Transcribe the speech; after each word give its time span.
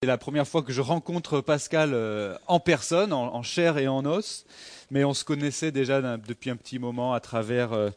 C'est 0.00 0.06
la 0.06 0.16
première 0.16 0.46
fois 0.46 0.62
que 0.62 0.72
je 0.72 0.80
rencontre 0.80 1.40
Pascal 1.40 1.90
euh, 1.92 2.36
en 2.46 2.60
personne, 2.60 3.12
en, 3.12 3.42
chair 3.42 3.78
et 3.78 3.88
en 3.88 4.06
os, 4.06 4.46
mais 4.92 5.02
on 5.02 5.12
se 5.12 5.24
connaissait 5.24 5.72
déjà 5.72 6.00
depuis 6.18 6.50
un 6.50 6.56
petit 6.56 6.78
moment 6.78 7.14
à 7.14 7.18
travers 7.18 7.72
euh, 7.72 7.90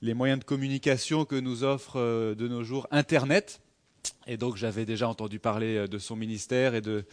les 0.00 0.14
moyens 0.14 0.40
de 0.40 0.44
communication 0.44 1.26
que 1.26 1.36
nous 1.36 1.62
offre 1.62 2.00
euh, 2.00 2.34
de 2.34 2.48
nos 2.48 2.64
jours 2.64 2.86
Internet. 2.90 3.60
Et 4.26 4.38
donc 4.38 4.56
j'avais 4.56 4.86
déjà 4.86 5.06
entendu 5.06 5.38
parler 5.38 5.86
de 5.86 5.98
son 5.98 6.16
ministère 6.16 6.74
et 6.74 6.80
de, 6.80 7.04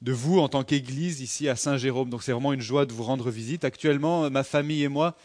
de 0.00 0.12
vous 0.12 0.38
en 0.38 0.48
tant 0.48 0.62
qu'Église 0.62 1.20
ici 1.20 1.48
à 1.48 1.56
Saint-Jérôme. 1.56 2.08
Donc 2.08 2.22
c'est 2.22 2.30
vraiment 2.30 2.52
une 2.52 2.60
joie 2.60 2.86
de 2.86 2.92
vous 2.92 3.02
rendre 3.02 3.30
visite. 3.30 3.64
Actuellement, 3.64 4.30
ma 4.30 4.44
famille 4.44 4.84
et 4.84 4.88
moi, 4.88 5.16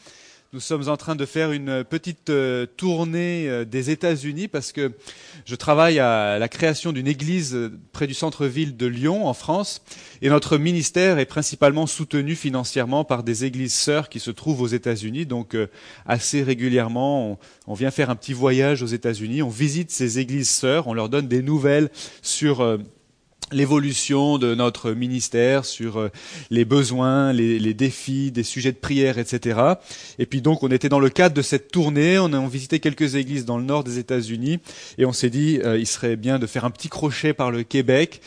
nous 0.53 0.61
sommes 0.61 0.87
en 0.87 0.95
train 0.95 1.15
de 1.15 1.25
faire 1.25 1.51
une 1.51 1.83
petite 1.83 2.29
euh, 2.29 2.65
tournée 2.65 3.49
euh, 3.49 3.65
des 3.65 3.89
États-Unis 3.89 4.47
parce 4.47 4.71
que 4.71 4.93
je 5.45 5.55
travaille 5.55 5.99
à 5.99 6.39
la 6.39 6.47
création 6.47 6.93
d'une 6.93 7.07
église 7.07 7.53
euh, 7.53 7.77
près 7.91 8.07
du 8.07 8.13
centre-ville 8.13 8.77
de 8.77 8.85
Lyon, 8.85 9.27
en 9.27 9.33
France, 9.33 9.81
et 10.21 10.29
notre 10.29 10.57
ministère 10.57 11.19
est 11.19 11.25
principalement 11.25 11.85
soutenu 11.85 12.33
financièrement 12.33 13.03
par 13.03 13.23
des 13.23 13.43
églises 13.43 13.73
sœurs 13.73 14.07
qui 14.07 14.21
se 14.21 14.31
trouvent 14.31 14.61
aux 14.61 14.67
États-Unis. 14.67 15.25
Donc, 15.25 15.55
assez 16.05 16.43
régulièrement, 16.43 17.31
on, 17.31 17.37
on, 17.67 17.73
vient 17.73 17.91
faire 17.91 18.09
un 18.09 18.15
petit 18.15 18.33
voyage 18.33 18.81
aux 18.81 18.87
États-Unis, 18.87 19.41
on 19.41 19.49
visite 19.49 19.91
ces 19.91 20.19
églises 20.19 20.49
sœurs, 20.49 20.87
on 20.87 20.93
leur 20.93 21.09
donne 21.09 21.27
des 21.27 21.41
nouvelles 21.41 21.89
sur 22.21 22.77
l'évolution 23.51 24.37
de 24.37 24.55
notre 24.55 24.91
ministère 24.91 25.63
sur 25.65 25.97
euh, 25.97 26.11
les 26.49 26.65
besoins, 26.65 27.31
les, 27.31 27.73
défis, 27.73 28.31
des 28.31 28.43
sujets 28.43 28.71
de 28.71 28.77
prière, 28.77 29.17
etc. 29.17 29.59
Et 30.19 30.25
puis 30.25 30.41
donc 30.41 30.63
on 30.63 30.69
était 30.69 30.89
dans 30.89 30.99
le 30.99 31.09
cadre 31.09 31.35
de 31.35 31.41
cette 31.41 31.71
tournée, 31.71 32.19
on 32.19 32.33
a 32.33 32.47
visité 32.47 32.79
quelques 32.79 33.15
églises 33.15 33.45
dans 33.45 33.57
le 33.57 33.63
nord 33.63 33.83
des 33.83 33.99
États-Unis 33.99 34.59
et 34.97 35.05
on 35.05 35.13
s'est 35.13 35.29
dit 35.29 35.59
euh, 35.63 35.77
il 35.77 35.87
serait 35.87 36.15
bien 36.15 36.39
de 36.39 36.47
faire 36.47 36.65
un 36.65 36.71
petit 36.71 36.89
crochet 36.89 37.33
par 37.33 37.51
le 37.51 37.63
Québec, 37.63 38.21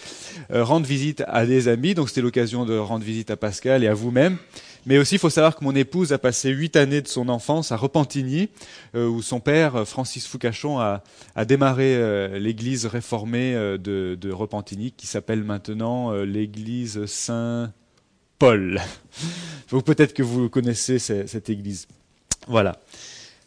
euh, 0.53 0.65
rendre 0.65 0.87
visite 0.87 1.23
à 1.27 1.45
des 1.47 1.69
amis. 1.69 1.95
Donc 1.95 2.09
c'était 2.09 2.23
l'occasion 2.23 2.65
de 2.65 2.77
rendre 2.79 3.05
visite 3.05 3.31
à 3.31 3.37
Pascal 3.37 3.85
et 3.85 3.89
à 3.89 3.95
vous-même. 3.95 4.39
Mais 4.87 4.99
aussi, 4.99 5.17
il 5.17 5.19
faut 5.19 5.31
savoir 5.31 5.57
que 5.57 5.65
mon 5.65 5.75
épouse 5.75 6.13
a 6.13 6.19
passé 6.19 6.51
huit 6.51 6.77
années 6.77 7.03
de 7.03 7.09
son 7.09 7.29
enfance 7.29 7.73
à 7.73 7.77
Repentigny, 7.77 8.49
euh, 8.95 9.07
où 9.07 9.23
son 9.23 9.41
père, 9.41 9.87
Francis 9.87 10.27
Foucachon, 10.27 10.79
a, 10.79 11.03
démarré 11.47 11.95
euh, 11.95 12.39
l'église 12.39 12.87
réformée 12.87 13.55
euh, 13.55 13.77
de, 13.77 14.33
Repentigny, 14.33 14.93
qui 14.93 15.07
s'appelle 15.07 15.45
maintenant 15.45 16.13
l'église 16.23 17.05
Saint-Paul. 17.07 18.81
Donc 19.71 19.85
peut-être 19.85 20.15
que 20.15 20.23
vous 20.23 20.49
connaissez 20.49 20.99
cette, 20.99 21.51
église. 21.51 21.87
Voilà. 22.49 22.79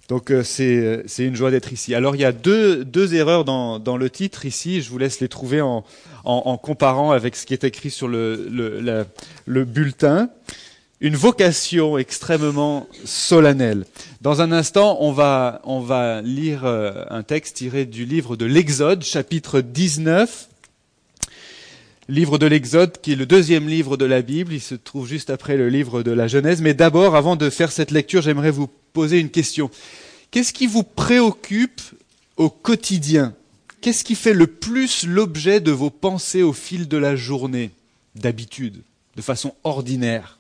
Donc 0.10 0.32
c'est 0.44 1.04
une 1.18 1.36
joie 1.36 1.50
d'être 1.50 1.74
ici. 1.74 1.96
Alors 1.96 2.16
il 2.16 2.22
y 2.22 2.26
a 2.26 2.32
deux, 2.32 3.16
erreurs 3.16 3.44
dans, 3.46 3.98
le 3.98 4.10
titre 4.10 4.46
ici, 4.46 4.82
je 4.82 4.90
vous 4.90 4.98
laisse 4.98 5.20
les 5.20 5.30
trouver 5.30 5.62
en, 5.62 5.84
comparant 6.58 7.12
avec 7.12 7.36
ce 7.36 7.46
qui 7.46 7.54
est 7.54 7.64
écrit 7.64 7.90
sur 7.90 8.08
le 8.08 9.08
bulletin 9.48 10.30
une 11.04 11.18
vocation 11.18 11.98
extrêmement 11.98 12.88
solennelle. 13.04 13.86
Dans 14.22 14.42
un 14.42 14.54
instant, 14.54 14.98
on 15.02 15.12
va, 15.12 15.62
on 15.66 15.82
va 15.82 16.22
lire 16.22 16.64
euh, 16.64 17.04
un 17.10 17.24
texte 17.24 17.58
tiré 17.58 17.84
du 17.86 18.06
livre 18.06 18.38
de 18.38 18.46
l'Exode, 18.46 19.04
chapitre 19.04 19.60
19. 19.60 20.48
Livre 22.08 22.38
de 22.38 22.46
l'Exode, 22.46 23.02
qui 23.02 23.12
est 23.12 23.18
le 23.18 23.26
deuxième 23.26 23.68
livre 23.68 23.98
de 23.98 24.06
la 24.06 24.22
Bible. 24.22 24.54
Il 24.54 24.62
se 24.62 24.76
trouve 24.76 25.06
juste 25.06 25.30
après 25.30 25.58
le 25.58 25.68
livre 25.68 26.04
de 26.04 26.12
la 26.12 26.28
Genèse. 26.30 26.62
Mais 26.62 26.74
d'abord, 26.74 27.18
avant 27.18 27.36
de 27.36 27.50
faire 27.50 27.74
cette 27.74 27.92
lecture, 27.92 28.22
j'aimerais 28.22 28.52
vous 28.52 28.70
poser 28.94 29.20
une 29.20 29.30
question. 29.30 29.70
Qu'est-ce 30.32 30.54
qui 30.54 30.68
vous 30.68 30.84
préoccupe 30.84 31.82
au 32.38 32.50
quotidien? 32.50 33.34
Qu'est-ce 33.82 34.06
qui 34.06 34.16
fait 34.16 34.34
le 34.34 34.48
plus 34.48 35.06
l'objet 35.06 35.60
de 35.60 35.72
vos 35.72 35.90
pensées 35.90 36.44
au 36.44 36.54
fil 36.54 36.88
de 36.88 36.98
la 36.98 37.18
journée, 37.18 37.72
d'habitude, 38.16 38.84
de 39.18 39.22
façon 39.22 39.54
ordinaire 39.66 40.40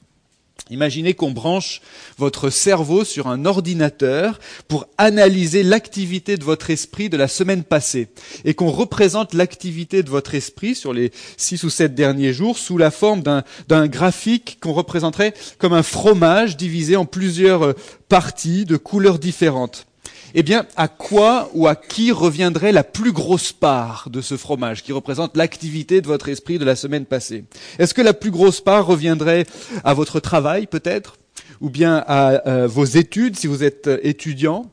Imaginez 0.69 1.13
qu'on 1.13 1.31
branche 1.31 1.81
votre 2.17 2.49
cerveau 2.49 3.03
sur 3.03 3.27
un 3.27 3.45
ordinateur 3.45 4.39
pour 4.69 4.87
analyser 4.97 5.61
l'activité 5.61 6.37
de 6.37 6.45
votre 6.45 6.69
esprit 6.69 7.09
de 7.09 7.17
la 7.17 7.27
semaine 7.27 7.63
passée 7.63 8.07
et 8.45 8.53
qu'on 8.53 8.69
représente 8.69 9.33
l'activité 9.33 10.03
de 10.03 10.09
votre 10.09 10.35
esprit 10.35 10.73
sur 10.73 10.93
les 10.93 11.11
six 11.35 11.63
ou 11.63 11.69
sept 11.69 11.95
derniers 11.95 12.31
jours 12.31 12.57
sous 12.57 12.77
la 12.77 12.91
forme 12.91 13.23
d'un 13.23 13.87
graphique 13.87 14.57
qu'on 14.61 14.73
représenterait 14.73 15.33
comme 15.57 15.73
un 15.73 15.83
fromage 15.83 16.55
divisé 16.55 16.95
en 16.95 17.05
plusieurs 17.05 17.63
euh, 17.63 17.73
parties 18.07 18.63
de 18.63 18.77
couleurs 18.77 19.19
différentes 19.19 19.85
eh 20.33 20.43
bien, 20.43 20.65
à 20.75 20.87
quoi 20.87 21.49
ou 21.53 21.67
à 21.67 21.75
qui 21.75 22.11
reviendrait 22.11 22.71
la 22.71 22.83
plus 22.83 23.11
grosse 23.11 23.51
part 23.51 24.09
de 24.09 24.21
ce 24.21 24.35
fromage 24.35 24.83
qui 24.83 24.91
représente 24.91 25.37
l'activité 25.37 26.01
de 26.01 26.07
votre 26.07 26.29
esprit 26.29 26.57
de 26.57 26.65
la 26.65 26.75
semaine 26.75 27.05
passée? 27.05 27.45
Est-ce 27.77 27.93
que 27.93 28.01
la 28.01 28.13
plus 28.13 28.31
grosse 28.31 28.61
part 28.61 28.85
reviendrait 28.85 29.45
à 29.83 29.93
votre 29.93 30.19
travail 30.19 30.65
peut-être? 30.67 31.17
Ou 31.61 31.69
bien 31.69 32.03
à 32.07 32.47
euh, 32.47 32.67
vos 32.67 32.85
études 32.85 33.37
si 33.37 33.47
vous 33.47 33.63
êtes 33.63 33.87
euh, 33.87 33.99
étudiant? 34.03 34.71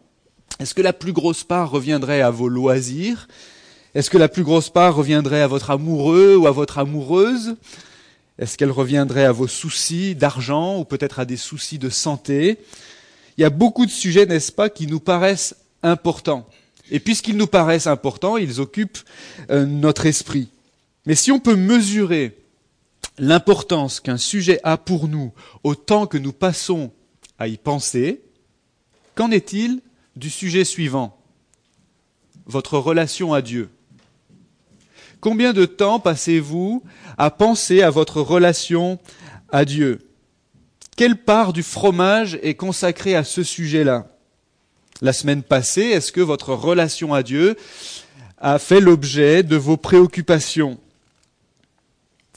Est-ce 0.59 0.75
que 0.75 0.83
la 0.83 0.93
plus 0.93 1.13
grosse 1.13 1.45
part 1.45 1.71
reviendrait 1.71 2.23
à 2.23 2.31
vos 2.31 2.49
loisirs? 2.49 3.29
Est-ce 3.95 4.11
que 4.11 4.19
la 4.19 4.29
plus 4.29 4.45
grosse 4.45 4.71
part 4.71 4.95
reviendrait 4.95 5.43
à 5.43 5.47
votre 5.47 5.71
amoureux 5.71 6.37
ou 6.37 6.47
à 6.47 6.53
votre 6.53 6.79
amoureuse? 6.79 7.57
Est-ce 8.39 8.57
qu'elle 8.57 8.71
reviendrait 8.71 9.25
à 9.25 9.33
vos 9.33 9.47
soucis 9.47 10.15
d'argent 10.15 10.79
ou 10.79 10.85
peut-être 10.85 11.21
à 11.21 11.27
des 11.27 11.37
soucis 11.37 11.79
de 11.79 11.91
santé? 11.91 12.59
Il 13.41 13.45
y 13.45 13.47
a 13.47 13.49
beaucoup 13.51 13.87
de 13.87 13.91
sujets, 13.91 14.27
n'est-ce 14.27 14.53
pas, 14.53 14.69
qui 14.69 14.87
nous 14.87 15.01
paraissent 15.01 15.57
importants. 15.83 16.47
Et 16.91 17.01
puisqu'ils 17.01 17.39
nous 17.39 17.47
paraissent 17.47 17.87
importants, 17.87 18.37
ils 18.37 18.61
occupent 18.61 18.99
euh, 19.51 19.65
notre 19.65 20.05
esprit. 20.05 20.51
Mais 21.07 21.15
si 21.15 21.33
on 21.33 21.41
peut 21.41 21.57
mesurer 21.57 22.37
l'importance 23.17 23.99
qu'un 23.99 24.19
sujet 24.19 24.61
a 24.63 24.77
pour 24.77 25.09
nous 25.09 25.33
au 25.65 25.75
temps 25.75 26.07
que 26.07 26.19
nous 26.19 26.35
passons 26.35 26.93
à 27.39 27.49
y 27.49 27.57
penser, 27.57 28.21
qu'en 29.15 29.31
est-il 29.31 29.81
du 30.17 30.29
sujet 30.29 30.67
suivant? 30.67 31.19
Votre 32.45 32.77
relation 32.77 33.33
à 33.33 33.41
Dieu. 33.41 33.71
Combien 35.23 35.55
de 35.55 35.65
temps 35.65 35.99
passez-vous 35.99 36.83
à 37.17 37.31
penser 37.31 37.81
à 37.81 37.89
votre 37.89 38.21
relation 38.21 38.99
à 39.49 39.65
Dieu? 39.65 40.10
Quelle 41.01 41.17
part 41.17 41.55
du 41.55 41.63
fromage 41.63 42.39
est 42.43 42.57
consacrée 42.57 43.17
à 43.17 43.25
ce 43.25 43.43
sujet-là? 43.43 44.09
La 45.01 45.15
semaine 45.15 45.43
passée, 45.43 45.81
est-ce 45.81 46.13
que 46.13 46.21
votre 46.21 46.53
relation 46.53 47.15
à 47.15 47.23
Dieu 47.23 47.57
a 48.37 48.59
fait 48.59 48.83
l'objet 48.83 49.43
de 49.43 49.57
vos 49.57 49.79
préoccupations? 49.79 50.79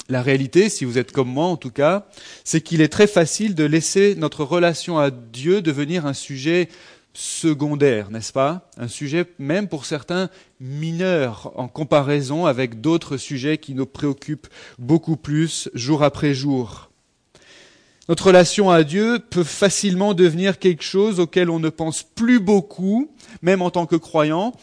La 0.08 0.22
réalité, 0.22 0.70
si 0.70 0.86
vous 0.86 0.98
êtes 0.98 1.12
comme 1.12 1.28
moi 1.28 1.48
en 1.48 1.58
tout 1.58 1.72
cas, 1.72 2.08
c'est 2.46 2.62
qu'il 2.62 2.80
est 2.80 2.88
très 2.88 3.06
facile 3.06 3.54
de 3.54 3.66
laisser 3.66 4.16
notre 4.16 4.46
relation 4.46 4.98
à 4.98 5.12
Dieu 5.12 5.62
devenir 5.62 6.06
un 6.06 6.14
sujet 6.14 6.70
secondaire, 7.14 8.12
n'est-ce 8.12 8.32
pas? 8.32 8.70
Un 8.78 8.88
sujet 8.88 9.26
même 9.40 9.68
pour 9.68 9.86
certains 9.86 10.30
mineur 10.62 11.52
en 11.60 11.68
comparaison 11.68 12.46
avec 12.46 12.80
d'autres 12.80 13.18
sujets 13.18 13.58
qui 13.58 13.76
nous 13.76 13.88
préoccupent 13.88 14.48
beaucoup 14.80 15.18
plus 15.18 15.70
jour 15.74 16.02
après 16.02 16.34
jour. 16.34 16.93
Notre 18.10 18.28
relation 18.28 18.70
à 18.70 18.84
Dieu 18.84 19.20
peut 19.30 19.46
facilement 19.46 20.14
devenir 20.14 20.60
quelque 20.60 20.84
chose 20.84 21.22
auquel 21.22 21.50
on 21.50 21.60
ne 21.60 21.70
pense 21.70 22.04
plus 22.04 22.42
beaucoup, 22.42 23.10
même 23.42 23.62
en 23.62 23.70
tant 23.70 23.86
que 23.86 23.96
croyant, 23.96 24.54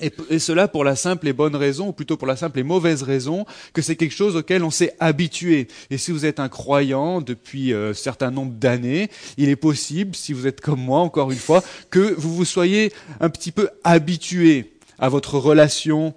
et, 0.00 0.38
cela 0.38 0.68
pour 0.68 0.84
la 0.84 0.94
simple 0.94 1.26
et 1.26 1.32
bonne 1.32 1.56
raison, 1.56 1.88
ou 1.88 1.92
plutôt 1.92 2.16
pour 2.16 2.28
la 2.28 2.36
simple 2.36 2.60
et 2.60 2.62
mauvaise 2.62 3.02
raison, 3.02 3.46
que 3.72 3.82
c'est 3.82 3.96
quelque 3.96 4.14
chose 4.14 4.36
auquel 4.36 4.62
on 4.62 4.70
s'est 4.70 4.94
habitué. 5.00 5.66
Et 5.90 5.98
si 5.98 6.12
vous 6.12 6.24
êtes 6.24 6.38
un 6.38 6.48
croyant 6.48 7.20
depuis 7.20 7.72
un 7.72 7.76
euh, 7.76 7.94
certain 7.94 8.30
nombre 8.30 8.52
d'années, 8.52 9.10
il 9.38 9.48
est 9.48 9.56
possible, 9.56 10.14
si 10.14 10.32
vous 10.32 10.46
êtes 10.46 10.60
comme 10.60 10.80
moi, 10.80 11.00
encore 11.00 11.32
une 11.32 11.38
fois, 11.38 11.64
que 11.90 12.14
vous 12.16 12.32
vous 12.32 12.44
soyez 12.44 12.92
un 13.18 13.28
petit 13.28 13.50
peu 13.50 13.70
habitué 13.82 14.72
à 15.00 15.08
votre 15.08 15.36
relation 15.36 16.14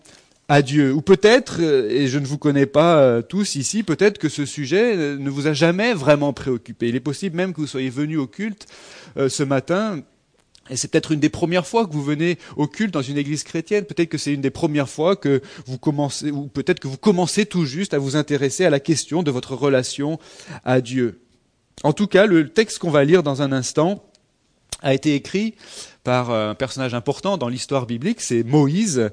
à 0.51 0.61
Dieu. 0.61 0.91
Ou 0.91 1.01
peut-être, 1.01 1.61
euh, 1.61 1.89
et 1.89 2.09
je 2.09 2.19
ne 2.19 2.25
vous 2.25 2.37
connais 2.37 2.65
pas 2.65 2.97
euh, 2.97 3.21
tous 3.21 3.55
ici, 3.55 3.83
peut-être 3.83 4.17
que 4.17 4.27
ce 4.27 4.45
sujet 4.45 4.97
euh, 4.97 5.17
ne 5.17 5.29
vous 5.29 5.47
a 5.47 5.53
jamais 5.53 5.93
vraiment 5.93 6.33
préoccupé. 6.33 6.89
Il 6.89 6.95
est 6.97 6.99
possible 6.99 7.37
même 7.37 7.53
que 7.53 7.61
vous 7.61 7.67
soyez 7.67 7.89
venu 7.89 8.17
au 8.17 8.27
culte 8.27 8.67
ce 9.15 9.43
matin 9.43 10.01
et 10.69 10.75
c'est 10.75 10.89
peut-être 10.89 11.13
une 11.13 11.21
des 11.21 11.29
premières 11.29 11.65
fois 11.65 11.87
que 11.87 11.93
vous 11.93 12.03
venez 12.03 12.37
au 12.57 12.67
culte 12.67 12.93
dans 12.93 13.01
une 13.01 13.17
église 13.17 13.43
chrétienne. 13.43 13.85
Peut-être 13.85 14.09
que 14.09 14.17
c'est 14.17 14.33
une 14.33 14.41
des 14.41 14.49
premières 14.49 14.89
fois 14.89 15.15
que 15.15 15.41
vous 15.65 15.77
commencez, 15.77 16.31
ou 16.31 16.47
peut-être 16.47 16.81
que 16.81 16.87
vous 16.89 16.97
commencez 16.97 17.45
tout 17.45 17.65
juste 17.65 17.93
à 17.93 17.97
vous 17.97 18.17
intéresser 18.17 18.65
à 18.65 18.69
la 18.69 18.81
question 18.81 19.23
de 19.23 19.31
votre 19.31 19.55
relation 19.55 20.19
à 20.65 20.81
Dieu. 20.81 21.21
En 21.83 21.93
tout 21.93 22.07
cas, 22.07 22.25
le 22.25 22.49
texte 22.49 22.79
qu'on 22.79 22.91
va 22.91 23.05
lire 23.05 23.23
dans 23.23 23.41
un 23.41 23.53
instant 23.53 24.03
a 24.81 24.93
été 24.93 25.15
écrit 25.15 25.55
par 26.03 26.31
un 26.31 26.55
personnage 26.55 26.93
important 26.93 27.37
dans 27.37 27.47
l'histoire 27.47 27.85
biblique, 27.85 28.19
c'est 28.19 28.43
Moïse. 28.43 29.09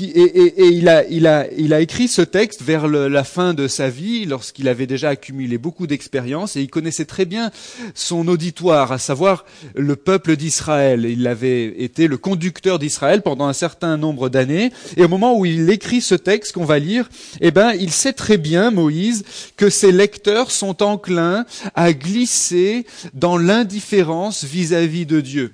Et, 0.00 0.68
il, 0.68 0.88
a, 1.26 1.80
écrit 1.80 2.08
ce 2.08 2.22
texte 2.22 2.62
vers 2.62 2.86
la 2.86 3.24
fin 3.24 3.54
de 3.54 3.66
sa 3.68 3.88
vie, 3.88 4.26
lorsqu'il 4.26 4.68
avait 4.68 4.86
déjà 4.86 5.10
accumulé 5.10 5.58
beaucoup 5.58 5.86
d'expérience, 5.86 6.56
et 6.56 6.60
il 6.60 6.68
connaissait 6.68 7.04
très 7.04 7.24
bien 7.24 7.50
son 7.94 8.28
auditoire, 8.28 8.92
à 8.92 8.98
savoir 8.98 9.44
le 9.74 9.96
peuple 9.96 10.36
d'Israël. 10.36 11.04
Il 11.04 11.26
avait 11.26 11.82
été 11.82 12.06
le 12.06 12.16
conducteur 12.16 12.78
d'Israël 12.78 13.22
pendant 13.22 13.46
un 13.46 13.52
certain 13.52 13.96
nombre 13.96 14.28
d'années, 14.28 14.72
et 14.96 15.04
au 15.04 15.08
moment 15.08 15.36
où 15.36 15.46
il 15.46 15.68
écrit 15.70 16.00
ce 16.00 16.14
texte 16.14 16.52
qu'on 16.52 16.64
va 16.64 16.78
lire, 16.78 17.08
eh 17.40 17.50
ben, 17.50 17.72
il 17.72 17.90
sait 17.90 18.12
très 18.12 18.36
bien, 18.36 18.70
Moïse, 18.70 19.24
que 19.56 19.70
ses 19.70 19.90
lecteurs 19.90 20.50
sont 20.50 20.82
enclins 20.82 21.44
à 21.74 21.92
glisser 21.92 22.86
dans 23.14 23.38
l'indifférence 23.38 24.44
vis-à-vis 24.44 25.06
de 25.06 25.20
Dieu 25.20 25.52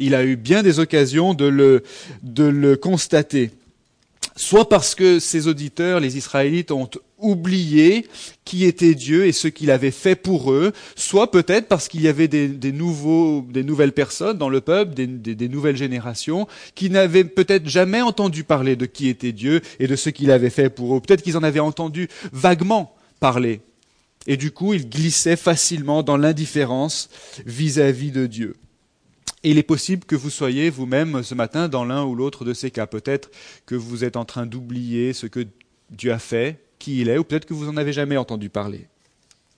il 0.00 0.14
a 0.14 0.24
eu 0.24 0.36
bien 0.36 0.62
des 0.62 0.80
occasions 0.80 1.34
de 1.34 1.44
le, 1.46 2.76
constater. 2.76 3.50
Soit 4.34 4.68
parce 4.68 4.94
que 4.94 5.18
ses 5.18 5.46
auditeurs, 5.48 6.00
les 6.00 6.16
Israélites, 6.16 6.70
ont 6.70 6.88
oublié 7.18 8.06
qui 8.46 8.64
était 8.64 8.94
Dieu 8.94 9.26
et 9.26 9.32
ce 9.32 9.48
qu'il 9.48 9.70
avait 9.70 9.90
fait 9.90 10.14
pour 10.14 10.52
eux, 10.52 10.72
soit 10.96 11.30
peut-être 11.30 11.68
parce 11.68 11.88
qu'il 11.88 12.00
y 12.00 12.08
avait 12.08 12.28
des, 12.28 12.72
nouvelles 12.72 13.92
personnes 13.92 14.38
dans 14.38 14.48
le 14.48 14.62
peuple, 14.62 14.94
des, 14.94 15.06
des 15.06 15.48
nouvelles 15.48 15.76
générations, 15.76 16.48
qui 16.74 16.88
n'avaient 16.88 17.24
peut-être 17.24 17.68
jamais 17.68 18.00
entendu 18.00 18.42
parler 18.42 18.76
de 18.76 18.86
qui 18.86 19.08
était 19.08 19.32
Dieu 19.32 19.60
et 19.78 19.86
de 19.86 19.96
ce 19.96 20.08
qu'il 20.08 20.30
avait 20.30 20.50
fait 20.50 20.70
pour 20.70 20.96
eux. 20.96 21.00
Peut-être 21.00 21.22
qu'ils 21.22 21.36
en 21.36 21.42
avaient 21.42 21.60
entendu 21.60 22.08
vaguement 22.32 22.94
parler. 23.20 23.60
Et 24.26 24.38
du 24.38 24.50
coup, 24.50 24.72
ils 24.72 24.88
glissaient 24.88 25.36
facilement 25.36 26.02
dans 26.02 26.16
l'indifférence 26.16 27.10
vis-à-vis 27.44 28.12
de 28.12 28.26
Dieu. 28.26 28.56
Il 29.42 29.56
est 29.56 29.62
possible 29.62 30.04
que 30.04 30.16
vous 30.16 30.28
soyez 30.28 30.68
vous-même 30.68 31.22
ce 31.22 31.34
matin 31.34 31.68
dans 31.68 31.84
l'un 31.84 32.04
ou 32.04 32.14
l'autre 32.14 32.44
de 32.44 32.52
ces 32.52 32.70
cas. 32.70 32.86
Peut-être 32.86 33.30
que 33.64 33.74
vous 33.74 34.04
êtes 34.04 34.16
en 34.16 34.26
train 34.26 34.44
d'oublier 34.44 35.14
ce 35.14 35.26
que 35.26 35.46
Dieu 35.90 36.12
a 36.12 36.18
fait, 36.18 36.62
qui 36.78 37.00
il 37.00 37.08
est, 37.08 37.16
ou 37.16 37.24
peut-être 37.24 37.46
que 37.46 37.54
vous 37.54 37.64
n'en 37.64 37.78
avez 37.78 37.92
jamais 37.92 38.18
entendu 38.18 38.50
parler. 38.50 38.86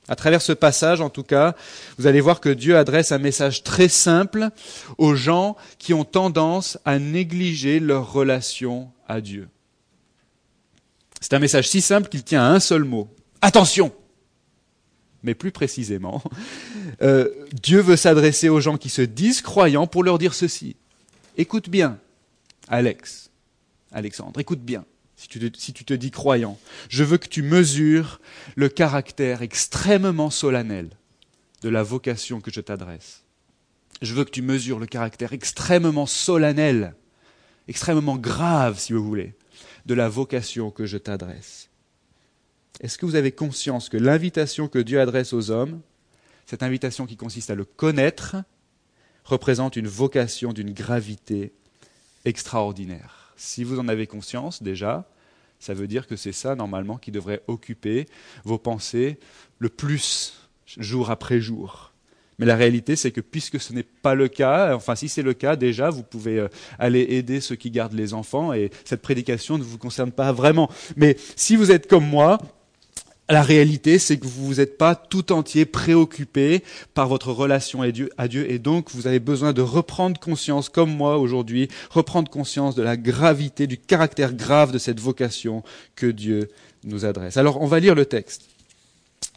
À 0.09 0.17
travers 0.17 0.43
ce 0.43 0.53
passage, 0.53 1.01
en 1.01 1.11
tout 1.11 1.23
cas, 1.23 1.55
vous 1.99 2.07
allez 2.07 2.21
voir 2.21 2.41
que 2.41 2.49
Dieu 2.49 2.77
adresse 2.77 3.13
un 3.13 3.19
message 3.19 3.63
très 3.63 3.89
simple 3.89 4.51
aux 4.99 5.15
gens 5.15 5.57
qui 5.79 5.95
ont 5.95 6.05
tendance 6.05 6.79
à 6.85 6.99
négliger 6.99 7.81
leur 7.81 8.13
relation 8.13 8.91
à 9.09 9.21
Dieu. 9.21 9.49
C'est 11.21 11.35
un 11.35 11.39
message 11.39 11.69
si 11.69 11.81
simple 11.81 12.09
qu'il 12.09 12.25
tient 12.25 12.43
à 12.43 12.51
un 12.51 12.61
seul 12.61 12.83
mot. 12.85 13.09
Attention 13.41 13.93
mais 15.23 15.35
plus 15.35 15.53
précisément, 15.53 16.23
euh, 17.03 17.29
Dieu 17.53 17.81
veut 17.81 17.97
s'adresser 17.97 18.49
aux 18.49 18.61
gens 18.61 18.77
qui 18.77 18.89
se 18.89 19.03
disent 19.03 19.43
croyants 19.43 19.87
pour 19.87 20.05
leur 20.05 20.19
dire 20.19 20.35
ceci. 20.35 20.77
Écoute 21.37 21.69
bien, 21.69 21.99
Alex, 22.69 23.31
Alexandre, 23.93 24.41
écoute 24.41 24.61
bien, 24.61 24.85
si 25.17 25.29
tu, 25.29 25.39
te, 25.39 25.59
si 25.59 25.73
tu 25.73 25.85
te 25.85 25.95
dis 25.95 26.11
croyant. 26.11 26.59
Je 26.89 27.05
veux 27.05 27.19
que 27.19 27.29
tu 27.29 27.43
mesures 27.43 28.21
le 28.57 28.69
caractère 28.69 29.43
extrêmement 29.43 30.31
solennel 30.31 30.91
de 31.63 31.69
la 31.69 31.83
vocation 31.83 32.41
que 32.41 32.51
je 32.51 32.61
t'adresse. 32.61 33.23
Je 34.03 34.15
veux 34.15 34.25
que 34.25 34.31
tu 34.31 34.43
mesures 34.43 34.81
le 34.81 34.87
caractère 34.87 35.33
extrêmement 35.33 36.07
solennel, 36.07 36.95
extrêmement 37.69 38.17
grave, 38.17 38.81
si 38.81 38.93
vous 38.93 39.05
voulez, 39.05 39.35
de 39.87 39.95
la 39.95 40.09
vocation 40.09 40.71
que 40.73 40.87
je 40.87 40.99
t'adresse. 40.99 41.69
Est-ce 42.83 42.99
que 42.99 43.07
vous 43.07 43.15
avez 43.15 43.31
conscience 43.31 43.89
que 43.89 43.97
l'invitation 43.97 44.67
que 44.67 44.81
Dieu 44.81 45.01
adresse 45.01 45.33
aux 45.33 45.51
hommes, 45.51 45.81
cette 46.47 46.65
invitation 46.65 47.07
qui 47.07 47.17
consiste 47.17 47.51
à 47.51 47.55
le 47.55 47.65
connaître, 47.65 48.37
représente 49.25 49.77
une 49.77 49.87
vocation 49.87 50.53
d'une 50.53 50.73
gravité 50.73 51.53
extraordinaire? 52.25 53.35
Si 53.37 53.63
vous 53.63 53.79
en 53.79 53.87
avez 53.87 54.09
conscience 54.09 54.65
déjà, 54.65 55.09
ça 55.61 55.75
veut 55.75 55.87
dire 55.87 56.09
que 56.09 56.17
c'est 56.17 56.33
ça 56.33 56.57
normalement 56.57 56.99
qui 56.99 57.13
devrait 57.13 57.43
occuper 57.47 58.07
vos 58.45 58.59
pensées 58.59 59.21
le 59.61 59.69
plus 59.69 60.35
jour 60.77 61.11
après 61.11 61.41
jour. 61.41 61.93
Mais 62.41 62.47
la 62.47 62.57
réalité, 62.57 62.97
c'est 62.97 63.13
que 63.13 63.21
puisque 63.21 63.61
ce 63.61 63.73
n'est 63.73 63.85
pas 63.85 64.17
le 64.17 64.27
cas, 64.27 64.75
enfin 64.75 64.97
si 64.97 65.09
c'est 65.09 65.23
le 65.23 65.35
cas, 65.35 65.55
déjà, 65.55 65.91
vous 65.91 66.03
pouvez 66.03 66.41
euh, 66.41 66.49
aller 66.81 67.07
aider 67.11 67.41
ceux 67.41 67.55
qui 67.55 67.71
gardent 67.71 67.93
les 67.93 68.13
enfants 68.15 68.53
et 68.53 68.73
cette 68.85 69.03
prédication 69.03 69.57
ne 69.57 69.63
vous 69.63 69.79
concerne 69.79 70.11
pas 70.11 70.33
vraiment. 70.33 70.69
Mais 70.97 71.17
si 71.37 71.55
vous 71.55 71.71
êtes 71.71 71.89
comme 71.89 72.09
moi, 72.09 72.39
la 73.29 73.43
réalité, 73.43 73.99
c'est 73.99 74.19
que 74.19 74.27
vous 74.27 74.55
n'êtes 74.55 74.77
pas 74.77 74.95
tout 74.95 75.33
entier 75.33 75.65
préoccupé 75.65 76.63
par 76.93 77.09
votre 77.09 77.33
relation 77.33 77.81
à 77.83 77.91
Dieu, 77.91 78.11
à 78.19 78.29
Dieu, 78.29 78.51
et 78.51 78.59
donc 78.59 78.91
vous 78.91 79.07
avez 79.07 79.21
besoin 79.21 79.53
de 79.53 79.63
reprendre 79.63 80.21
conscience, 80.21 80.69
comme 80.69 80.95
moi 80.95 81.19
aujourd'hui, 81.19 81.69
reprendre 81.91 82.31
conscience 82.31 82.75
de 82.75 82.83
la 82.83 82.97
gravité, 82.97 83.67
du 83.67 83.79
caractère 83.79 84.35
grave 84.35 84.73
de 84.73 84.79
cette 84.79 85.01
vocation 85.01 85.63
que 85.95 86.07
Dieu 86.07 86.49
nous 86.85 87.05
adresse. 87.05 87.37
Alors 87.37 87.61
on 87.61 87.67
va 87.67 87.81
lire 87.81 87.95
le 87.95 88.07
texte. 88.07 88.43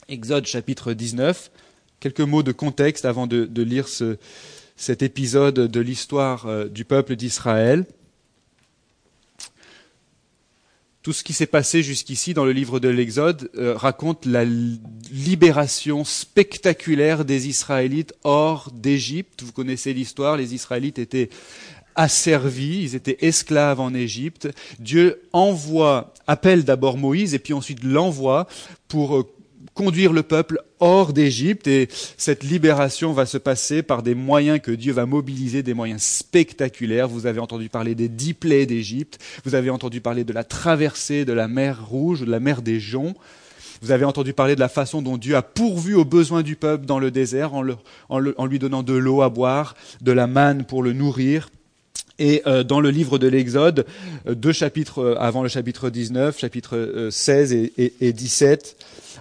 Exode 0.09 0.45
chapitre 0.45 0.93
19, 0.93 1.51
quelques 1.99 2.21
mots 2.21 2.43
de 2.43 2.51
contexte 2.51 3.05
avant 3.05 3.27
de, 3.27 3.61
lire 3.61 3.87
cet 4.75 5.03
épisode 5.03 5.55
de 5.55 5.79
l'histoire 5.79 6.47
euh, 6.47 6.67
du 6.67 6.85
peuple 6.85 7.15
d'Israël. 7.15 7.85
Tout 11.05 11.13
ce 11.13 11.23
qui 11.23 11.33
s'est 11.33 11.45
passé 11.45 11.83
jusqu'ici 11.83 12.33
dans 12.33 12.45
le 12.45 12.51
livre 12.51 12.79
de 12.79 12.87
l'Exode 12.87 13.51
euh, 13.59 13.77
raconte 13.77 14.25
la 14.25 14.43
libération 14.43 16.03
spectaculaire 16.03 17.25
des 17.25 17.47
Israélites 17.47 18.15
hors 18.23 18.71
d'Égypte. 18.71 19.43
Vous 19.43 19.51
connaissez 19.51 19.93
l'histoire, 19.93 20.35
les 20.35 20.55
Israélites 20.55 20.97
étaient 20.97 21.29
asservis, 21.93 22.81
ils 22.81 22.95
étaient 22.95 23.17
esclaves 23.21 23.79
en 23.79 23.93
Égypte. 23.93 24.49
Dieu 24.79 25.21
envoie, 25.31 26.11
appelle 26.25 26.63
d'abord 26.63 26.97
Moïse 26.97 27.35
et 27.35 27.39
puis 27.39 27.53
ensuite 27.53 27.83
l'envoie 27.83 28.47
pour 28.87 29.17
euh, 29.17 29.31
conduire 29.73 30.13
le 30.13 30.23
peuple 30.23 30.61
hors 30.79 31.13
d'Égypte 31.13 31.67
et 31.67 31.87
cette 32.17 32.43
libération 32.43 33.13
va 33.13 33.25
se 33.25 33.37
passer 33.37 33.81
par 33.83 34.03
des 34.03 34.15
moyens 34.15 34.59
que 34.61 34.71
Dieu 34.71 34.93
va 34.93 35.05
mobiliser, 35.05 35.63
des 35.63 35.73
moyens 35.73 36.01
spectaculaires. 36.01 37.07
Vous 37.07 37.25
avez 37.25 37.39
entendu 37.39 37.69
parler 37.69 37.95
des 37.95 38.09
dix 38.09 38.33
plaies 38.33 38.65
d'Égypte, 38.65 39.19
vous 39.43 39.55
avez 39.55 39.69
entendu 39.69 40.01
parler 40.01 40.23
de 40.23 40.33
la 40.33 40.43
traversée 40.43 41.25
de 41.25 41.33
la 41.33 41.47
mer 41.47 41.85
Rouge, 41.87 42.21
de 42.21 42.31
la 42.31 42.39
mer 42.39 42.61
des 42.61 42.79
Joncs. 42.79 43.15
Vous 43.81 43.91
avez 43.91 44.05
entendu 44.05 44.33
parler 44.33 44.55
de 44.55 44.59
la 44.59 44.69
façon 44.69 45.01
dont 45.01 45.17
Dieu 45.17 45.35
a 45.35 45.41
pourvu 45.41 45.95
aux 45.95 46.05
besoins 46.05 46.41
du 46.41 46.55
peuple 46.55 46.85
dans 46.85 46.99
le 46.99 47.11
désert 47.11 47.53
en, 47.53 48.45
lui 48.45 48.59
donnant 48.59 48.83
de 48.83 48.93
l'eau 48.93 49.21
à 49.21 49.29
boire, 49.29 49.75
de 50.01 50.11
la 50.11 50.27
manne 50.27 50.65
pour 50.65 50.81
le 50.81 50.93
nourrir. 50.93 51.49
Et 52.17 52.41
euh, 52.47 52.63
dans 52.63 52.79
le 52.79 52.91
livre 52.91 53.17
de 53.17 53.27
l'Exode, 53.27 53.85
euh, 54.25 54.35
deux 54.35 54.53
chapitres 54.53 54.99
euh, 54.99 55.19
avant 55.19 55.43
le 55.43 55.49
chapitre 55.49 55.89
19, 55.89 56.39
chapitre 56.39 57.09
16 57.11 57.51
et, 57.51 57.73
et, 57.77 57.93
et 57.99 58.13
17, 58.13 58.77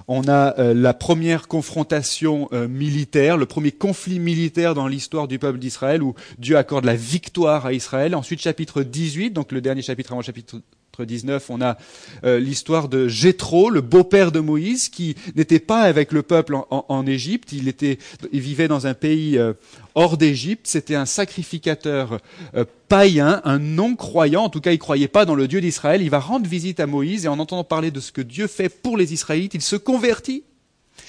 on 0.09 0.29
a 0.29 0.59
euh, 0.59 0.75
la 0.75 0.95
première 0.95 1.49
confrontation 1.49 2.49
euh, 2.53 2.69
militaire, 2.69 3.37
le 3.37 3.47
premier 3.47 3.73
conflit 3.73 4.19
militaire 4.19 4.75
dans 4.75 4.87
l'histoire 4.87 5.29
du 5.29 5.39
peuple 5.39 5.59
d'Israël 5.59 6.03
où 6.03 6.15
Dieu 6.39 6.57
accorde 6.57 6.85
la 6.85 6.97
victoire 6.97 7.67
à 7.67 7.73
Israël. 7.73 8.15
Ensuite, 8.15 8.41
chapitre 8.41 8.83
18, 8.83 9.31
donc 9.31 9.53
le 9.53 9.61
dernier 9.61 9.83
chapitre 9.83 10.13
avant 10.13 10.23
chapitre 10.23 10.61
19, 11.03 11.51
on 11.51 11.61
a 11.61 11.77
euh, 12.25 12.39
l'histoire 12.39 12.89
de 12.89 13.09
Jéthro, 13.09 13.71
le 13.71 13.81
beau-père 13.81 14.31
de 14.31 14.41
Moïse, 14.41 14.89
qui 14.89 15.17
n'était 15.35 15.59
pas 15.59 15.81
avec 15.81 16.13
le 16.13 16.23
peuple 16.23 16.57
en, 16.71 17.07
Égypte. 17.07 17.53
Il 17.53 17.67
était, 17.67 17.99
il 18.33 18.41
vivait 18.41 18.69
dans 18.69 18.87
un 18.87 18.95
pays 18.95 19.37
euh, 19.37 19.55
hors 19.95 20.17
d'Égypte. 20.17 20.67
C'était 20.67 20.95
un 20.95 21.07
sacrificateur 21.07 22.19
euh, 22.55 22.65
païen, 22.89 23.41
un 23.45 23.59
non-croyant. 23.59 24.45
En 24.45 24.49
tout 24.51 24.61
cas, 24.61 24.73
il 24.73 24.79
croyait 24.79 25.09
pas 25.09 25.25
dans 25.25 25.35
le 25.35 25.49
Dieu 25.49 25.61
d'Israël. 25.61 26.03
Il 26.03 26.11
va 26.11 26.21
rendre 26.21 26.47
visite 26.47 26.79
à 26.79 26.87
Moïse 26.87 27.25
et 27.25 27.29
en 27.29 27.39
entendant 27.39 27.65
parler 27.65 27.91
de 27.91 28.01
ce 28.01 28.13
que 28.13 28.23
Dieu 28.23 28.47
fait 28.47 28.69
pour 28.69 28.97
les 28.97 29.13
Israélites, 29.13 29.55
il 29.55 29.63
se 29.63 29.77
convertit. 29.77 30.45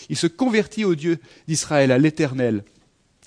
Il 0.10 0.18
se 0.18 0.27
convertit 0.27 0.86
au 0.86 0.96
Dieu 0.96 1.20
d'Israël, 1.48 1.92
à 1.92 1.98
l'Éternel. 1.98 2.63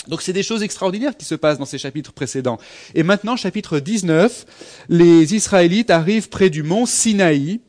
Donc 0.07 0.23
c'est 0.23 0.33
des 0.33 0.43
choses 0.43 0.63
extraordinaires 0.63 1.17
qui 1.17 1.25
se 1.25 1.35
passent 1.35 1.59
dans 1.59 1.67
ces 1.67 1.79
chapitres 1.79 2.13
précédents. 2.13 2.59
Et 2.95 3.03
maintenant, 3.03 3.37
chapitre 3.37 3.81
19, 3.81 4.47
les 4.89 5.35
Israélites 5.35 5.91
arrivent 5.91 6.29
près 6.29 6.51
du 6.51 6.63
mont 6.63 6.87
Sinaï. 6.87 7.61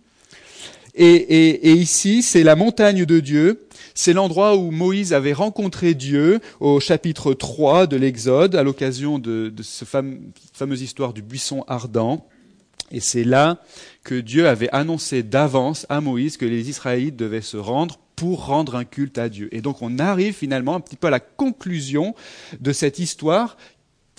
Et, 0.96 1.74
ici, 1.74 2.24
c'est 2.24 2.44
la 2.44 2.58
montagne 2.58 3.06
de 3.06 3.20
Dieu. 3.22 3.68
C'est 3.96 4.12
l'endroit 4.12 4.58
où 4.58 4.70
Moïse 4.72 5.14
avait 5.14 5.34
rencontré 5.34 5.94
Dieu 5.94 6.40
au 6.60 6.80
chapitre 6.80 7.34
3 7.34 7.88
de 7.88 7.96
l'Exode, 7.96 8.56
à 8.56 8.64
l'occasion 8.64 9.18
de, 9.18 9.50
de 9.50 9.64
cette 9.64 9.88
fameuse 10.54 10.82
histoire 10.82 11.14
du 11.14 11.22
buisson 11.22 11.64
ardent. 11.68 12.28
Et 12.92 13.00
c'est 13.00 13.24
là 13.24 13.62
que 14.04 14.16
Dieu 14.16 14.48
avait 14.48 14.70
annoncé 14.72 15.24
d'avance 15.24 15.86
à 15.90 16.02
Moïse 16.02 16.38
que 16.38 16.46
les 16.46 16.70
Israélites 16.70 17.16
devaient 17.16 17.42
se 17.42 17.58
rendre 17.58 18.00
pour 18.20 18.48
rendre 18.48 18.76
un 18.76 18.84
culte 18.84 19.18
à 19.18 19.30
Dieu. 19.30 19.48
Et 19.56 19.62
donc 19.62 19.82
on 19.82 19.98
arrive 19.98 20.34
finalement 20.34 20.76
un 20.76 20.82
petit 20.82 20.98
peu 20.98 21.08
à 21.08 21.10
la 21.10 21.22
conclusion 21.22 22.16
de 22.60 22.74
cette 22.74 23.00
histoire, 23.00 23.56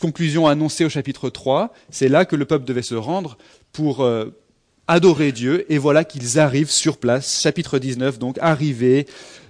conclusion 0.01 0.47
annoncée 0.47 0.87
au 0.87 0.89
chapitre 0.89 1.29
3, 1.29 1.75
c'est 1.91 2.09
là 2.09 2.25
que 2.25 2.35
le 2.35 2.47
peuple 2.47 2.65
devait 2.65 2.81
se 2.81 2.95
rendre 2.95 3.37
pour 3.73 4.01
euh, 4.01 4.31
adorer 4.89 5.33
Dieu, 5.33 5.71
et 5.71 5.77
voilà 5.77 6.05
qu'ils 6.05 6.39
arrivent 6.39 6.71
sur 6.71 6.97
place, 6.97 7.43
chapitre 7.43 7.79
19, 7.79 8.19
donc 8.19 8.39
arrivés 8.41 9.05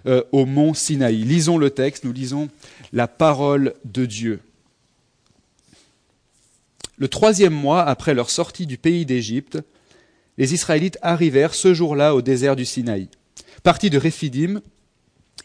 euh, 0.07 0.25
au 0.33 0.47
mont 0.47 0.75
Sinaï. 0.75 1.19
Lisons 1.19 1.57
le 1.57 1.71
texte, 1.71 2.03
nous 2.03 2.13
lisons 2.13 2.49
la 2.93 3.07
parole 3.07 3.75
de 3.85 4.05
Dieu. 4.05 4.41
Le 6.99 7.07
troisième 7.07 7.55
mois 7.55 7.85
après 7.85 8.15
leur 8.15 8.31
sortie 8.31 8.67
du 8.67 8.79
pays 8.79 9.07
d'Égypte, 9.07 9.61
les 10.39 10.55
Israélites 10.55 10.99
arrivèrent 11.03 11.55
ce 11.55 11.73
jour-là 11.73 12.17
au 12.17 12.21
désert 12.21 12.57
du 12.57 12.65
Sinaï. 12.65 13.09
Partis 13.63 13.91
de 13.91 13.99
Réphidim, 13.99 14.63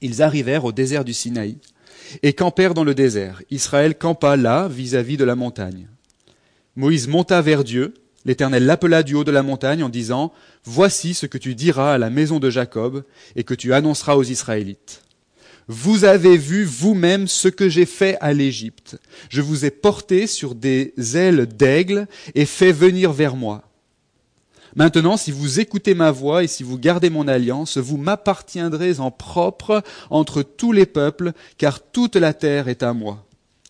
ils 0.01 0.21
arrivèrent 0.21 0.63
au 0.63 0.71
désert 0.71 1.03
du 1.03 1.13
Sinaï 1.13 1.57
et 2.23 2.33
campèrent 2.33 2.73
dans 2.73 2.85
le 2.85 2.95
désert. 2.95 3.41
Israël 3.51 3.97
campa 3.97 4.37
là, 4.37 4.69
vis-à-vis 4.69 5.17
de 5.17 5.25
la 5.25 5.35
montagne. 5.35 5.87
Moïse 6.77 7.07
monta 7.07 7.41
vers 7.41 7.63
Dieu. 7.63 7.93
L'Éternel 8.23 8.65
l'appela 8.65 9.03
du 9.03 9.15
haut 9.15 9.23
de 9.23 9.31
la 9.31 9.43
montagne 9.43 9.83
en 9.83 9.89
disant, 9.89 10.31
Voici 10.63 11.13
ce 11.13 11.25
que 11.25 11.37
tu 11.37 11.55
diras 11.55 11.93
à 11.93 11.97
la 11.97 12.09
maison 12.09 12.39
de 12.39 12.49
Jacob 12.49 13.03
et 13.35 13.43
que 13.43 13.53
tu 13.53 13.73
annonceras 13.73 14.15
aux 14.15 14.23
Israélites. 14.23 15.01
Vous 15.67 16.05
avez 16.05 16.37
vu 16.37 16.63
vous-même 16.63 17.27
ce 17.27 17.47
que 17.47 17.67
j'ai 17.69 17.85
fait 17.85 18.17
à 18.21 18.33
l'Égypte. 18.33 18.97
Je 19.29 19.41
vous 19.41 19.65
ai 19.65 19.71
porté 19.71 20.25
sur 20.27 20.55
des 20.55 20.93
ailes 21.15 21.47
d'aigle 21.47 22.07
et 22.33 22.45
fait 22.45 22.71
venir 22.71 23.11
vers 23.11 23.35
moi. 23.35 23.63
Maintenant, 24.75 25.15
si 25.15 25.31
vous 25.31 25.61
écoutez 25.61 25.93
ma 25.93 26.11
voix 26.11 26.43
et 26.43 26.47
si 26.47 26.63
vous 26.63 26.77
gardez 26.77 27.09
mon 27.09 27.29
alliance, 27.29 27.77
vous 27.77 27.95
m'appartiendrez 27.95 28.99
en 28.99 29.09
propre 29.09 29.81
entre 30.09 30.43
tous 30.43 30.73
les 30.73 30.85
peuples, 30.85 31.31
car 31.57 31.79
toute 31.81 32.17
la 32.17 32.33
terre 32.33 32.67
est 32.67 32.83
à 32.83 32.91
moi. 32.91 33.25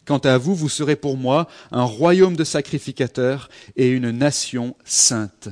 Quant 0.05 0.17
à 0.17 0.39
vous, 0.39 0.55
vous 0.55 0.69
serez 0.69 0.95
pour 0.95 1.17
moi 1.17 1.47
un 1.71 1.83
royaume 1.83 2.35
de 2.35 2.43
sacrificateurs 2.43 3.50
et 3.75 3.88
une 3.89 4.09
nation 4.09 4.75
sainte. 4.83 5.50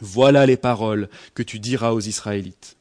Voilà 0.00 0.46
les 0.46 0.56
paroles 0.56 1.08
que 1.34 1.42
tu 1.42 1.58
diras 1.58 1.92
aux 1.92 2.00
Israélites. 2.00 2.76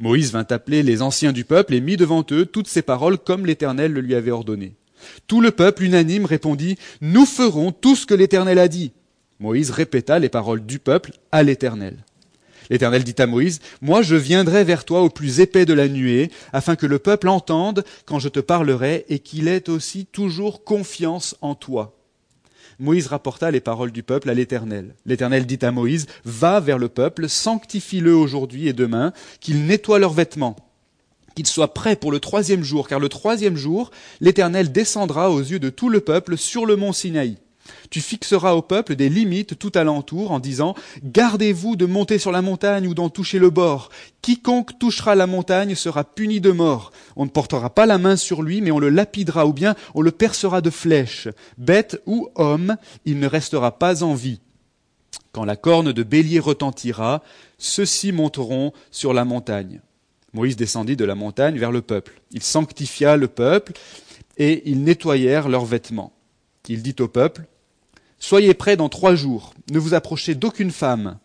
Moïse 0.00 0.32
vint 0.32 0.46
appeler 0.50 0.82
les 0.82 1.02
anciens 1.02 1.32
du 1.32 1.44
peuple 1.44 1.74
et 1.74 1.80
mit 1.80 1.96
devant 1.96 2.24
eux 2.32 2.46
toutes 2.46 2.68
ces 2.68 2.82
paroles 2.82 3.18
comme 3.18 3.46
l'Éternel 3.46 3.92
le 3.92 4.00
lui 4.00 4.14
avait 4.14 4.30
ordonné. 4.30 4.76
Tout 5.26 5.40
le 5.40 5.50
peuple 5.50 5.84
unanime 5.84 6.26
répondit, 6.26 6.76
Nous 7.00 7.26
ferons 7.26 7.72
tout 7.72 7.96
ce 7.96 8.06
que 8.06 8.14
l'Éternel 8.14 8.58
a 8.58 8.68
dit. 8.68 8.92
Moïse 9.40 9.70
répéta 9.70 10.18
les 10.18 10.28
paroles 10.28 10.64
du 10.64 10.78
peuple 10.78 11.12
à 11.32 11.42
l'Éternel. 11.42 12.04
L'Éternel 12.70 13.04
dit 13.04 13.14
à 13.18 13.26
Moïse, 13.26 13.60
Moi 13.82 14.02
je 14.02 14.16
viendrai 14.16 14.64
vers 14.64 14.84
toi 14.84 15.02
au 15.02 15.10
plus 15.10 15.40
épais 15.40 15.66
de 15.66 15.74
la 15.74 15.88
nuée, 15.88 16.30
afin 16.52 16.76
que 16.76 16.86
le 16.86 16.98
peuple 16.98 17.28
entende 17.28 17.84
quand 18.06 18.18
je 18.18 18.28
te 18.28 18.40
parlerai, 18.40 19.04
et 19.08 19.18
qu'il 19.18 19.48
ait 19.48 19.68
aussi 19.68 20.06
toujours 20.06 20.64
confiance 20.64 21.36
en 21.40 21.54
toi. 21.54 21.96
Moïse 22.80 23.06
rapporta 23.06 23.50
les 23.50 23.60
paroles 23.60 23.92
du 23.92 24.02
peuple 24.02 24.30
à 24.30 24.34
l'Éternel. 24.34 24.94
L'Éternel 25.06 25.46
dit 25.46 25.58
à 25.62 25.70
Moïse, 25.70 26.06
Va 26.24 26.60
vers 26.60 26.78
le 26.78 26.88
peuple, 26.88 27.28
sanctifie-le 27.28 28.14
aujourd'hui 28.14 28.68
et 28.68 28.72
demain, 28.72 29.12
qu'il 29.40 29.66
nettoie 29.66 29.98
leurs 29.98 30.12
vêtements, 30.12 30.56
qu'il 31.36 31.46
soit 31.46 31.74
prêt 31.74 31.96
pour 31.96 32.10
le 32.10 32.20
troisième 32.20 32.64
jour, 32.64 32.88
car 32.88 32.98
le 32.98 33.08
troisième 33.08 33.56
jour, 33.56 33.90
l'Éternel 34.20 34.72
descendra 34.72 35.30
aux 35.30 35.40
yeux 35.40 35.60
de 35.60 35.70
tout 35.70 35.88
le 35.88 36.00
peuple 36.00 36.36
sur 36.36 36.66
le 36.66 36.76
mont 36.76 36.92
Sinaï. 36.92 37.36
Tu 37.94 38.00
fixeras 38.00 38.54
au 38.54 38.60
peuple 38.60 38.96
des 38.96 39.08
limites 39.08 39.56
tout 39.56 39.70
alentour 39.76 40.32
en 40.32 40.40
disant 40.40 40.74
Gardez-vous 41.04 41.76
de 41.76 41.86
monter 41.86 42.18
sur 42.18 42.32
la 42.32 42.42
montagne 42.42 42.88
ou 42.88 42.92
d'en 42.92 43.08
toucher 43.08 43.38
le 43.38 43.50
bord. 43.50 43.88
Quiconque 44.20 44.80
touchera 44.80 45.14
la 45.14 45.28
montagne 45.28 45.76
sera 45.76 46.02
puni 46.02 46.40
de 46.40 46.50
mort. 46.50 46.90
On 47.14 47.24
ne 47.24 47.30
portera 47.30 47.70
pas 47.70 47.86
la 47.86 47.98
main 47.98 48.16
sur 48.16 48.42
lui, 48.42 48.62
mais 48.62 48.72
on 48.72 48.80
le 48.80 48.88
lapidera 48.88 49.46
ou 49.46 49.52
bien 49.52 49.76
on 49.94 50.02
le 50.02 50.10
percera 50.10 50.60
de 50.60 50.70
flèches. 50.70 51.28
Bête 51.56 52.02
ou 52.04 52.30
homme, 52.34 52.76
il 53.04 53.20
ne 53.20 53.28
restera 53.28 53.78
pas 53.78 54.02
en 54.02 54.14
vie. 54.14 54.40
Quand 55.30 55.44
la 55.44 55.54
corne 55.54 55.92
de 55.92 56.02
bélier 56.02 56.40
retentira, 56.40 57.22
ceux-ci 57.58 58.10
monteront 58.10 58.72
sur 58.90 59.14
la 59.14 59.24
montagne. 59.24 59.80
Moïse 60.32 60.56
descendit 60.56 60.96
de 60.96 61.04
la 61.04 61.14
montagne 61.14 61.58
vers 61.58 61.70
le 61.70 61.80
peuple. 61.80 62.20
Il 62.32 62.42
sanctifia 62.42 63.16
le 63.16 63.28
peuple 63.28 63.74
et 64.36 64.68
ils 64.68 64.82
nettoyèrent 64.82 65.48
leurs 65.48 65.64
vêtements. 65.64 66.12
Il 66.68 66.82
dit 66.82 66.96
au 66.98 67.06
peuple, 67.06 67.44
Soyez 68.26 68.54
prêts 68.54 68.78
dans 68.78 68.88
trois 68.88 69.14
jours, 69.14 69.52
ne 69.70 69.78
vous 69.78 69.92
approchez 69.92 70.34
d'aucune 70.34 70.70
femme. 70.70 71.18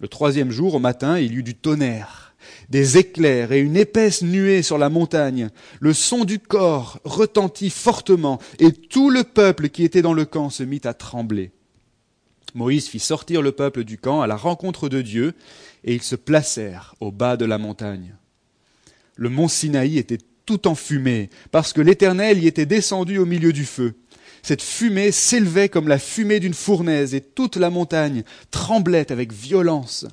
Le 0.00 0.08
troisième 0.08 0.50
jour, 0.50 0.74
au 0.74 0.80
matin, 0.80 1.20
il 1.20 1.34
y 1.34 1.36
eut 1.36 1.44
du 1.44 1.54
tonnerre, 1.54 2.34
des 2.68 2.98
éclairs 2.98 3.52
et 3.52 3.60
une 3.60 3.76
épaisse 3.76 4.22
nuée 4.22 4.62
sur 4.62 4.76
la 4.76 4.88
montagne. 4.88 5.50
Le 5.78 5.92
son 5.92 6.24
du 6.24 6.40
corps 6.40 6.98
retentit 7.04 7.70
fortement, 7.70 8.40
et 8.58 8.72
tout 8.72 9.08
le 9.08 9.22
peuple 9.22 9.68
qui 9.68 9.84
était 9.84 10.02
dans 10.02 10.14
le 10.14 10.24
camp 10.24 10.50
se 10.50 10.64
mit 10.64 10.80
à 10.82 10.94
trembler. 10.94 11.52
Moïse 12.56 12.88
fit 12.88 12.98
sortir 12.98 13.40
le 13.40 13.52
peuple 13.52 13.84
du 13.84 13.96
camp 13.96 14.20
à 14.20 14.26
la 14.26 14.34
rencontre 14.34 14.88
de 14.88 15.00
Dieu, 15.00 15.34
et 15.84 15.94
ils 15.94 16.02
se 16.02 16.16
placèrent 16.16 16.96
au 16.98 17.12
bas 17.12 17.36
de 17.36 17.44
la 17.44 17.58
montagne. 17.58 18.16
Le 19.14 19.28
mont 19.28 19.46
Sinaï 19.46 19.96
était 19.96 20.18
tout 20.44 20.66
enfumé, 20.66 21.30
parce 21.52 21.72
que 21.72 21.80
l'Éternel 21.80 22.42
y 22.42 22.48
était 22.48 22.66
descendu 22.66 23.18
au 23.18 23.26
milieu 23.26 23.52
du 23.52 23.64
feu. 23.64 23.94
Cette 24.42 24.62
fumée 24.62 25.12
s'élevait 25.12 25.68
comme 25.68 25.88
la 25.88 25.98
fumée 25.98 26.40
d'une 26.40 26.54
fournaise, 26.54 27.14
et 27.14 27.20
toute 27.20 27.56
la 27.56 27.70
montagne 27.70 28.24
tremblait 28.50 29.12
avec 29.12 29.32
violence. 29.32 30.06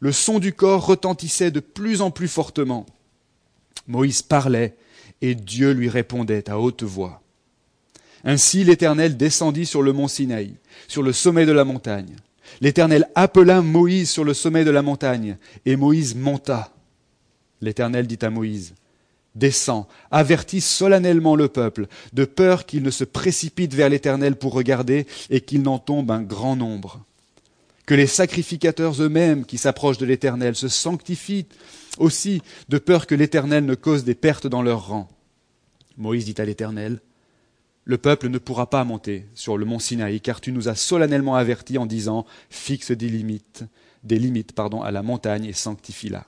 Le 0.00 0.12
son 0.12 0.38
du 0.38 0.54
corps 0.54 0.86
retentissait 0.86 1.50
de 1.50 1.60
plus 1.60 2.00
en 2.00 2.10
plus 2.10 2.28
fortement. 2.28 2.86
Moïse 3.86 4.22
parlait, 4.22 4.76
et 5.20 5.34
Dieu 5.34 5.72
lui 5.72 5.90
répondait 5.90 6.48
à 6.48 6.58
haute 6.58 6.82
voix. 6.82 7.22
Ainsi 8.24 8.64
l'Éternel 8.64 9.16
descendit 9.16 9.66
sur 9.66 9.82
le 9.82 9.92
mont 9.92 10.08
Sinaï, 10.08 10.54
sur 10.88 11.02
le 11.02 11.12
sommet 11.12 11.44
de 11.44 11.52
la 11.52 11.64
montagne. 11.64 12.16
L'Éternel 12.62 13.08
appela 13.14 13.60
Moïse 13.60 14.10
sur 14.10 14.24
le 14.24 14.34
sommet 14.34 14.64
de 14.64 14.70
la 14.70 14.82
montagne, 14.82 15.36
et 15.66 15.76
Moïse 15.76 16.14
monta. 16.14 16.72
L'Éternel 17.60 18.06
dit 18.06 18.18
à 18.22 18.30
Moïse, 18.30 18.74
Descends, 19.36 19.86
avertis 20.10 20.60
solennellement 20.60 21.36
le 21.36 21.48
peuple, 21.48 21.86
de 22.12 22.24
peur 22.24 22.66
qu'il 22.66 22.82
ne 22.82 22.90
se 22.90 23.04
précipite 23.04 23.74
vers 23.74 23.88
l'Éternel 23.88 24.36
pour 24.36 24.52
regarder 24.52 25.06
et 25.30 25.40
qu'il 25.40 25.62
n'en 25.62 25.78
tombe 25.78 26.10
un 26.10 26.22
grand 26.22 26.56
nombre. 26.56 27.04
Que 27.86 27.94
les 27.94 28.08
sacrificateurs 28.08 29.00
eux-mêmes 29.00 29.44
qui 29.44 29.58
s'approchent 29.58 29.98
de 29.98 30.06
l'Éternel 30.06 30.56
se 30.56 30.68
sanctifient 30.68 31.46
aussi, 31.98 32.42
de 32.68 32.78
peur 32.78 33.06
que 33.06 33.14
l'Éternel 33.14 33.64
ne 33.64 33.74
cause 33.74 34.04
des 34.04 34.14
pertes 34.14 34.46
dans 34.46 34.62
leur 34.62 34.88
rang. 34.88 35.08
Moïse 35.96 36.24
dit 36.24 36.40
à 36.40 36.44
l'Éternel, 36.44 37.00
Le 37.84 37.98
peuple 37.98 38.28
ne 38.28 38.38
pourra 38.38 38.68
pas 38.68 38.84
monter 38.84 39.26
sur 39.34 39.58
le 39.58 39.64
mont 39.64 39.78
Sinaï, 39.78 40.20
car 40.20 40.40
tu 40.40 40.52
nous 40.52 40.68
as 40.68 40.74
solennellement 40.74 41.36
avertis 41.36 41.78
en 41.78 41.86
disant, 41.86 42.26
Fixe 42.48 42.90
des 42.90 43.08
limites, 43.08 43.64
des 44.02 44.18
limites 44.18 44.52
pardon, 44.52 44.82
à 44.82 44.90
la 44.90 45.02
montagne 45.02 45.44
et 45.44 45.52
sanctifie-la. 45.52 46.26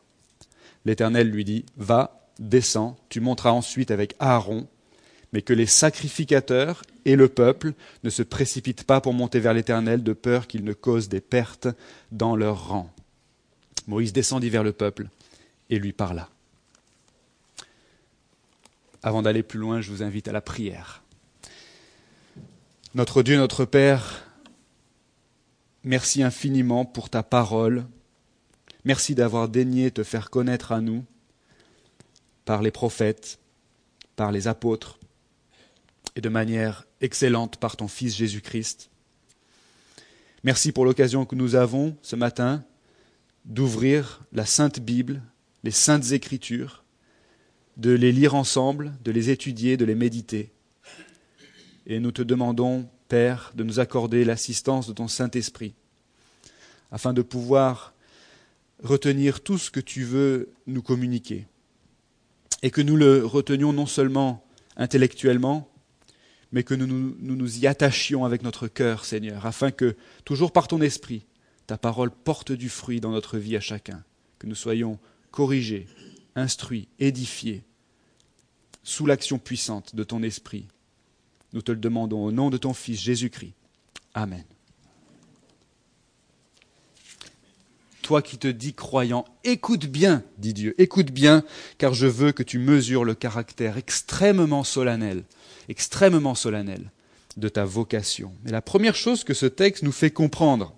L'Éternel 0.85 1.31
lui 1.31 1.45
dit, 1.45 1.65
Va, 1.77 2.22
descends, 2.49 2.99
tu 3.09 3.21
monteras 3.21 3.53
ensuite 3.53 3.91
avec 3.91 4.15
Aaron, 4.19 4.67
mais 5.33 5.43
que 5.43 5.53
les 5.53 5.67
sacrificateurs 5.67 6.83
et 7.05 7.17
le 7.17 7.29
peuple 7.29 7.73
ne 8.05 8.11
se 8.11 8.23
précipitent 8.23 8.85
pas 8.85 9.01
pour 9.01 9.15
monter 9.15 9.41
vers 9.41 9.55
l'Éternel 9.55 10.03
de 10.03 10.13
peur 10.13 10.47
qu'ils 10.47 10.65
ne 10.65 10.73
causent 10.73 11.09
des 11.09 11.21
pertes 11.21 11.69
dans 12.11 12.37
leur 12.37 12.69
rang. 12.69 12.91
Moïse 13.87 14.13
descendit 14.13 14.51
vers 14.51 14.63
le 14.63 14.73
peuple 14.73 15.09
et 15.71 15.79
lui 15.79 15.93
parla. 15.93 16.29
Avant 19.03 19.23
d'aller 19.23 19.43
plus 19.43 19.59
loin, 19.59 19.81
je 19.81 19.91
vous 19.91 20.03
invite 20.03 20.29
à 20.29 20.33
la 20.33 20.41
prière. 20.41 21.03
Notre 22.95 23.23
Dieu, 23.23 23.37
notre 23.37 23.65
Père, 23.65 24.25
merci 25.83 26.23
infiniment 26.23 26.85
pour 26.85 27.09
ta 27.09 27.23
parole. 27.23 27.85
Merci 28.85 29.15
d'avoir 29.15 29.49
daigné 29.49 29.91
te 29.91 30.05
faire 30.05 30.31
connaître 30.31 30.73
à 30.73 30.81
nous 30.81 31.05
par 32.45 32.63
les 32.63 32.71
prophètes, 32.71 33.39
par 34.17 34.33
les 34.33 34.49
apôtres, 34.49 34.99
et 36.17 36.21
de 36.21 36.29
manière 36.29 36.87
excellente 37.01 37.57
par 37.57 37.77
ton 37.77 37.89
Fils 37.89 38.15
Jésus-Christ. 38.15 38.91
Merci 40.45 40.73
pour 40.73 40.85
l'occasion 40.85 41.25
que 41.25 41.37
nous 41.37 41.55
avons 41.55 41.97
ce 42.03 42.17
matin 42.17 42.65
d'ouvrir 43.45 44.23
la 44.33 44.45
Sainte 44.45 44.81
Bible, 44.81 45.23
les 45.63 45.71
Saintes 45.71 46.13
Écritures, 46.13 46.85
de 47.77 47.91
les 47.91 48.13
lire 48.13 48.35
ensemble, 48.35 48.93
de 49.05 49.13
les 49.13 49.31
étudier, 49.31 49.77
de 49.77 49.85
les 49.85 49.95
méditer. 49.95 50.53
Et 51.87 52.01
nous 52.01 52.13
te 52.13 52.23
demandons, 52.23 52.89
Père, 53.09 53.53
de 53.55 53.65
nous 53.65 53.81
accorder 53.81 54.25
l'assistance 54.25 54.87
de 54.87 54.93
ton 54.93 55.09
Saint-Esprit, 55.09 55.75
afin 56.91 57.13
de 57.13 57.23
pouvoir 57.23 57.95
retenir 58.83 59.41
tout 59.41 59.59
ce 59.59 59.71
que 59.71 59.81
tu 59.81 60.03
veux 60.03 60.53
nous 60.67 60.83
communiquer 60.83 61.47
et 62.63 62.71
que 62.71 62.81
nous 62.81 62.97
le 62.97 63.25
retenions 63.25 63.73
non 63.73 63.87
seulement 63.87 64.45
intellectuellement, 64.77 65.69
mais 66.53 66.63
que 66.63 66.75
nous 66.75 66.87
nous, 66.87 67.59
y 67.59 67.67
attachions 67.67 68.25
avec 68.25 68.43
notre 68.43 68.69
cœur, 68.69 69.05
Seigneur, 69.05 69.47
afin 69.47 69.71
que, 69.71 69.97
toujours 70.25 70.53
par 70.53 70.69
ton 70.69 70.81
esprit, 70.81 71.27
ta 71.67 71.79
parole 71.79 72.11
porte 72.11 72.53
du 72.53 72.69
fruit 72.69 73.01
dans 73.01 73.11
notre 73.11 73.39
vie 73.39 73.57
à 73.57 73.61
chacun, 73.61 74.05
que 74.39 74.47
nous 74.47 74.55
soyons 74.55 74.99
corrigés, 75.31 75.87
instruits, 76.37 76.89
édifiés, 76.99 77.65
sous 78.83 79.07
l'action 79.07 79.39
puissante 79.39 79.95
de 79.95 80.05
ton 80.05 80.23
esprit. 80.23 80.67
Nous 81.53 81.63
te 81.63 81.73
le 81.73 81.79
demandons 81.79 82.25
au 82.25 82.33
nom 82.33 82.51
de 82.51 82.57
ton 82.57 82.75
Fils 82.75 83.01
Jésus-Christ. 83.01 83.55
Amen. 84.15 84.45
Toi 88.13 88.21
qui 88.21 88.37
te 88.37 88.49
dis 88.49 88.75
croyant, 88.75 89.25
écoute 89.43 89.87
bien, 89.87 90.23
dit 90.37 90.53
Dieu, 90.53 90.75
écoute 90.77 91.11
bien, 91.11 91.45
car 91.79 91.95
je 91.95 92.07
veux 92.07 92.31
que 92.31 92.43
tu 92.43 92.59
mesures 92.59 93.07
le 93.07 93.15
caractère 93.15 93.79
extrêmement 93.79 94.65
solennel, 94.65 95.25
extrêmement 95.71 96.35
solennel 96.35 96.91
de 97.39 97.49
ta 97.49 97.65
vocation. 97.65 98.31
Et 98.47 98.51
la 98.51 98.61
première 98.61 98.97
chose 98.97 99.25
que 99.25 99.33
ce 99.33 99.47
texte 99.47 99.83
nous 99.83 99.93
fait 99.93 100.11
comprendre, 100.11 100.75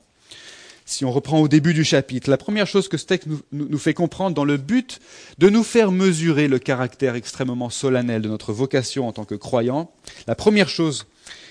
si 0.86 1.04
on 1.04 1.10
reprend 1.10 1.40
au 1.40 1.48
début 1.48 1.74
du 1.74 1.82
chapitre, 1.82 2.30
la 2.30 2.36
première 2.36 2.68
chose 2.68 2.86
que 2.86 2.98
ce 2.98 3.06
texte 3.06 3.26
nous, 3.50 3.78
fait 3.78 3.94
comprendre 3.94 4.36
dans 4.36 4.44
le 4.44 4.56
but 4.56 5.00
de 5.38 5.48
nous 5.48 5.64
faire 5.64 5.90
mesurer 5.90 6.46
le 6.46 6.60
caractère 6.60 7.16
extrêmement 7.16 7.68
solennel 7.68 8.22
de 8.22 8.28
notre 8.28 8.52
vocation 8.52 9.08
en 9.08 9.12
tant 9.12 9.24
que 9.24 9.34
croyants, 9.34 9.90
la 10.28 10.36
première 10.36 10.68
chose 10.68 11.08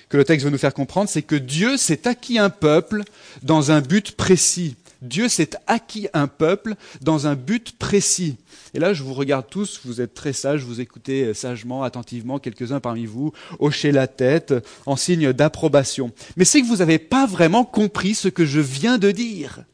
que 0.07 0.15
le 0.15 0.23
texte 0.23 0.45
veut 0.45 0.51
nous 0.51 0.57
faire 0.57 0.73
comprendre, 0.73 1.09
c'est 1.09 1.23
que 1.23 1.35
Dieu 1.35 1.75
s'est 1.75 2.07
acquis 2.07 2.39
un 2.39 2.49
peuple 2.49 3.03
dans 3.41 3.71
un 3.71 3.81
but 3.81 4.13
précis. 4.13 4.77
Dieu 5.03 5.27
s'est 5.27 5.51
acquis 5.67 6.07
un 6.13 6.27
peuple 6.27 6.75
dans 7.01 7.27
un 7.27 7.35
but 7.35 7.77
précis. 7.77 8.37
Et 8.73 8.79
là, 8.79 8.93
je 8.93 9.03
vous 9.03 9.13
regarde 9.13 9.45
tous, 9.49 9.81
vous 9.83 9.99
êtes 9.99 10.13
très 10.13 10.31
sages, 10.31 10.63
vous 10.63 10.79
écoutez 10.79 11.25
euh, 11.25 11.33
sagement, 11.33 11.83
attentivement, 11.83 12.39
quelques-uns 12.39 12.79
parmi 12.79 13.05
vous, 13.05 13.33
hochez 13.59 13.91
la 13.91 14.07
tête 14.07 14.53
en 14.85 14.95
signe 14.95 15.33
d'approbation. 15.33 16.11
Mais 16.37 16.45
c'est 16.45 16.61
que 16.61 16.67
vous 16.67 16.77
n'avez 16.77 16.99
pas 16.99 17.25
vraiment 17.25 17.65
compris 17.65 18.15
ce 18.15 18.29
que 18.29 18.45
je 18.45 18.61
viens 18.61 18.97
de 18.97 19.11
dire. 19.11 19.65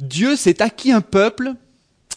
Dieu 0.00 0.34
s'est 0.34 0.60
acquis 0.60 0.90
un 0.90 1.00
peuple 1.00 1.54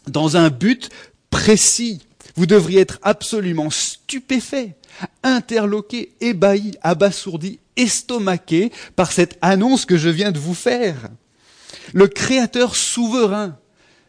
dans 0.08 0.36
un 0.36 0.50
but 0.50 0.90
précis. 1.30 2.02
Vous 2.36 2.48
devriez 2.48 2.80
être 2.82 2.98
absolument 3.04 3.70
stupéfait, 3.70 4.76
interloqué, 5.22 6.14
ébahi, 6.22 6.72
abasourdi, 6.82 7.60
estomaqué 7.76 8.72
par 8.96 9.12
cette 9.12 9.38
annonce 9.44 9.86
que 9.86 9.98
je 9.98 10.10
viens 10.10 10.32
de 10.32 10.40
vous 10.40 10.56
faire 10.56 11.10
le 11.94 12.08
créateur 12.08 12.76
souverain 12.76 13.58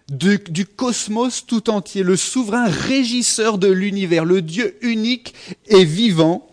du, 0.09 0.67
cosmos 0.67 1.47
tout 1.47 1.71
entier, 1.71 2.03
le 2.03 2.17
souverain 2.17 2.67
régisseur 2.67 3.59
de 3.59 3.69
l'univers, 3.69 4.25
le 4.25 4.43
Dieu 4.43 4.77
unique 4.83 5.35
et 5.67 5.85
vivant, 5.85 6.49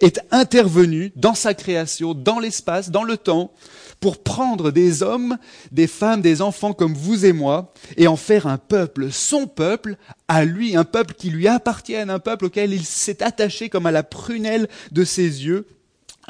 est 0.00 0.20
intervenu 0.30 1.12
dans 1.16 1.34
sa 1.34 1.52
création, 1.52 2.14
dans 2.14 2.38
l'espace, 2.38 2.90
dans 2.90 3.02
le 3.02 3.16
temps, 3.16 3.52
pour 4.00 4.22
prendre 4.22 4.70
des 4.70 5.02
hommes, 5.02 5.36
des 5.72 5.86
femmes, 5.86 6.22
des 6.22 6.40
enfants 6.40 6.72
comme 6.72 6.94
vous 6.94 7.26
et 7.26 7.34
moi, 7.34 7.74
et 7.98 8.06
en 8.06 8.16
faire 8.16 8.46
un 8.46 8.56
peuple, 8.56 9.12
son 9.12 9.46
peuple, 9.46 9.98
à 10.26 10.46
lui, 10.46 10.74
un 10.74 10.84
peuple 10.84 11.12
qui 11.12 11.28
lui 11.28 11.48
appartienne, 11.48 12.08
un 12.08 12.18
peuple 12.18 12.46
auquel 12.46 12.72
il 12.72 12.86
s'est 12.86 13.22
attaché 13.22 13.68
comme 13.68 13.84
à 13.84 13.90
la 13.90 14.02
prunelle 14.02 14.68
de 14.90 15.04
ses 15.04 15.44
yeux, 15.44 15.66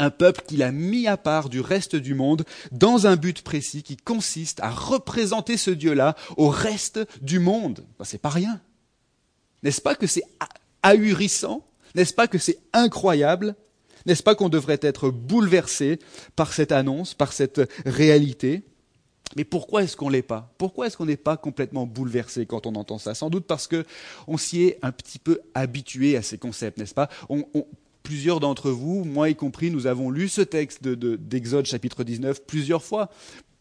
un 0.00 0.10
peuple 0.10 0.42
qu'il 0.46 0.62
a 0.62 0.72
mis 0.72 1.06
à 1.06 1.16
part 1.16 1.48
du 1.48 1.60
reste 1.60 1.94
du 1.94 2.14
monde 2.14 2.44
dans 2.72 3.06
un 3.06 3.16
but 3.16 3.42
précis 3.42 3.82
qui 3.82 3.96
consiste 3.96 4.58
à 4.60 4.70
représenter 4.70 5.56
ce 5.56 5.70
Dieu-là 5.70 6.16
au 6.36 6.48
reste 6.48 7.00
du 7.20 7.38
monde. 7.38 7.84
Ben, 7.98 8.04
c'est 8.04 8.18
pas 8.18 8.30
rien. 8.30 8.60
N'est-ce 9.62 9.82
pas 9.82 9.94
que 9.94 10.06
c'est 10.06 10.24
ahurissant? 10.82 11.66
N'est-ce 11.94 12.14
pas 12.14 12.28
que 12.28 12.38
c'est 12.38 12.58
incroyable? 12.72 13.54
N'est-ce 14.06 14.22
pas 14.22 14.34
qu'on 14.34 14.48
devrait 14.48 14.80
être 14.80 15.10
bouleversé 15.10 15.98
par 16.34 16.54
cette 16.54 16.72
annonce, 16.72 17.12
par 17.12 17.34
cette 17.34 17.60
réalité? 17.84 18.62
Mais 19.36 19.44
pourquoi 19.44 19.82
est-ce 19.82 19.96
qu'on 19.96 20.08
l'est 20.08 20.22
pas? 20.22 20.52
Pourquoi 20.56 20.86
est-ce 20.86 20.96
qu'on 20.96 21.06
n'est 21.06 21.16
pas 21.18 21.36
complètement 21.36 21.86
bouleversé 21.86 22.46
quand 22.46 22.66
on 22.66 22.74
entend 22.74 22.98
ça? 22.98 23.14
Sans 23.14 23.28
doute 23.28 23.46
parce 23.46 23.66
que 23.66 23.84
on 24.26 24.38
s'y 24.38 24.62
est 24.62 24.78
un 24.80 24.92
petit 24.92 25.18
peu 25.18 25.40
habitué 25.54 26.16
à 26.16 26.22
ces 26.22 26.38
concepts, 26.38 26.78
n'est-ce 26.78 26.94
pas? 26.94 27.10
Plusieurs 28.10 28.40
d'entre 28.40 28.72
vous, 28.72 29.04
moi 29.04 29.30
y 29.30 29.36
compris, 29.36 29.70
nous 29.70 29.86
avons 29.86 30.10
lu 30.10 30.28
ce 30.28 30.40
texte 30.40 30.82
d'Exode 30.82 31.66
chapitre 31.66 32.02
19 32.02 32.44
plusieurs 32.44 32.82
fois. 32.82 33.08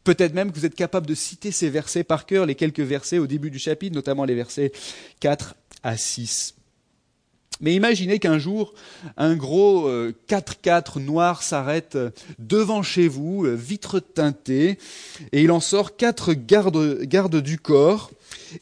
Peut-être 0.03 0.33
même 0.33 0.51
que 0.51 0.57
vous 0.57 0.65
êtes 0.65 0.73
capable 0.73 1.05
de 1.05 1.13
citer 1.13 1.51
ces 1.51 1.69
versets 1.69 2.03
par 2.03 2.25
cœur, 2.25 2.47
les 2.47 2.55
quelques 2.55 2.79
versets 2.79 3.19
au 3.19 3.27
début 3.27 3.51
du 3.51 3.59
chapitre, 3.59 3.93
notamment 3.93 4.25
les 4.25 4.33
versets 4.33 4.71
4 5.19 5.55
à 5.83 5.97
6. 5.97 6.55
Mais 7.61 7.75
imaginez 7.75 8.19
qu'un 8.19 8.37
jour, 8.37 8.73
un 9.17 9.35
gros 9.35 9.89
4x4 10.29 10.97
euh, 10.97 11.01
noir 11.01 11.43
s'arrête 11.43 11.97
devant 12.37 12.83
chez 12.83 13.09
vous, 13.09 13.45
euh, 13.45 13.53
vitre 13.53 13.99
teintée, 13.99 14.77
et 15.33 15.43
il 15.43 15.51
en 15.51 15.59
sort 15.59 15.97
quatre 15.97 16.33
gardes, 16.33 17.41
du 17.41 17.59
corps, 17.59 18.11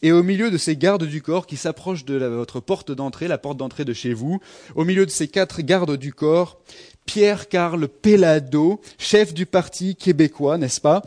et 0.01 0.11
au 0.11 0.23
milieu 0.23 0.49
de 0.49 0.57
ces 0.57 0.75
gardes 0.75 1.05
du 1.05 1.21
corps 1.21 1.45
qui 1.45 1.57
s'approchent 1.57 2.05
de 2.05 2.15
votre 2.25 2.59
porte 2.59 2.91
d'entrée, 2.91 3.27
la 3.27 3.37
porte 3.37 3.57
d'entrée 3.57 3.85
de 3.85 3.93
chez 3.93 4.13
vous, 4.13 4.39
au 4.75 4.83
milieu 4.83 5.05
de 5.05 5.11
ces 5.11 5.27
quatre 5.27 5.61
gardes 5.61 5.95
du 5.95 6.11
corps, 6.11 6.59
Pierre 7.05 7.49
Carl 7.49 7.87
Pelado, 7.87 8.81
chef 8.97 9.33
du 9.33 9.45
parti 9.45 9.95
québécois, 9.95 10.57
n'est-ce 10.57 10.81
pas? 10.81 11.03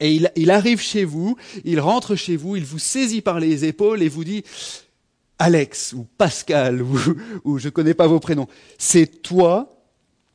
Et 0.00 0.18
il 0.36 0.50
arrive 0.50 0.80
chez 0.80 1.04
vous, 1.04 1.36
il 1.64 1.78
rentre 1.78 2.14
chez 2.14 2.36
vous, 2.36 2.56
il 2.56 2.64
vous 2.64 2.78
saisit 2.78 3.20
par 3.20 3.38
les 3.38 3.66
épaules 3.66 4.02
et 4.02 4.08
vous 4.08 4.24
dit 4.24 4.44
Alex 5.40 5.94
ou 5.94 6.06
Pascal 6.18 6.82
ou, 7.44 7.58
je 7.58 7.68
connais 7.70 7.94
pas 7.94 8.06
vos 8.06 8.20
prénoms. 8.20 8.46
C'est 8.78 9.22
toi 9.22 9.70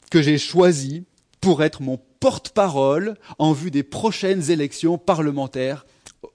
que 0.10 0.22
j'ai 0.22 0.40
choisi 0.40 1.06
pour 1.40 1.64
être 1.64 1.84
mon 1.84 2.00
porte-parole 2.20 3.16
en 3.38 3.54
vue 3.54 3.70
des 3.70 3.84
prochaines 3.84 4.50
élections 4.50 4.98
parlementaires 4.98 5.86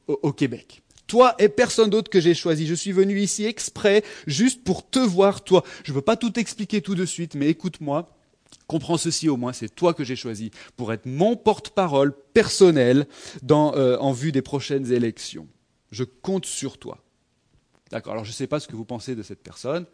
au, 0.07 0.33
Québec. 0.33 0.83
Toi 1.09 1.35
et 1.41 1.49
personne 1.49 1.91
d'autre 1.91 2.11
que 2.11 2.21
j'ai 2.21 2.35
choisi. 2.35 2.69
Je 2.69 2.75
suis 2.75 2.93
venu 2.93 3.21
ici 3.21 3.45
exprès 3.45 4.05
juste 4.29 4.63
pour 4.63 4.89
te 4.89 5.01
voir 5.01 5.43
toi. 5.43 5.65
Je 5.83 5.91
ne 5.91 5.97
veux 5.97 6.03
pas 6.03 6.17
tout 6.17 6.39
expliquer 6.39 6.81
tout 6.81 6.95
de 6.95 7.05
suite, 7.05 7.35
mais 7.35 7.49
écoute-moi. 7.49 8.17
Comprends 8.69 8.99
ceci 8.99 9.29
au 9.29 9.37
moins, 9.37 9.53
c'est 9.53 9.75
toi 9.75 9.95
que 9.95 10.05
j'ai 10.05 10.15
choisi 10.15 10.53
pour 10.77 10.93
être 10.93 11.07
mon 11.07 11.35
porte-parole 11.35 12.15
personnel 12.35 13.09
euh, 13.51 13.99
en 13.99 14.13
vue 14.13 14.31
des 14.31 14.43
prochaines 14.43 14.93
élections. 14.93 15.49
Je 15.91 16.05
compte 16.05 16.47
sur 16.47 16.79
toi. 16.79 17.03
D'accord, 17.91 18.13
alors 18.13 18.25
je 18.25 18.31
ne 18.31 18.35
sais 18.35 18.47
pas 18.47 18.61
ce 18.61 18.69
que 18.69 18.77
vous 18.77 18.85
pensez 18.85 19.17
de 19.17 19.23
cette 19.23 19.43
personne, 19.43 19.85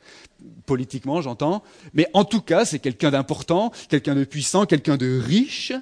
politiquement 0.66 1.22
j'entends, 1.22 1.62
mais 1.94 2.08
en 2.12 2.24
tout 2.24 2.42
cas 2.42 2.66
c'est 2.66 2.78
quelqu'un 2.78 3.10
d'important, 3.10 3.72
quelqu'un 3.88 4.14
de 4.14 4.24
puissant, 4.24 4.66
quelqu'un 4.66 4.98
de 4.98 5.18
riche. 5.18 5.72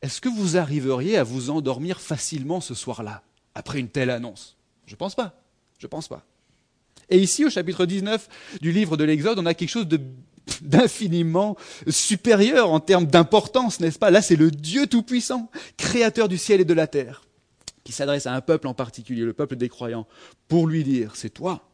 Est-ce 0.00 0.20
que 0.20 0.30
vous 0.30 0.56
arriveriez 0.56 1.18
à 1.18 1.24
vous 1.24 1.50
endormir 1.50 2.00
facilement 2.00 2.62
ce 2.62 2.72
soir-là, 2.72 3.22
après 3.54 3.80
une 3.80 3.88
telle 3.88 4.08
annonce? 4.08 4.56
Je 4.86 4.94
ne 4.94 4.96
pense 4.96 5.14
pas. 5.14 5.42
Je 5.78 5.86
ne 5.86 5.90
pense 5.90 6.08
pas. 6.08 6.24
Et 7.10 7.18
ici, 7.18 7.44
au 7.44 7.50
chapitre 7.50 7.84
19 7.84 8.28
du 8.60 8.72
livre 8.72 8.96
de 8.96 9.04
l'Exode, 9.04 9.38
on 9.38 9.46
a 9.46 9.54
quelque 9.54 9.68
chose 9.68 9.88
d'infiniment 10.62 11.56
supérieur 11.88 12.72
en 12.72 12.80
termes 12.80 13.06
d'importance, 13.06 13.80
n'est-ce 13.80 13.98
pas? 13.98 14.10
Là, 14.10 14.22
c'est 14.22 14.36
le 14.36 14.50
Dieu 14.50 14.86
Tout-Puissant, 14.86 15.50
créateur 15.76 16.28
du 16.28 16.38
ciel 16.38 16.60
et 16.60 16.64
de 16.64 16.74
la 16.74 16.86
terre 16.86 17.27
qui 17.88 17.92
s'adresse 17.94 18.26
à 18.26 18.34
un 18.34 18.42
peuple 18.42 18.66
en 18.66 18.74
particulier, 18.74 19.22
le 19.22 19.32
peuple 19.32 19.56
des 19.56 19.70
croyants, 19.70 20.06
pour 20.46 20.66
lui 20.66 20.84
dire, 20.84 21.16
c'est 21.16 21.30
toi 21.30 21.70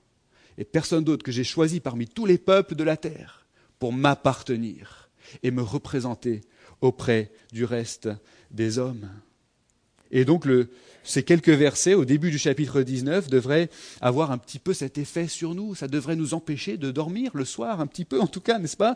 et 0.57 0.65
personne 0.65 1.03
d'autre 1.03 1.25
que 1.25 1.33
j'ai 1.33 1.43
choisi 1.43 1.81
parmi 1.81 2.07
tous 2.07 2.25
les 2.25 2.39
peuples 2.39 2.77
de 2.77 2.85
la 2.85 2.97
terre 2.97 3.49
pour 3.81 3.93
m'appartenir 3.93 5.11
et 5.43 5.51
me 5.51 5.61
représenter 5.61 6.43
auprès 6.81 7.33
du 7.51 7.65
reste 7.65 8.09
des 8.53 8.79
hommes. 8.79 9.11
Et 10.13 10.25
donc 10.25 10.47
ces 11.03 11.25
quelques 11.25 11.49
versets 11.49 11.95
au 11.95 12.05
début 12.05 12.31
du 12.31 12.39
chapitre 12.39 12.83
19 12.83 13.29
devraient 13.29 13.69
avoir 14.01 14.31
un 14.31 14.39
petit 14.39 14.61
peu 14.61 14.73
cet 14.73 14.99
effet 14.99 15.27
sur 15.27 15.57
nous. 15.57 15.75
Ça 15.75 15.89
devrait 15.89 16.15
nous 16.15 16.33
empêcher 16.33 16.77
de 16.77 16.93
dormir 16.93 17.33
le 17.35 17.45
soir, 17.45 17.81
un 17.81 17.89
petit 17.89 18.05
peu 18.05 18.21
en 18.21 18.29
tout 18.29 18.41
cas, 18.41 18.61
n'est-ce 18.61 18.77
pas? 18.77 18.95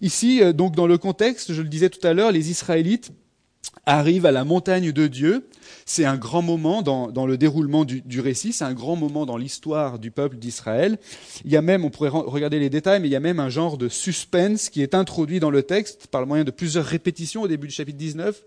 Ici, 0.00 0.42
euh, 0.42 0.54
donc 0.54 0.74
dans 0.74 0.86
le 0.86 0.96
contexte, 0.96 1.52
je 1.52 1.60
le 1.60 1.68
disais 1.68 1.90
tout 1.90 2.06
à 2.06 2.14
l'heure, 2.14 2.32
les 2.32 2.48
Israélites 2.50 3.12
arrivent 3.86 4.26
à 4.26 4.32
la 4.32 4.44
montagne 4.44 4.92
de 4.92 5.06
Dieu. 5.06 5.48
C'est 5.86 6.04
un 6.04 6.16
grand 6.16 6.42
moment 6.42 6.82
dans, 6.82 7.26
le 7.26 7.36
déroulement 7.36 7.84
du, 7.84 8.20
récit, 8.20 8.52
c'est 8.52 8.64
un 8.64 8.72
grand 8.72 8.96
moment 8.96 9.26
dans 9.26 9.36
l'histoire 9.36 9.98
du 9.98 10.10
peuple 10.10 10.36
d'Israël. 10.36 10.98
Il 11.44 11.50
y 11.50 11.56
a 11.56 11.62
même, 11.62 11.84
on 11.84 11.90
pourrait 11.90 12.10
regarder 12.10 12.58
les 12.58 12.70
détails, 12.70 13.00
mais 13.00 13.08
il 13.08 13.12
y 13.12 13.16
a 13.16 13.20
même 13.20 13.40
un 13.40 13.50
genre 13.50 13.76
de 13.76 13.88
suspense 13.88 14.70
qui 14.70 14.82
est 14.82 14.94
introduit 14.94 15.40
dans 15.40 15.50
le 15.50 15.62
texte 15.62 16.06
par 16.06 16.20
le 16.20 16.26
moyen 16.26 16.44
de 16.44 16.50
plusieurs 16.50 16.84
répétitions 16.84 17.42
au 17.42 17.48
début 17.48 17.68
du 17.68 17.74
chapitre 17.74 17.98
19. 17.98 18.42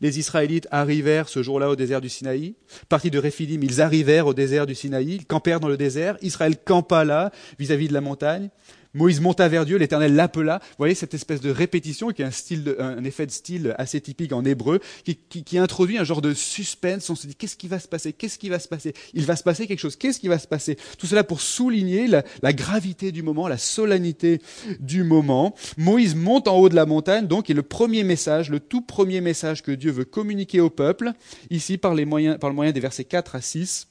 Les 0.00 0.18
Israélites 0.18 0.68
arrivèrent 0.70 1.28
ce 1.28 1.42
jour-là 1.42 1.70
au 1.70 1.76
désert 1.76 2.00
du 2.00 2.08
Sinaï. 2.08 2.54
Partis 2.88 3.10
de 3.10 3.18
Réphidim, 3.18 3.60
ils 3.62 3.80
arrivèrent 3.80 4.26
au 4.26 4.34
désert 4.34 4.66
du 4.66 4.74
Sinaï, 4.74 5.14
ils 5.14 5.26
campèrent 5.26 5.60
dans 5.60 5.68
le 5.68 5.76
désert. 5.76 6.16
Israël 6.20 6.56
campa 6.62 7.04
là, 7.04 7.30
vis 7.58 7.70
à 7.70 7.76
-vis 7.76 7.88
de 7.88 7.94
la 7.94 8.00
montagne. 8.00 8.50
Moïse 8.94 9.20
monta 9.20 9.48
vers 9.48 9.66
Dieu, 9.66 9.76
l'Éternel 9.76 10.14
l'appela. 10.14 10.60
Vous 10.62 10.76
voyez 10.78 10.94
cette 10.94 11.14
espèce 11.14 11.40
de 11.40 11.50
répétition 11.50 12.10
qui 12.10 12.22
a 12.22 12.26
un, 12.26 12.30
style 12.30 12.76
un 12.78 13.02
effet 13.04 13.26
de 13.26 13.32
style 13.32 13.74
assez 13.76 14.00
typique 14.00 14.32
en 14.32 14.44
hébreu, 14.44 14.80
qui, 15.04 15.58
introduit 15.58 15.98
un 15.98 16.04
genre 16.04 16.22
de 16.22 16.32
suspense. 16.32 17.10
On 17.10 17.16
se 17.16 17.26
dit 17.26 17.34
qu'est-ce 17.34 17.56
qui 17.56 17.68
va 17.68 17.78
se 17.78 17.88
passer? 17.88 18.12
Qu'est-ce 18.12 18.38
qui 18.38 18.48
va 18.48 18.58
se 18.58 18.68
passer? 18.68 18.94
Il 19.12 19.24
va 19.24 19.36
se 19.36 19.42
passer 19.42 19.66
quelque 19.66 19.80
chose. 19.80 19.96
Qu'est-ce 19.96 20.20
qui 20.20 20.28
va 20.28 20.38
se 20.38 20.46
passer? 20.46 20.76
Tout 20.98 21.06
cela 21.06 21.24
pour 21.24 21.40
souligner 21.40 22.06
la, 22.06 22.22
la, 22.42 22.52
gravité 22.52 23.10
du 23.12 23.22
moment, 23.22 23.48
la 23.48 23.58
solennité 23.58 24.40
du 24.78 25.02
moment. 25.02 25.54
Moïse 25.76 26.14
monte 26.14 26.46
en 26.46 26.56
haut 26.56 26.68
de 26.68 26.76
la 26.76 26.86
montagne, 26.86 27.26
donc, 27.26 27.50
et 27.50 27.54
le 27.54 27.62
premier 27.62 28.04
message, 28.04 28.48
le 28.48 28.60
tout 28.60 28.80
premier 28.80 29.20
message 29.20 29.62
que 29.62 29.72
Dieu 29.72 29.90
veut 29.90 30.04
communiquer 30.04 30.60
au 30.60 30.70
peuple, 30.70 31.12
ici 31.50 31.78
par, 31.78 31.94
les 31.94 32.04
moyens, 32.04 32.38
par 32.38 32.50
le 32.50 32.56
moyen 32.56 32.72
des 32.72 32.80
versets 32.80 33.04
4 33.04 33.34
à 33.34 33.40
6, 33.40 33.88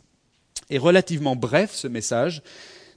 est 0.70 0.78
relativement 0.78 1.36
bref 1.36 1.72
ce 1.74 1.88
message 1.88 2.42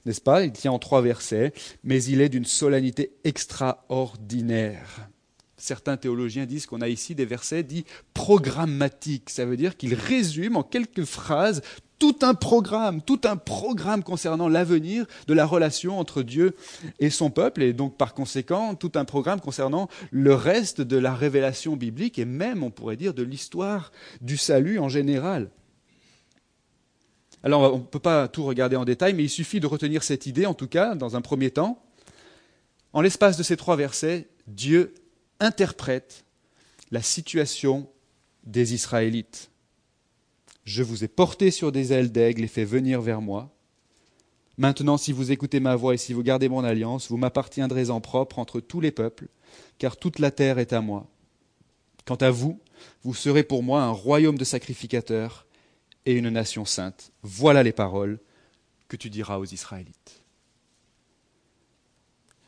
n'est-ce 0.07 0.21
pas? 0.21 0.43
Il 0.43 0.51
tient 0.51 0.71
en 0.71 0.79
trois 0.79 1.01
versets, 1.01 1.53
mais 1.83 2.03
il 2.03 2.21
est 2.21 2.29
d'une 2.29 2.45
solennité 2.45 3.11
extraordinaire. 3.23 5.09
Certains 5.57 5.97
théologiens 5.97 6.45
disent 6.45 6.67
qu'on 6.67 6.81
a 6.81 6.87
ici 6.87 7.15
des 7.15 7.25
versets 7.25 7.63
dits 7.63 7.85
programmatiques. 8.13 9.29
Ça 9.29 9.45
veut 9.45 9.57
dire 9.57 9.75
qu'il 9.75 9.95
résume 9.95 10.55
en 10.55 10.63
quelques 10.63 11.03
phrases 11.03 11.61
tout 11.99 12.17
un 12.21 12.35
programme, 12.35 13.01
tout 13.01 13.21
un 13.23 13.37
programme 13.37 14.03
concernant 14.03 14.47
l'avenir 14.47 15.07
de 15.27 15.33
la 15.33 15.47
relation 15.47 15.99
entre 15.99 16.21
Dieu 16.21 16.55
et 16.99 17.09
son 17.09 17.31
peuple, 17.31 17.63
et 17.63 17.73
donc 17.73 17.97
par 17.97 18.13
conséquent 18.13 18.75
tout 18.75 18.91
un 18.95 19.05
programme 19.05 19.41
concernant 19.41 19.89
le 20.11 20.35
reste 20.35 20.81
de 20.81 20.97
la 20.97 21.15
révélation 21.15 21.75
biblique 21.75 22.19
et 22.19 22.25
même, 22.25 22.61
on 22.63 22.69
pourrait 22.69 22.97
dire, 22.97 23.15
de 23.15 23.23
l'histoire 23.23 23.91
du 24.21 24.37
salut 24.37 24.77
en 24.77 24.89
général. 24.89 25.49
Alors 27.47 27.73
on 27.73 27.77
ne 27.77 27.83
peut 27.83 27.97
pas 27.97 28.27
tout 28.27 28.43
regarder 28.43 28.75
en 28.75 28.83
détail, 28.83 29.13
mais 29.13 29.23
il 29.23 29.29
suffit 29.29 29.61
de 29.61 29.67
retenir 29.67 30.03
cette 30.03 30.25
idée, 30.25 30.45
en 30.45 30.53
tout 30.53 30.67
cas, 30.67 30.95
dans 30.95 31.15
un 31.15 31.21
premier 31.21 31.49
temps. 31.49 31.81
En 32.91 32.99
l'espace 32.99 33.37
de 33.37 33.43
ces 33.43 33.55
trois 33.55 33.77
versets, 33.77 34.27
Dieu 34.47 34.93
interprète 35.39 36.25
la 36.91 37.01
situation 37.01 37.87
des 38.43 38.73
Israélites. 38.73 39.49
Je 40.65 40.83
vous 40.83 41.05
ai 41.05 41.07
porté 41.07 41.49
sur 41.49 41.71
des 41.71 41.93
ailes 41.93 42.11
d'aigle 42.11 42.43
et 42.43 42.49
fait 42.49 42.65
venir 42.65 42.99
vers 42.99 43.21
moi. 43.21 43.49
Maintenant, 44.57 44.97
si 44.97 45.13
vous 45.13 45.31
écoutez 45.31 45.61
ma 45.61 45.77
voix 45.77 45.93
et 45.93 45.97
si 45.97 46.11
vous 46.11 46.23
gardez 46.23 46.49
mon 46.49 46.65
alliance, 46.65 47.07
vous 47.07 47.15
m'appartiendrez 47.15 47.89
en 47.89 48.01
propre 48.01 48.39
entre 48.39 48.59
tous 48.59 48.81
les 48.81 48.91
peuples, 48.91 49.29
car 49.77 49.95
toute 49.95 50.19
la 50.19 50.31
terre 50.31 50.59
est 50.59 50.73
à 50.73 50.81
moi. 50.81 51.07
Quant 52.03 52.15
à 52.15 52.29
vous, 52.29 52.59
vous 53.03 53.13
serez 53.13 53.43
pour 53.43 53.63
moi 53.63 53.83
un 53.83 53.91
royaume 53.91 54.37
de 54.37 54.43
sacrificateurs 54.43 55.46
et 56.07 56.13
une 56.13 56.29
nation 56.29 56.63
sainte. 56.63 57.11
Voilà 57.21 57.63
les 57.63 57.73
paroles 57.73 58.19
que 58.87 58.95
tu 58.95 59.09
diras 59.09 59.37
aux 59.37 59.45
Israélites. 59.45 60.23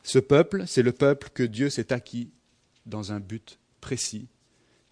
Ce 0.01 0.17
peuple, 0.17 0.63
c'est 0.65 0.81
le 0.81 0.93
peuple 0.93 1.29
que 1.33 1.43
Dieu 1.43 1.69
s'est 1.69 1.91
acquis 1.91 2.31
dans 2.85 3.11
un 3.11 3.19
but 3.19 3.59
précis 3.81 4.29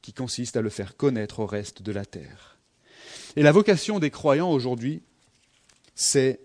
qui 0.01 0.11
consiste 0.11 0.57
à 0.57 0.61
le 0.61 0.69
faire 0.69 0.97
connaître 0.97 1.39
au 1.39 1.45
reste 1.45 1.81
de 1.81 1.93
la 1.93 2.05
terre. 2.05 2.57
Et 3.37 3.41
la 3.41 3.53
vocation 3.53 3.99
des 3.99 4.11
croyants 4.11 4.51
aujourd'hui, 4.51 5.01
c'est 5.95 6.41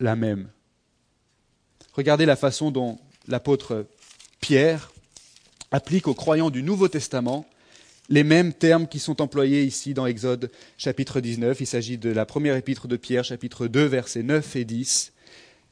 la 0.00 0.16
même. 0.16 0.50
Regardez 1.92 2.26
la 2.26 2.36
façon 2.36 2.72
dont 2.72 2.98
l'apôtre 3.28 3.86
Pierre 4.40 4.90
applique 5.70 6.08
aux 6.08 6.14
croyants 6.14 6.50
du 6.50 6.64
Nouveau 6.64 6.88
Testament 6.88 7.46
les 8.10 8.24
mêmes 8.24 8.52
termes 8.52 8.88
qui 8.88 8.98
sont 8.98 9.22
employés 9.22 9.62
ici 9.62 9.94
dans 9.94 10.04
Exode 10.04 10.50
chapitre 10.76 11.20
19. 11.20 11.60
Il 11.60 11.66
s'agit 11.66 11.96
de 11.96 12.10
la 12.10 12.26
première 12.26 12.56
épître 12.56 12.88
de 12.88 12.96
Pierre, 12.96 13.24
chapitre 13.24 13.68
2, 13.68 13.84
versets 13.84 14.24
9 14.24 14.56
et 14.56 14.64
10. 14.64 15.12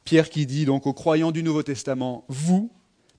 Pierre 0.05 0.29
qui 0.29 0.45
dit 0.45 0.65
donc 0.65 0.87
aux 0.87 0.93
croyants 0.93 1.31
du 1.31 1.43
Nouveau 1.43 1.63
Testament, 1.63 2.23
vous, 2.29 2.71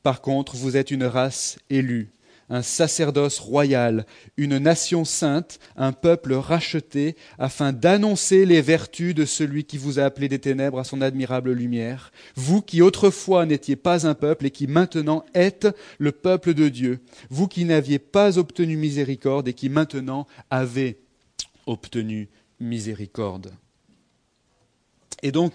par 0.02 0.22
contre, 0.22 0.56
vous 0.56 0.78
êtes 0.78 0.90
une 0.90 1.04
race 1.04 1.59
élue, 1.68 2.11
un 2.50 2.62
sacerdoce 2.62 3.38
royal, 3.38 4.04
une 4.36 4.58
nation 4.58 5.04
sainte, 5.04 5.58
un 5.76 5.92
peuple 5.92 6.34
racheté, 6.34 7.16
afin 7.38 7.72
d'annoncer 7.72 8.44
les 8.44 8.60
vertus 8.60 9.14
de 9.14 9.24
celui 9.24 9.64
qui 9.64 9.78
vous 9.78 9.98
a 9.98 10.04
appelé 10.04 10.28
des 10.28 10.40
ténèbres 10.40 10.80
à 10.80 10.84
son 10.84 11.00
admirable 11.00 11.52
lumière, 11.52 12.12
vous 12.34 12.60
qui 12.60 12.82
autrefois 12.82 13.46
n'étiez 13.46 13.76
pas 13.76 14.06
un 14.06 14.14
peuple 14.14 14.46
et 14.46 14.50
qui 14.50 14.66
maintenant 14.66 15.24
êtes 15.32 15.68
le 15.98 16.12
peuple 16.12 16.52
de 16.52 16.68
Dieu, 16.68 17.00
vous 17.30 17.48
qui 17.48 17.64
n'aviez 17.64 17.98
pas 17.98 18.36
obtenu 18.36 18.76
miséricorde 18.76 19.48
et 19.48 19.54
qui 19.54 19.68
maintenant 19.68 20.26
avez 20.50 20.98
obtenu 21.66 22.28
miséricorde. 22.58 23.52
Et 25.22 25.32
donc, 25.32 25.52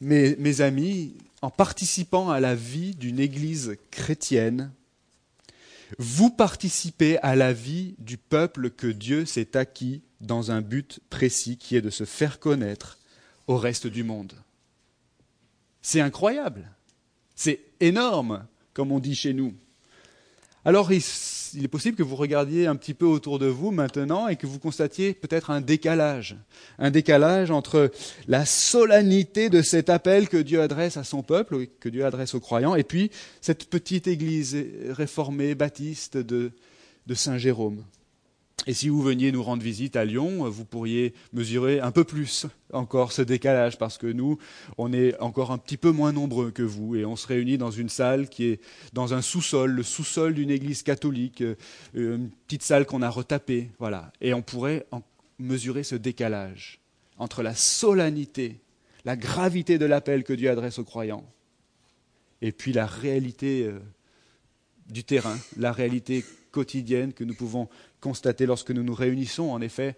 mes, 0.00 0.60
amis, 0.60 1.14
en 1.42 1.50
participant 1.50 2.30
à 2.30 2.40
la 2.40 2.54
vie 2.54 2.94
d'une 2.94 3.20
Église 3.20 3.76
chrétienne, 3.90 4.72
vous 5.98 6.30
participez 6.30 7.18
à 7.18 7.34
la 7.36 7.52
vie 7.52 7.94
du 7.98 8.16
peuple 8.16 8.70
que 8.70 8.86
Dieu 8.86 9.24
s'est 9.24 9.56
acquis 9.56 10.02
dans 10.20 10.50
un 10.50 10.60
but 10.60 11.00
précis 11.10 11.56
qui 11.56 11.76
est 11.76 11.80
de 11.80 11.90
se 11.90 12.04
faire 12.04 12.38
connaître 12.38 12.98
au 13.46 13.56
reste 13.56 13.86
du 13.86 14.04
monde. 14.04 14.32
C'est 15.82 16.00
incroyable, 16.00 16.70
c'est 17.34 17.60
énorme, 17.80 18.46
comme 18.74 18.92
on 18.92 18.98
dit 18.98 19.14
chez 19.14 19.32
nous. 19.32 19.54
Alors 20.64 20.92
il, 20.92 21.02
est 21.56 21.68
possible 21.68 21.96
que 21.96 22.02
vous 22.02 22.16
regardiez 22.16 22.66
un 22.66 22.76
petit 22.76 22.94
peu 22.94 23.06
autour 23.06 23.38
de 23.38 23.46
vous 23.46 23.70
maintenant 23.70 24.28
et 24.28 24.36
que 24.36 24.46
vous 24.46 24.58
constatiez 24.58 25.14
peut-être 25.14 25.50
un 25.50 25.60
décalage. 25.60 26.36
Un 26.78 26.90
décalage 26.90 27.50
entre 27.50 27.90
la 28.28 28.44
solennité 28.44 29.48
de 29.48 29.62
cet 29.62 29.90
appel 29.90 30.28
que 30.28 30.36
Dieu 30.36 30.60
adresse 30.60 30.96
à 30.96 31.04
son 31.04 31.22
peuple, 31.22 31.66
que 31.80 31.88
Dieu 31.88 32.04
adresse 32.04 32.34
aux 32.34 32.40
croyants, 32.40 32.74
et 32.74 32.84
puis 32.84 33.10
cette 33.40 33.68
petite 33.68 34.06
église 34.06 34.56
réformée 34.90 35.54
baptiste 35.54 36.16
de, 36.16 36.52
de 37.06 37.14
Saint 37.14 37.38
Jérôme. 37.38 37.84
Et 38.66 38.74
si 38.74 38.90
vous 38.90 39.00
veniez 39.00 39.32
nous 39.32 39.42
rendre 39.42 39.62
visite 39.62 39.96
à 39.96 40.04
Lyon, 40.04 40.48
vous 40.50 40.64
pourriez 40.66 41.14
mesurer 41.32 41.80
un 41.80 41.90
peu 41.92 42.04
plus 42.04 42.46
encore 42.72 43.12
ce 43.12 43.22
décalage, 43.22 43.78
parce 43.78 43.96
que 43.96 44.06
nous, 44.06 44.38
on 44.76 44.92
est 44.92 45.18
encore 45.18 45.50
un 45.50 45.58
petit 45.58 45.78
peu 45.78 45.90
moins 45.90 46.12
nombreux 46.12 46.50
que 46.50 46.62
vous, 46.62 46.94
et 46.94 47.06
on 47.06 47.16
se 47.16 47.26
réunit 47.26 47.56
dans 47.56 47.70
une 47.70 47.88
salle 47.88 48.28
qui 48.28 48.44
est 48.44 48.60
dans 48.92 49.14
un 49.14 49.22
sous-sol, 49.22 49.70
le 49.70 49.82
sous-sol 49.82 50.34
d'une 50.34 50.50
église 50.50 50.82
catholique, 50.82 51.42
euh, 51.42 51.56
une 51.94 52.30
petite 52.46 52.62
salle 52.62 52.84
qu'on 52.84 53.02
a 53.02 53.08
retapée, 53.08 53.70
voilà. 53.78 54.12
Et 54.20 54.34
on 54.34 54.42
pourrait 54.42 54.86
mesurer 55.38 55.82
ce 55.82 55.94
décalage 55.94 56.80
entre 57.16 57.42
la 57.42 57.54
solennité, 57.54 58.60
la 59.06 59.16
gravité 59.16 59.78
de 59.78 59.86
l'appel 59.86 60.22
que 60.22 60.34
Dieu 60.34 60.50
adresse 60.50 60.78
aux 60.78 60.84
croyants, 60.84 61.24
et 62.42 62.52
puis 62.52 62.74
la 62.74 62.86
réalité 62.86 63.64
euh, 63.64 63.78
du 64.90 65.02
terrain, 65.02 65.38
la 65.56 65.72
réalité 65.72 66.24
quotidienne 66.50 67.12
que 67.12 67.24
nous 67.24 67.34
pouvons 67.34 67.68
constater 68.00 68.46
lorsque 68.46 68.70
nous 68.70 68.82
nous 68.82 68.94
réunissons, 68.94 69.50
en 69.50 69.60
effet, 69.60 69.96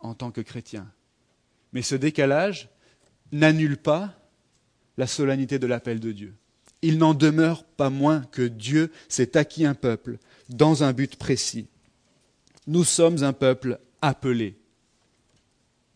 en 0.00 0.14
tant 0.14 0.30
que 0.30 0.40
chrétiens. 0.40 0.90
Mais 1.72 1.82
ce 1.82 1.94
décalage 1.94 2.68
n'annule 3.32 3.76
pas 3.76 4.14
la 4.96 5.06
solennité 5.06 5.58
de 5.58 5.66
l'appel 5.66 6.00
de 6.00 6.12
Dieu. 6.12 6.34
Il 6.82 6.98
n'en 6.98 7.14
demeure 7.14 7.64
pas 7.64 7.90
moins 7.90 8.20
que 8.30 8.42
Dieu 8.42 8.92
s'est 9.08 9.36
acquis 9.36 9.64
un 9.64 9.74
peuple 9.74 10.18
dans 10.48 10.84
un 10.84 10.92
but 10.92 11.16
précis. 11.16 11.66
Nous 12.66 12.84
sommes 12.84 13.22
un 13.22 13.32
peuple 13.32 13.80
appelé. 14.02 14.56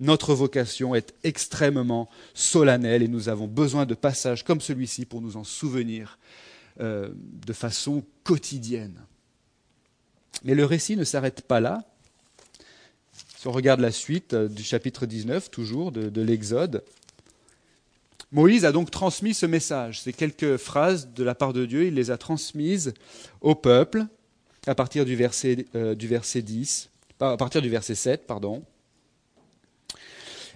Notre 0.01 0.35
vocation 0.35 0.94
est 0.94 1.14
extrêmement 1.25 2.09
solennelle 2.33 3.03
et 3.03 3.09
nous 3.09 3.29
avons 3.29 3.49
besoin 3.49 3.85
de 3.85 3.94
passages 3.94 4.44
comme 4.44 4.61
celui-ci 4.61 5.07
pour 5.07 5.21
nous 5.21 5.37
en 5.37 5.44
souvenir 5.44 6.18
euh, 6.81 7.11
de 7.14 7.53
façon 7.53 8.05
quotidienne. 8.23 9.03
Mais 10.44 10.55
le 10.55 10.64
récit 10.64 10.96
ne 10.96 11.05
s'arrête 11.05 11.42
pas 11.42 11.61
là. 11.61 11.85
Si 13.38 13.46
on 13.46 13.53
regarde 13.53 13.81
la 13.81 13.92
suite 13.92 14.35
euh, 14.35 14.48
du 14.48 14.62
chapitre 14.62 15.07
19, 15.07 15.51
toujours 15.51 15.92
de, 15.92 16.09
de 16.09 16.22
l'Exode, 16.22 16.83
Moïse 18.31 18.64
a 18.64 18.72
donc 18.72 18.90
transmis 18.90 19.33
ce 19.33 19.46
message. 19.46 20.03
Ces 20.03 20.12
quelques 20.12 20.57
phrases 20.59 21.09
de 21.14 21.24
la 21.24 21.35
part 21.35 21.53
de 21.53 21.64
Dieu, 21.64 21.87
il 21.87 21.94
les 21.94 22.11
a 22.11 22.18
transmises 22.18 22.92
au 23.40 23.55
peuple 23.55 24.07
à 24.66 24.74
partir 24.74 25.05
du 25.05 25.16
verset, 25.16 25.66
euh, 25.74 25.94
du 25.94 26.07
verset 26.09 26.42
10, 26.42 26.90
à 27.20 27.37
partir 27.37 27.62
du 27.62 27.70
verset 27.70 27.94
7, 27.94 28.27
pardon. 28.27 28.62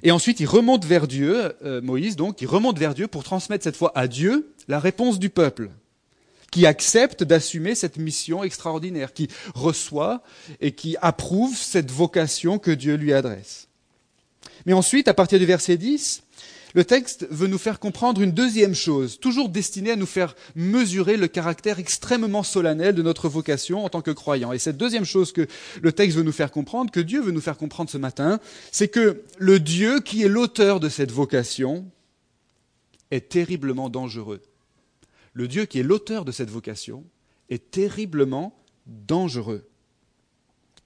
Et 0.02 0.10
ensuite, 0.10 0.40
il 0.40 0.46
remonte 0.46 0.84
vers 0.84 1.06
Dieu, 1.06 1.54
euh, 1.64 1.80
Moïse 1.80 2.16
donc, 2.16 2.42
il 2.42 2.46
remonte 2.46 2.78
vers 2.78 2.94
Dieu 2.94 3.06
pour 3.06 3.24
transmettre 3.24 3.64
cette 3.64 3.76
fois 3.76 3.92
à 3.94 4.08
Dieu 4.08 4.52
la 4.68 4.80
réponse 4.80 5.18
du 5.18 5.30
peuple 5.30 5.70
qui 6.52 6.66
accepte 6.66 7.24
d'assumer 7.24 7.74
cette 7.74 7.96
mission 7.96 8.44
extraordinaire, 8.44 9.12
qui 9.12 9.26
reçoit 9.54 10.22
et 10.60 10.72
qui 10.72 10.96
approuve 11.00 11.56
cette 11.56 11.90
vocation 11.90 12.60
que 12.60 12.70
Dieu 12.70 12.94
lui 12.94 13.12
adresse. 13.12 13.66
Mais 14.66 14.74
ensuite, 14.74 15.08
à 15.08 15.14
partir 15.14 15.40
du 15.40 15.46
verset 15.46 15.78
10, 15.78 16.22
le 16.74 16.84
texte 16.84 17.26
veut 17.30 17.48
nous 17.48 17.58
faire 17.58 17.80
comprendre 17.80 18.20
une 18.20 18.32
deuxième 18.32 18.74
chose, 18.74 19.18
toujours 19.18 19.48
destinée 19.48 19.92
à 19.92 19.96
nous 19.96 20.06
faire 20.06 20.34
mesurer 20.54 21.16
le 21.16 21.26
caractère 21.26 21.78
extrêmement 21.78 22.42
solennel 22.42 22.94
de 22.94 23.02
notre 23.02 23.28
vocation 23.28 23.84
en 23.84 23.88
tant 23.88 24.02
que 24.02 24.10
croyants. 24.10 24.52
Et 24.52 24.58
cette 24.58 24.76
deuxième 24.76 25.04
chose 25.04 25.32
que 25.32 25.46
le 25.80 25.92
texte 25.92 26.16
veut 26.16 26.22
nous 26.22 26.32
faire 26.32 26.50
comprendre, 26.50 26.90
que 26.90 27.00
Dieu 27.00 27.22
veut 27.22 27.32
nous 27.32 27.40
faire 27.40 27.58
comprendre 27.58 27.90
ce 27.90 27.98
matin, 27.98 28.40
c'est 28.70 28.88
que 28.88 29.22
le 29.38 29.58
Dieu 29.58 30.00
qui 30.00 30.22
est 30.22 30.28
l'auteur 30.28 30.80
de 30.80 30.90
cette 30.90 31.12
vocation 31.12 31.86
est 33.10 33.30
terriblement 33.30 33.88
dangereux 33.88 34.40
le 35.32 35.48
Dieu 35.48 35.64
qui 35.64 35.78
est 35.80 35.84
l'auteur 35.84 36.24
de 36.24 36.32
cette 36.32 36.50
vocation 36.50 37.04
est 37.48 37.70
terriblement 37.70 38.56
dangereux. 38.86 39.68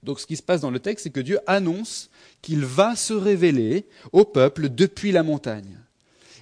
Donc 0.03 0.19
ce 0.19 0.27
qui 0.27 0.35
se 0.35 0.43
passe 0.43 0.61
dans 0.61 0.71
le 0.71 0.79
texte, 0.79 1.03
c'est 1.03 1.09
que 1.09 1.19
Dieu 1.19 1.39
annonce 1.47 2.09
qu'il 2.41 2.63
va 2.63 2.95
se 2.95 3.13
révéler 3.13 3.85
au 4.11 4.25
peuple 4.25 4.69
depuis 4.69 5.11
la 5.11 5.23
montagne. 5.23 5.79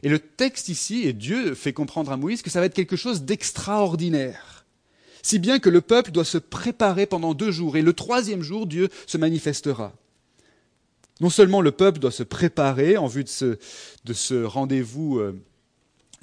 Et 0.04 0.10
le 0.10 0.20
texte 0.20 0.70
ici, 0.70 1.08
et 1.08 1.14
Dieu 1.14 1.56
fait 1.56 1.74
comprendre 1.74 2.12
à 2.12 2.18
Moïse 2.18 2.42
que 2.42 2.50
ça 2.50 2.60
va 2.60 2.68
être 2.68 2.76
quelque 2.76 2.96
chose 2.96 3.24
d'extraordinaire. 3.24 4.66
Si 5.24 5.40
bien 5.40 5.58
que 5.58 5.70
le 5.70 5.82
peuple 5.82 6.12
doit 6.12 6.26
se 6.26 6.38
préparer 6.38 7.08
pendant 7.08 7.34
deux 7.34 7.50
jours, 7.50 7.78
et 7.78 7.82
le 7.82 7.94
troisième 7.94 8.44
jour, 8.44 8.68
Dieu 8.68 8.90
se 9.08 9.18
manifestera. 9.18 9.94
Non 11.22 11.30
seulement 11.32 11.62
le 11.62 11.72
peuple 11.72 12.00
doit 12.00 12.12
se 12.12 12.24
préparer 12.24 12.98
en 12.98 13.08
vue 13.08 13.24
de 13.24 13.30
ce, 13.30 13.58
de 14.04 14.14
ce 14.14 14.44
rendez-vous 14.44 15.18
euh, 15.18 15.42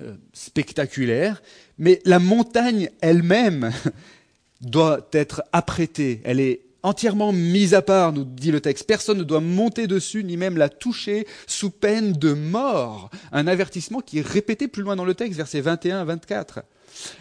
euh, 0.02 0.16
spectaculaire, 0.32 1.42
mais 1.78 2.00
la 2.04 2.18
montagne 2.18 2.90
elle-même 3.00 3.72
doit 4.60 5.08
être 5.12 5.42
apprêtée, 5.52 6.20
elle 6.24 6.40
est 6.40 6.60
entièrement 6.82 7.32
mise 7.32 7.74
à 7.74 7.82
part, 7.82 8.12
nous 8.12 8.24
dit 8.24 8.50
le 8.50 8.60
texte. 8.60 8.86
Personne 8.86 9.18
ne 9.18 9.24
doit 9.24 9.40
monter 9.40 9.86
dessus, 9.86 10.24
ni 10.24 10.36
même 10.36 10.56
la 10.56 10.68
toucher, 10.68 11.26
sous 11.46 11.70
peine 11.70 12.12
de 12.12 12.32
mort. 12.32 13.10
Un 13.30 13.46
avertissement 13.46 14.00
qui 14.00 14.18
est 14.18 14.26
répété 14.26 14.68
plus 14.68 14.82
loin 14.82 14.96
dans 14.96 15.04
le 15.04 15.14
texte, 15.14 15.36
versets 15.36 15.60
21 15.60 16.00
à 16.00 16.04
24. 16.04 16.62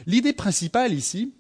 L'idée 0.08 0.34
principale 0.34 0.94
ici, 0.94 1.34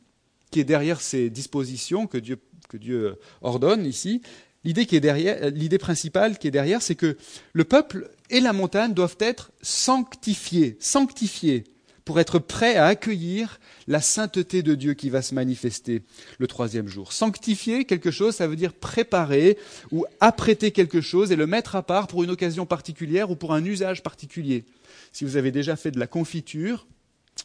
qui 0.51 0.59
est 0.59 0.65
derrière 0.65 1.01
ces 1.01 1.29
dispositions 1.29 2.07
que 2.07 2.17
Dieu, 2.17 2.37
que 2.69 2.77
Dieu 2.77 3.15
ordonne 3.41 3.85
ici, 3.85 4.21
derrière, 4.63 5.49
l'idée 5.49 5.77
principale 5.77 6.37
qui 6.37 6.47
est 6.47 6.51
derrière, 6.51 6.81
c'est 6.81 6.95
que 6.95 7.17
le 7.53 7.63
peuple 7.63 8.09
et 8.31 8.39
la 8.39 8.53
montagne 8.53 8.93
doivent 8.93 9.17
être 9.19 9.51
sanctifiés, 9.61 10.77
sanctifiés 10.79 11.65
pour 12.05 12.19
être 12.19 12.39
prêts 12.39 12.75
à 12.75 12.87
accueillir 12.87 13.59
la 13.87 14.01
sainteté 14.01 14.63
de 14.63 14.73
Dieu 14.73 14.93
qui 14.95 15.09
va 15.09 15.21
se 15.21 15.35
manifester 15.35 16.01
le 16.39 16.47
troisième 16.47 16.87
jour. 16.87 17.13
Sanctifier 17.13 17.85
quelque 17.85 18.09
chose, 18.09 18.35
ça 18.35 18.47
veut 18.47 18.55
dire 18.55 18.73
préparer 18.73 19.57
ou 19.91 20.05
apprêter 20.19 20.71
quelque 20.71 21.01
chose 21.01 21.31
et 21.31 21.35
le 21.35 21.45
mettre 21.45 21.75
à 21.75 21.83
part 21.83 22.07
pour 22.07 22.23
une 22.23 22.31
occasion 22.31 22.65
particulière 22.65 23.29
ou 23.29 23.35
pour 23.35 23.53
un 23.53 23.63
usage 23.63 24.01
particulier. 24.01 24.65
Si 25.11 25.25
vous 25.25 25.37
avez 25.37 25.51
déjà 25.51 25.75
fait 25.75 25.91
de 25.91 25.99
la 25.99 26.07
confiture, 26.07 26.87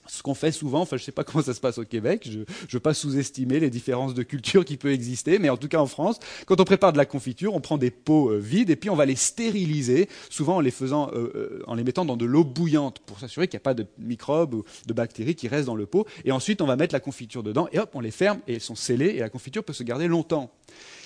ce 0.07 0.23
qu'on 0.23 0.35
fait 0.35 0.53
souvent, 0.53 0.81
enfin 0.81 0.97
je 0.97 1.03
ne 1.03 1.07
sais 1.07 1.13
pas 1.13 1.25
comment 1.25 1.43
ça 1.43 1.55
se 1.55 1.61
passe 1.61 1.79
au 1.79 1.85
Québec, 1.85 2.29
je 2.31 2.41
ne 2.41 2.45
veux 2.73 2.81
pas 2.81 2.95
sous-estimer 2.95 3.61
les 3.61 3.71
différences 3.71 4.15
de 4.15 4.23
culture 4.23 4.65
qui 4.65 4.77
peuvent 4.77 4.93
exister, 4.93 5.39
mais 5.39 5.49
en 5.49 5.57
tout 5.57 5.69
cas 5.69 5.79
en 5.79 5.87
France, 5.87 6.19
quand 6.47 6.61
on 6.61 6.65
prépare 6.65 6.93
de 6.93 6.99
la 6.99 7.07
confiture, 7.07 7.55
on 7.55 7.61
prend 7.61 7.79
des 7.79 7.91
pots 7.91 8.31
euh, 8.31 8.39
vides 8.39 8.71
et 8.71 8.77
puis 8.77 8.91
on 8.91 8.97
va 8.97 9.07
les 9.07 9.17
stériliser, 9.17 10.09
souvent 10.31 10.57
en 10.57 10.61
les, 10.61 10.73
euh, 10.83 11.07
euh, 11.15 11.63
en 11.67 11.75
les 11.75 11.85
mettant 11.85 12.05
dans 12.05 12.17
de 12.17 12.25
l'eau 12.25 12.45
bouillante 12.45 13.01
pour 13.01 13.19
s'assurer 13.19 13.49
qu'il 13.49 13.57
n'y 13.57 13.63
a 13.63 13.65
pas 13.65 13.75
de 13.75 13.87
microbes 13.99 14.55
ou 14.55 14.65
de 14.87 14.93
bactéries 14.93 15.35
qui 15.35 15.49
restent 15.49 15.67
dans 15.67 15.77
le 15.77 15.87
pot. 15.87 16.07
Et 16.25 16.33
ensuite 16.33 16.61
on 16.61 16.67
va 16.67 16.77
mettre 16.77 16.95
la 16.95 17.01
confiture 17.01 17.43
dedans 17.43 17.69
et 17.73 17.79
hop, 17.79 17.91
on 17.95 18.01
les 18.01 18.11
ferme 18.11 18.41
et 18.47 18.55
elles 18.55 18.61
sont 18.61 18.75
scellées 18.75 19.07
et 19.17 19.21
la 19.21 19.29
confiture 19.29 19.65
peut 19.65 19.73
se 19.73 19.83
garder 19.83 20.09
longtemps. 20.09 20.51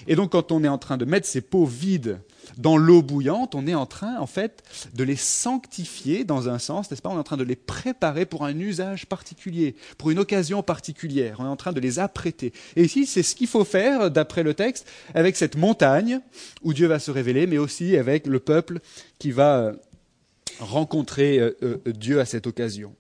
Et 0.07 0.17
donc 0.17 0.33
quand 0.33 0.53
on 0.53 0.65
est 0.65 0.69
en 0.69 0.79
train 0.79 0.97
de 0.97 1.05
mettre 1.05 1.27
ces 1.27 1.41
pots 1.41 1.67
vides 1.67 2.21
dans 2.57 2.77
l'eau 2.77 3.03
bouillante, 3.03 3.55
on 3.55 3.67
est 3.67 3.75
en 3.75 3.87
train, 3.87 4.19
en 4.19 4.27
fait, 4.27 4.63
de 4.95 5.05
les 5.05 5.17
sanctifier 5.17 6.25
dans 6.25 6.49
un 6.49 6.59
sens, 6.59 6.91
n'est-ce 6.91 7.03
pas? 7.03 7.11
On 7.11 7.17
est 7.17 7.21
en 7.21 7.25
train 7.25 7.37
de 7.37 7.45
les 7.45 7.57
préparer 7.57 8.27
pour 8.27 8.45
un 8.45 8.59
usage 8.59 9.07
particulier, 9.07 9.77
pour 9.99 10.11
une 10.11 10.19
occasion 10.19 10.63
particulière. 10.63 11.37
On 11.39 11.45
est 11.45 11.49
en 11.49 11.57
train 11.57 11.73
de 11.73 11.81
les 11.81 11.99
apprêter. 11.99 12.53
Et 12.77 12.85
ici, 12.85 13.07
c'est 13.07 13.23
ce 13.23 13.35
qu'il 13.35 13.47
faut 13.47 13.65
faire, 13.65 14.11
d'après 14.11 14.43
le 14.43 14.55
texte, 14.55 14.87
avec 15.15 15.37
cette 15.37 15.57
montagne 15.57 16.21
où 16.63 16.73
Dieu 16.73 16.87
va 16.87 16.99
se 16.99 17.11
révéler, 17.11 17.47
mais 17.47 17.59
aussi 17.59 17.97
avec 17.97 18.27
le 18.27 18.41
peuple 18.41 18.81
qui 19.19 19.31
va 19.31 19.59
euh, 19.59 19.73
rencontrer 20.59 21.39
euh, 21.39 21.57
euh, 21.63 21.79
Dieu 21.87 22.21
à 22.21 22.25
cette 22.25 22.47
occasion. 22.47 22.95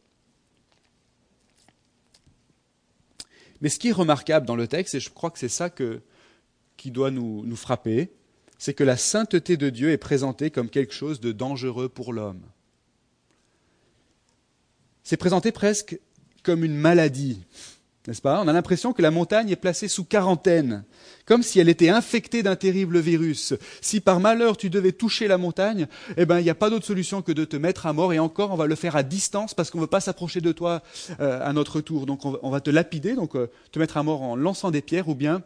Mais 3.60 3.68
ce 3.68 3.78
qui 3.78 3.88
est 3.88 3.92
remarquable 3.92 4.46
dans 4.46 4.56
le 4.56 4.66
texte, 4.66 4.94
et 4.94 5.00
je 5.00 5.10
crois 5.10 5.30
que 5.30 5.38
c'est 5.38 5.48
ça 5.48 5.68
qui 6.80 6.90
doit 6.90 7.10
nous, 7.10 7.56
frapper, 7.56 8.10
c'est 8.56 8.72
que 8.72 8.84
la 8.84 8.96
sainteté 8.96 9.58
de 9.58 9.68
Dieu 9.68 9.90
est 9.90 9.98
présentée 9.98 10.50
comme 10.50 10.70
quelque 10.70 10.94
chose 10.94 11.20
de 11.20 11.30
dangereux 11.30 11.90
pour 11.90 12.14
l'homme. 12.14 12.40
C'est 15.04 15.18
présenté 15.18 15.52
presque 15.52 16.00
comme 16.42 16.64
une 16.64 16.74
maladie, 16.74 17.42
n'est-ce 18.06 18.22
pas? 18.22 18.40
On 18.40 18.48
a 18.48 18.54
l'impression 18.54 18.94
que 18.94 19.02
la 19.02 19.10
montagne 19.10 19.50
est 19.50 19.56
placée 19.56 19.88
sous 19.88 20.04
quarantaine, 20.04 20.84
comme 21.26 21.42
si 21.42 21.60
elle 21.60 21.68
était 21.68 21.90
infectée 21.90 22.42
d'un 22.42 22.56
terrible 22.56 22.98
virus. 22.98 23.52
Si 23.82 24.00
par 24.00 24.18
malheur 24.18 24.56
tu 24.56 24.70
devais 24.70 24.92
toucher 24.92 25.28
la 25.28 25.36
montagne, 25.36 25.86
eh 26.16 26.24
ben 26.24 26.38
il 26.38 26.44
n'y 26.44 26.50
a 26.50 26.54
pas 26.54 26.70
d'autre 26.70 26.86
solution 26.86 27.20
que 27.20 27.32
de 27.32 27.44
te 27.44 27.56
mettre 27.56 27.84
à 27.84 27.92
mort, 27.92 28.14
et 28.14 28.18
encore 28.18 28.52
on 28.52 28.56
va 28.56 28.66
le 28.66 28.74
faire 28.74 28.96
à 28.96 29.02
distance 29.02 29.52
parce 29.52 29.70
qu'on 29.70 29.78
ne 29.78 29.82
veut 29.82 29.86
pas 29.86 30.00
s'approcher 30.00 30.40
de 30.40 30.52
toi 30.52 30.82
euh, 31.20 31.46
à 31.46 31.52
notre 31.52 31.82
tour. 31.82 32.06
Donc 32.06 32.24
on 32.24 32.50
va, 32.50 32.62
te 32.62 32.70
lapider, 32.70 33.16
donc 33.16 33.36
euh, 33.36 33.50
te 33.70 33.78
mettre 33.78 33.98
à 33.98 34.02
mort 34.02 34.22
en 34.22 34.34
lançant 34.34 34.70
des 34.70 34.80
pierres, 34.80 35.08
ou 35.08 35.14
bien, 35.14 35.42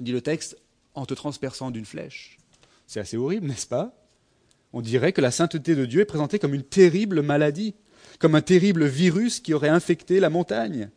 dit 0.00 0.12
le 0.12 0.20
texte, 0.20 0.56
en 0.94 1.06
te 1.06 1.14
transperçant 1.14 1.70
d'une 1.70 1.84
flèche. 1.84 2.38
C'est 2.86 3.00
assez 3.00 3.16
horrible, 3.16 3.46
n'est-ce 3.46 3.66
pas? 3.66 3.94
On 4.72 4.80
dirait 4.80 5.12
que 5.12 5.20
la 5.20 5.30
sainteté 5.30 5.74
de 5.74 5.86
Dieu 5.86 6.00
est 6.00 6.06
présentée 6.06 6.38
comme 6.38 6.54
une 6.54 6.64
terrible 6.64 7.22
maladie, 7.22 7.74
comme 8.18 8.34
un 8.34 8.42
terrible 8.42 8.86
virus 8.86 9.40
qui 9.40 9.54
aurait 9.54 9.68
infecté 9.68 10.20
la 10.20 10.30
montagne. 10.30 10.90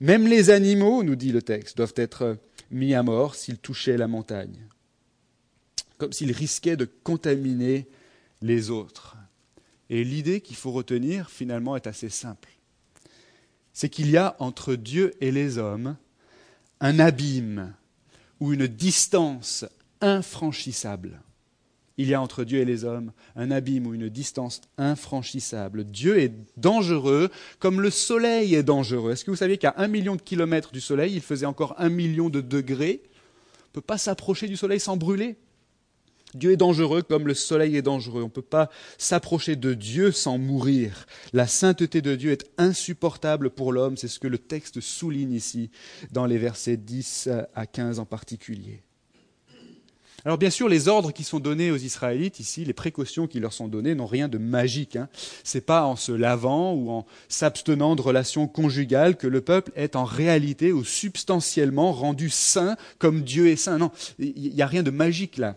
Même 0.00 0.26
les 0.26 0.50
animaux, 0.50 1.02
nous 1.02 1.16
dit 1.16 1.32
le 1.32 1.42
texte, 1.42 1.76
doivent 1.76 1.94
être 1.96 2.38
mis 2.70 2.94
à 2.94 3.02
mort 3.02 3.34
s'ils 3.34 3.58
touchaient 3.58 3.96
la 3.96 4.08
montagne, 4.08 4.68
comme 5.96 6.12
s'ils 6.12 6.32
risquaient 6.32 6.76
de 6.76 6.84
contaminer 6.84 7.88
les 8.42 8.70
autres. 8.70 9.16
Et 9.90 10.04
l'idée 10.04 10.40
qu'il 10.40 10.56
faut 10.56 10.70
retenir, 10.70 11.30
finalement, 11.30 11.74
est 11.74 11.86
assez 11.86 12.10
simple. 12.10 12.50
C'est 13.72 13.88
qu'il 13.88 14.10
y 14.10 14.16
a 14.16 14.36
entre 14.38 14.74
Dieu 14.74 15.14
et 15.20 15.32
les 15.32 15.58
hommes 15.58 15.96
un 16.80 16.98
abîme 16.98 17.74
ou 18.40 18.52
une 18.52 18.66
distance 18.66 19.64
infranchissable. 20.00 21.20
Il 21.96 22.08
y 22.08 22.14
a 22.14 22.22
entre 22.22 22.44
Dieu 22.44 22.60
et 22.60 22.64
les 22.64 22.84
hommes 22.84 23.12
un 23.34 23.50
abîme 23.50 23.86
ou 23.86 23.94
une 23.94 24.08
distance 24.08 24.60
infranchissable. 24.78 25.84
Dieu 25.84 26.20
est 26.20 26.32
dangereux 26.56 27.28
comme 27.58 27.80
le 27.80 27.90
soleil 27.90 28.54
est 28.54 28.62
dangereux. 28.62 29.12
Est-ce 29.12 29.24
que 29.24 29.32
vous 29.32 29.36
saviez 29.36 29.58
qu'à 29.58 29.74
un 29.76 29.88
million 29.88 30.14
de 30.14 30.22
kilomètres 30.22 30.70
du 30.70 30.80
soleil, 30.80 31.14
il 31.14 31.20
faisait 31.20 31.46
encore 31.46 31.74
un 31.78 31.88
million 31.88 32.30
de 32.30 32.40
degrés? 32.40 33.02
On 33.04 33.70
ne 33.70 33.72
peut 33.74 33.80
pas 33.80 33.98
s'approcher 33.98 34.46
du 34.46 34.56
soleil 34.56 34.78
sans 34.78 34.96
brûler. 34.96 35.36
Dieu 36.34 36.52
est 36.52 36.56
dangereux 36.56 37.02
comme 37.02 37.26
le 37.26 37.34
soleil 37.34 37.76
est 37.76 37.82
dangereux. 37.82 38.22
On 38.22 38.26
ne 38.26 38.30
peut 38.30 38.42
pas 38.42 38.70
s'approcher 38.98 39.56
de 39.56 39.74
Dieu 39.74 40.12
sans 40.12 40.38
mourir. 40.38 41.06
La 41.32 41.46
sainteté 41.46 42.02
de 42.02 42.14
Dieu 42.16 42.32
est 42.32 42.50
insupportable 42.58 43.50
pour 43.50 43.72
l'homme. 43.72 43.96
C'est 43.96 44.08
ce 44.08 44.18
que 44.18 44.28
le 44.28 44.38
texte 44.38 44.80
souligne 44.80 45.32
ici 45.32 45.70
dans 46.12 46.26
les 46.26 46.38
versets 46.38 46.76
10 46.76 47.28
à 47.54 47.66
15 47.66 47.98
en 47.98 48.04
particulier. 48.04 48.82
Alors 50.24 50.36
bien 50.36 50.50
sûr, 50.50 50.68
les 50.68 50.88
ordres 50.88 51.12
qui 51.12 51.22
sont 51.22 51.38
donnés 51.38 51.70
aux 51.70 51.76
Israélites 51.76 52.40
ici, 52.40 52.64
les 52.64 52.72
précautions 52.72 53.28
qui 53.28 53.38
leur 53.38 53.52
sont 53.52 53.68
données, 53.68 53.94
n'ont 53.94 54.04
rien 54.04 54.28
de 54.28 54.36
magique. 54.36 54.96
Hein. 54.96 55.08
Ce 55.44 55.56
n'est 55.56 55.62
pas 55.62 55.84
en 55.84 55.94
se 55.94 56.10
lavant 56.10 56.74
ou 56.74 56.90
en 56.90 57.06
s'abstenant 57.28 57.94
de 57.94 58.02
relations 58.02 58.48
conjugales 58.48 59.16
que 59.16 59.28
le 59.28 59.40
peuple 59.40 59.70
est 59.76 59.94
en 59.94 60.04
réalité 60.04 60.72
ou 60.72 60.84
substantiellement 60.84 61.92
rendu 61.92 62.30
saint 62.30 62.76
comme 62.98 63.22
Dieu 63.22 63.48
est 63.48 63.56
saint. 63.56 63.78
Non, 63.78 63.92
il 64.18 64.52
n'y 64.54 64.60
a 64.60 64.66
rien 64.66 64.82
de 64.82 64.90
magique 64.90 65.38
là. 65.38 65.56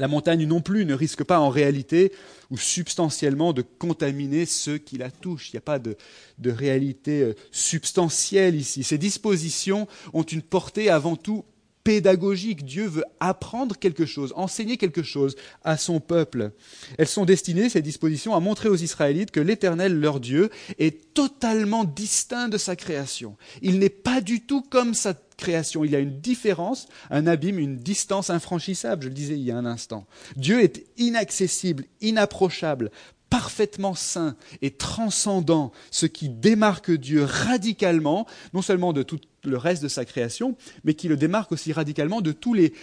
La 0.00 0.08
montagne 0.08 0.46
non 0.46 0.62
plus 0.62 0.86
ne 0.86 0.94
risque 0.94 1.24
pas 1.24 1.38
en 1.38 1.50
réalité 1.50 2.10
ou 2.50 2.56
substantiellement 2.56 3.52
de 3.52 3.60
contaminer 3.60 4.46
ceux 4.46 4.78
qui 4.78 4.96
la 4.96 5.10
touchent. 5.10 5.50
Il 5.50 5.56
n'y 5.56 5.58
a 5.58 5.60
pas 5.60 5.78
de, 5.78 5.94
de 6.38 6.50
réalité 6.50 7.20
euh, 7.20 7.34
substantielle 7.52 8.56
ici. 8.56 8.82
Ces 8.82 8.96
dispositions 8.96 9.86
ont 10.14 10.22
une 10.22 10.40
portée 10.40 10.88
avant 10.88 11.16
tout 11.16 11.44
pédagogique. 11.84 12.64
Dieu 12.64 12.86
veut 12.86 13.04
apprendre 13.20 13.76
quelque 13.76 14.06
chose, 14.06 14.32
enseigner 14.36 14.78
quelque 14.78 15.02
chose 15.02 15.36
à 15.64 15.76
son 15.76 16.00
peuple. 16.00 16.52
Elles 16.96 17.06
sont 17.06 17.26
destinées, 17.26 17.68
ces 17.68 17.82
dispositions, 17.82 18.34
à 18.34 18.40
montrer 18.40 18.70
aux 18.70 18.76
Israélites 18.76 19.30
que 19.30 19.40
l'Éternel, 19.40 20.00
leur 20.00 20.18
Dieu, 20.18 20.48
est 20.78 21.12
totalement 21.12 21.84
distinct 21.84 22.48
de 22.48 22.56
sa 22.58 22.74
création. 22.74 23.36
Il 23.60 23.78
n'est 23.78 23.90
pas 23.90 24.22
du 24.22 24.40
tout 24.40 24.62
comme 24.62 24.94
sa 24.94 25.14
création. 25.40 25.84
Il 25.84 25.90
y 25.90 25.96
a 25.96 25.98
une 25.98 26.20
différence, 26.20 26.86
un 27.10 27.26
abîme, 27.26 27.58
une 27.58 27.76
distance 27.76 28.30
infranchissable, 28.30 29.02
je 29.02 29.08
le 29.08 29.14
disais 29.14 29.34
il 29.34 29.42
y 29.42 29.50
a 29.50 29.56
un 29.56 29.66
instant. 29.66 30.06
Dieu 30.36 30.62
est 30.62 30.84
inaccessible, 30.96 31.84
inapprochable, 32.00 32.90
parfaitement 33.30 33.94
saint 33.94 34.36
et 34.60 34.72
transcendant, 34.72 35.72
ce 35.90 36.06
qui 36.06 36.28
démarque 36.28 36.90
Dieu 36.90 37.24
radicalement, 37.24 38.26
non 38.52 38.62
seulement 38.62 38.92
de 38.92 39.02
tout 39.02 39.20
le 39.44 39.56
reste 39.56 39.82
de 39.82 39.88
sa 39.88 40.04
création, 40.04 40.56
mais 40.84 40.94
qui 40.94 41.08
le 41.08 41.16
démarque 41.16 41.52
aussi 41.52 41.72
radicalement 41.72 42.20
de 42.20 42.32
tous 42.32 42.54
les 42.54 42.74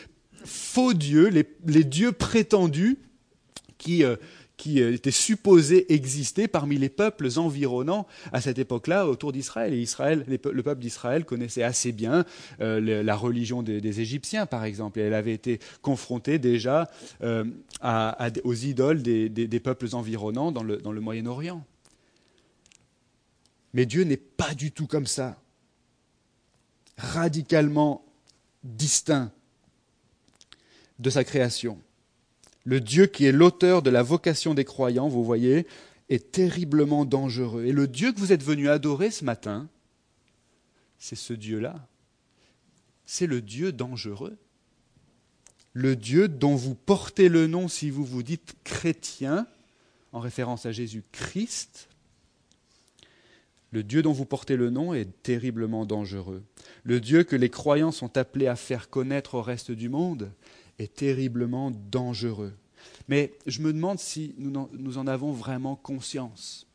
faux 0.43 0.93
dieux, 0.93 1.29
les, 1.29 1.83
dieux 1.83 2.13
prétendus 2.13 2.97
qui, 3.77 4.03
euh, 4.03 4.15
qui 4.57 4.81
euh, 4.81 4.93
étaient 4.93 5.11
supposés 5.11 5.93
exister 5.93 6.47
parmi 6.47 6.77
les 6.77 6.89
peuples 6.89 7.29
environnants 7.37 8.07
à 8.33 8.41
cette 8.41 8.59
époque-là 8.59 9.07
autour 9.07 9.31
d'Israël. 9.31 9.73
Et 9.73 9.79
Israël, 9.79 10.25
le 10.27 10.63
peuple 10.63 10.81
d'Israël 10.81 11.23
connaissait 11.23 11.63
assez 11.63 11.91
bien 11.91 12.25
euh, 12.59 13.03
la 13.03 13.15
religion 13.15 13.61
des, 13.63 14.01
Égyptiens, 14.01 14.45
par 14.45 14.65
exemple. 14.65 14.99
Et 14.99 15.03
elle 15.03 15.13
avait 15.13 15.33
été 15.33 15.59
confrontée 15.81 16.39
déjà 16.39 16.89
euh, 17.23 17.45
aux 18.43 18.53
idoles 18.53 19.01
des, 19.01 19.59
peuples 19.63 19.87
environnants 19.93 20.51
dans 20.51 20.63
le, 20.63 20.77
dans 20.77 20.91
le 20.91 21.01
Moyen-Orient. 21.01 21.63
Mais 23.73 23.85
Dieu 23.85 24.03
n'est 24.03 24.17
pas 24.17 24.53
du 24.55 24.71
tout 24.71 24.87
comme 24.87 25.05
ça, 25.05 25.37
radicalement 26.97 28.03
distinct 28.63 29.31
de 30.99 31.09
sa 31.09 31.23
création. 31.23 31.79
Le 32.67 32.81
Dieu 32.81 33.05
qui 33.05 33.23
est 33.23 33.31
l'auteur 33.31 33.81
de 33.81 33.89
la 33.89 34.03
vocation 34.03 34.53
des 34.53 34.65
croyants, 34.65 35.07
vous 35.07 35.23
voyez, 35.23 35.65
est 36.09 36.33
terriblement 36.33 37.05
dangereux. 37.05 37.63
Et 37.63 37.71
le 37.71 37.87
Dieu 37.87 38.11
que 38.11 38.19
vous 38.19 38.33
êtes 38.33 38.43
venu 38.43 38.67
adorer 38.67 39.09
ce 39.09 39.23
matin, 39.23 39.69
c'est 40.99 41.15
ce 41.15 41.31
Dieu-là. 41.31 41.87
C'est 43.05 43.25
le 43.25 43.39
Dieu 43.39 43.71
dangereux. 43.71 44.37
Le 45.71 45.95
Dieu 45.95 46.27
dont 46.27 46.55
vous 46.55 46.75
portez 46.75 47.29
le 47.29 47.47
nom 47.47 47.69
si 47.69 47.89
vous 47.89 48.03
vous 48.03 48.21
dites 48.21 48.55
chrétien, 48.65 49.47
en 50.11 50.19
référence 50.19 50.65
à 50.65 50.73
Jésus-Christ, 50.73 51.87
Le 53.71 53.81
Dieu 53.81 54.01
dont 54.01 54.11
vous 54.11 54.25
portez 54.25 54.57
le 54.57 54.71
nom 54.71 54.93
est 54.93 55.23
terriblement 55.23 55.85
dangereux. 55.85 56.43
Le 56.83 56.99
Dieu 56.99 57.23
que 57.23 57.37
les 57.37 57.49
croyants 57.49 57.91
sont 57.91 58.17
appelés 58.17 58.47
à 58.47 58.57
faire 58.57 58.89
connaître 58.89 59.35
au 59.35 59.41
reste 59.41 59.71
du 59.71 59.87
monde 59.87 60.31
est 60.79 60.95
terriblement 60.95 61.71
dangereux. 61.71 62.53
Mais 63.07 63.33
je 63.45 63.61
me 63.61 63.73
demande 63.73 63.99
si 63.99 64.35
nous 64.37 64.97
en 64.97 65.07
avons 65.07 65.31
vraiment 65.31 65.75
conscience. 65.75 66.67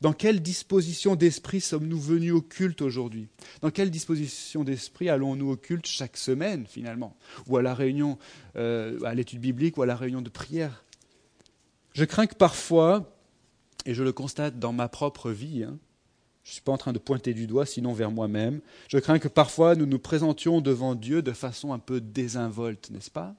Dans 0.00 0.12
quelle 0.12 0.42
disposition 0.42 1.16
d'esprit 1.16 1.60
sommes-nous 1.60 1.98
venus 1.98 2.32
au 2.32 2.42
culte 2.42 2.82
aujourd'hui? 2.82 3.28
Dans 3.62 3.70
quelle 3.70 3.90
disposition 3.90 4.62
d'esprit 4.62 5.08
allons-nous 5.08 5.50
au 5.50 5.56
culte 5.56 5.86
chaque 5.86 6.16
semaine 6.16 6.66
finalement? 6.66 7.16
Ou 7.46 7.56
à 7.56 7.62
la 7.62 7.74
réunion, 7.74 8.18
euh, 8.56 9.00
à 9.04 9.14
l'étude 9.14 9.40
biblique 9.40 9.78
ou 9.78 9.82
à 9.82 9.86
la 9.86 9.96
réunion 9.96 10.20
de 10.20 10.28
prière? 10.28 10.84
Je 11.94 12.04
crains 12.04 12.26
que 12.26 12.34
parfois, 12.34 13.10
et 13.86 13.94
je 13.94 14.02
le 14.02 14.12
constate 14.12 14.58
dans 14.58 14.72
ma 14.72 14.88
propre 14.88 15.30
vie, 15.30 15.62
hein, 15.62 15.78
je 16.46 16.50
ne 16.50 16.52
suis 16.52 16.62
pas 16.62 16.70
en 16.70 16.78
train 16.78 16.92
de 16.92 17.00
pointer 17.00 17.34
du 17.34 17.48
doigt, 17.48 17.66
sinon 17.66 17.92
vers 17.92 18.12
moi-même, 18.12 18.60
je 18.86 18.98
crains 18.98 19.18
que 19.18 19.26
parfois 19.26 19.74
nous 19.74 19.84
nous 19.84 19.98
présentions 19.98 20.60
devant 20.60 20.94
Dieu 20.94 21.20
de 21.20 21.32
façon 21.32 21.72
un 21.72 21.80
peu 21.80 22.00
désinvolte, 22.00 22.90
n'est-ce 22.90 23.10
pas? 23.10 23.34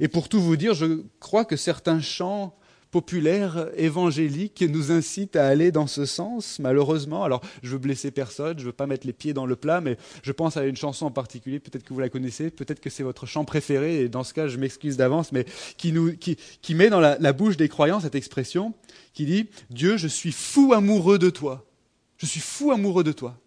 Et 0.00 0.08
pour 0.08 0.28
tout 0.28 0.40
vous 0.40 0.56
dire, 0.56 0.74
je 0.74 1.04
crois 1.20 1.44
que 1.44 1.54
certains 1.54 2.00
chants 2.00 2.56
populaire 2.90 3.68
évangélique 3.76 4.62
nous 4.62 4.90
incite 4.90 5.36
à 5.36 5.46
aller 5.46 5.70
dans 5.70 5.86
ce 5.86 6.04
sens, 6.04 6.58
malheureusement. 6.58 7.24
Alors, 7.24 7.40
je 7.62 7.70
veux 7.70 7.78
blesser 7.78 8.10
personne, 8.10 8.58
je 8.58 8.64
veux 8.64 8.72
pas 8.72 8.86
mettre 8.86 9.06
les 9.06 9.12
pieds 9.12 9.32
dans 9.32 9.46
le 9.46 9.56
plat, 9.56 9.80
mais 9.80 9.96
je 10.22 10.32
pense 10.32 10.56
à 10.56 10.64
une 10.64 10.76
chanson 10.76 11.06
en 11.06 11.10
particulier, 11.10 11.60
peut-être 11.60 11.84
que 11.84 11.94
vous 11.94 12.00
la 12.00 12.08
connaissez, 12.08 12.50
peut-être 12.50 12.80
que 12.80 12.90
c'est 12.90 13.02
votre 13.02 13.26
chant 13.26 13.44
préféré, 13.44 14.00
et 14.00 14.08
dans 14.08 14.24
ce 14.24 14.34
cas, 14.34 14.48
je 14.48 14.58
m'excuse 14.58 14.96
d'avance, 14.96 15.32
mais 15.32 15.46
qui, 15.76 15.92
nous, 15.92 16.12
met 16.70 16.90
dans 16.90 17.00
la, 17.00 17.16
la 17.18 17.32
bouche 17.32 17.56
des 17.56 17.68
croyants 17.68 18.00
cette 18.00 18.14
expression 18.14 18.74
qui 19.12 19.24
dit 19.24 19.48
Dieu, 19.70 19.96
je 19.96 20.08
suis 20.08 20.32
fou 20.32 20.72
amoureux 20.72 21.18
de 21.18 21.30
toi. 21.30 21.66
Je 22.16 22.26
suis 22.26 22.40
fou 22.40 22.70
amoureux 22.72 23.04
de 23.04 23.12
toi. 23.12 23.38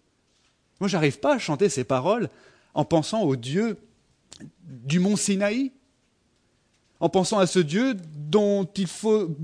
Moi, 0.80 0.88
j'arrive 0.88 1.20
pas 1.20 1.36
à 1.36 1.38
chanter 1.38 1.68
ces 1.68 1.84
paroles 1.84 2.28
en 2.74 2.84
pensant 2.84 3.22
au 3.22 3.36
Dieu 3.36 3.76
du 4.64 4.98
mont 4.98 5.16
Sinaï, 5.16 5.72
en 7.00 7.08
pensant 7.08 7.38
à 7.38 7.46
ce 7.46 7.58
Dieu 7.58 7.96
dont 8.16 8.64
il 8.76 8.86
faut, 8.86 9.36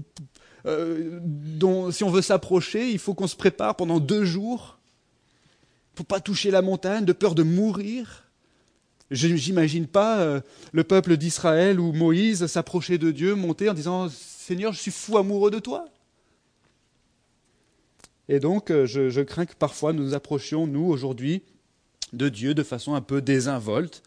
euh, 0.66 1.18
dont 1.22 1.90
si 1.90 2.04
on 2.04 2.10
veut 2.10 2.22
s'approcher, 2.22 2.90
il 2.90 2.98
faut 2.98 3.14
qu'on 3.14 3.26
se 3.26 3.36
prépare 3.36 3.76
pendant 3.76 4.00
deux 4.00 4.24
jours 4.24 4.78
pour 5.94 6.06
pas 6.06 6.20
toucher 6.20 6.50
la 6.50 6.62
montagne, 6.62 7.04
de 7.04 7.12
peur 7.12 7.34
de 7.34 7.42
mourir. 7.42 8.24
Je 9.10 9.26
n'imagine 9.26 9.86
pas 9.86 10.20
euh, 10.20 10.40
le 10.72 10.84
peuple 10.84 11.16
d'Israël 11.16 11.80
ou 11.80 11.92
Moïse 11.92 12.46
s'approcher 12.46 12.96
de 12.96 13.10
Dieu, 13.10 13.34
monter 13.34 13.68
en 13.68 13.74
disant 13.74 14.08
Seigneur, 14.08 14.72
je 14.72 14.80
suis 14.80 14.92
fou 14.92 15.18
amoureux 15.18 15.50
de 15.50 15.58
toi. 15.58 15.86
Et 18.28 18.38
donc, 18.38 18.70
euh, 18.70 18.86
je, 18.86 19.10
je 19.10 19.20
crains 19.20 19.46
que 19.46 19.54
parfois 19.54 19.92
nous 19.92 20.04
nous 20.04 20.14
approchions, 20.14 20.66
nous, 20.66 20.84
aujourd'hui, 20.84 21.42
de 22.12 22.28
Dieu 22.28 22.54
de 22.54 22.62
façon 22.62 22.94
un 22.94 23.00
peu 23.00 23.20
désinvolte. 23.20 24.02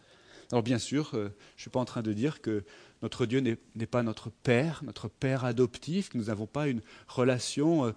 Alors, 0.50 0.62
bien 0.62 0.78
sûr, 0.78 1.10
je 1.12 1.18
ne 1.18 1.30
suis 1.56 1.70
pas 1.70 1.80
en 1.80 1.84
train 1.84 2.02
de 2.02 2.12
dire 2.12 2.40
que 2.40 2.64
notre 3.04 3.26
Dieu 3.26 3.40
n'est 3.40 3.86
pas 3.86 4.02
notre 4.02 4.30
Père, 4.30 4.80
notre 4.82 5.08
Père 5.08 5.44
adoptif, 5.44 6.14
nous 6.14 6.24
n'avons 6.24 6.46
pas 6.46 6.68
une 6.68 6.80
relation 7.06 7.84
euh, 7.84 7.92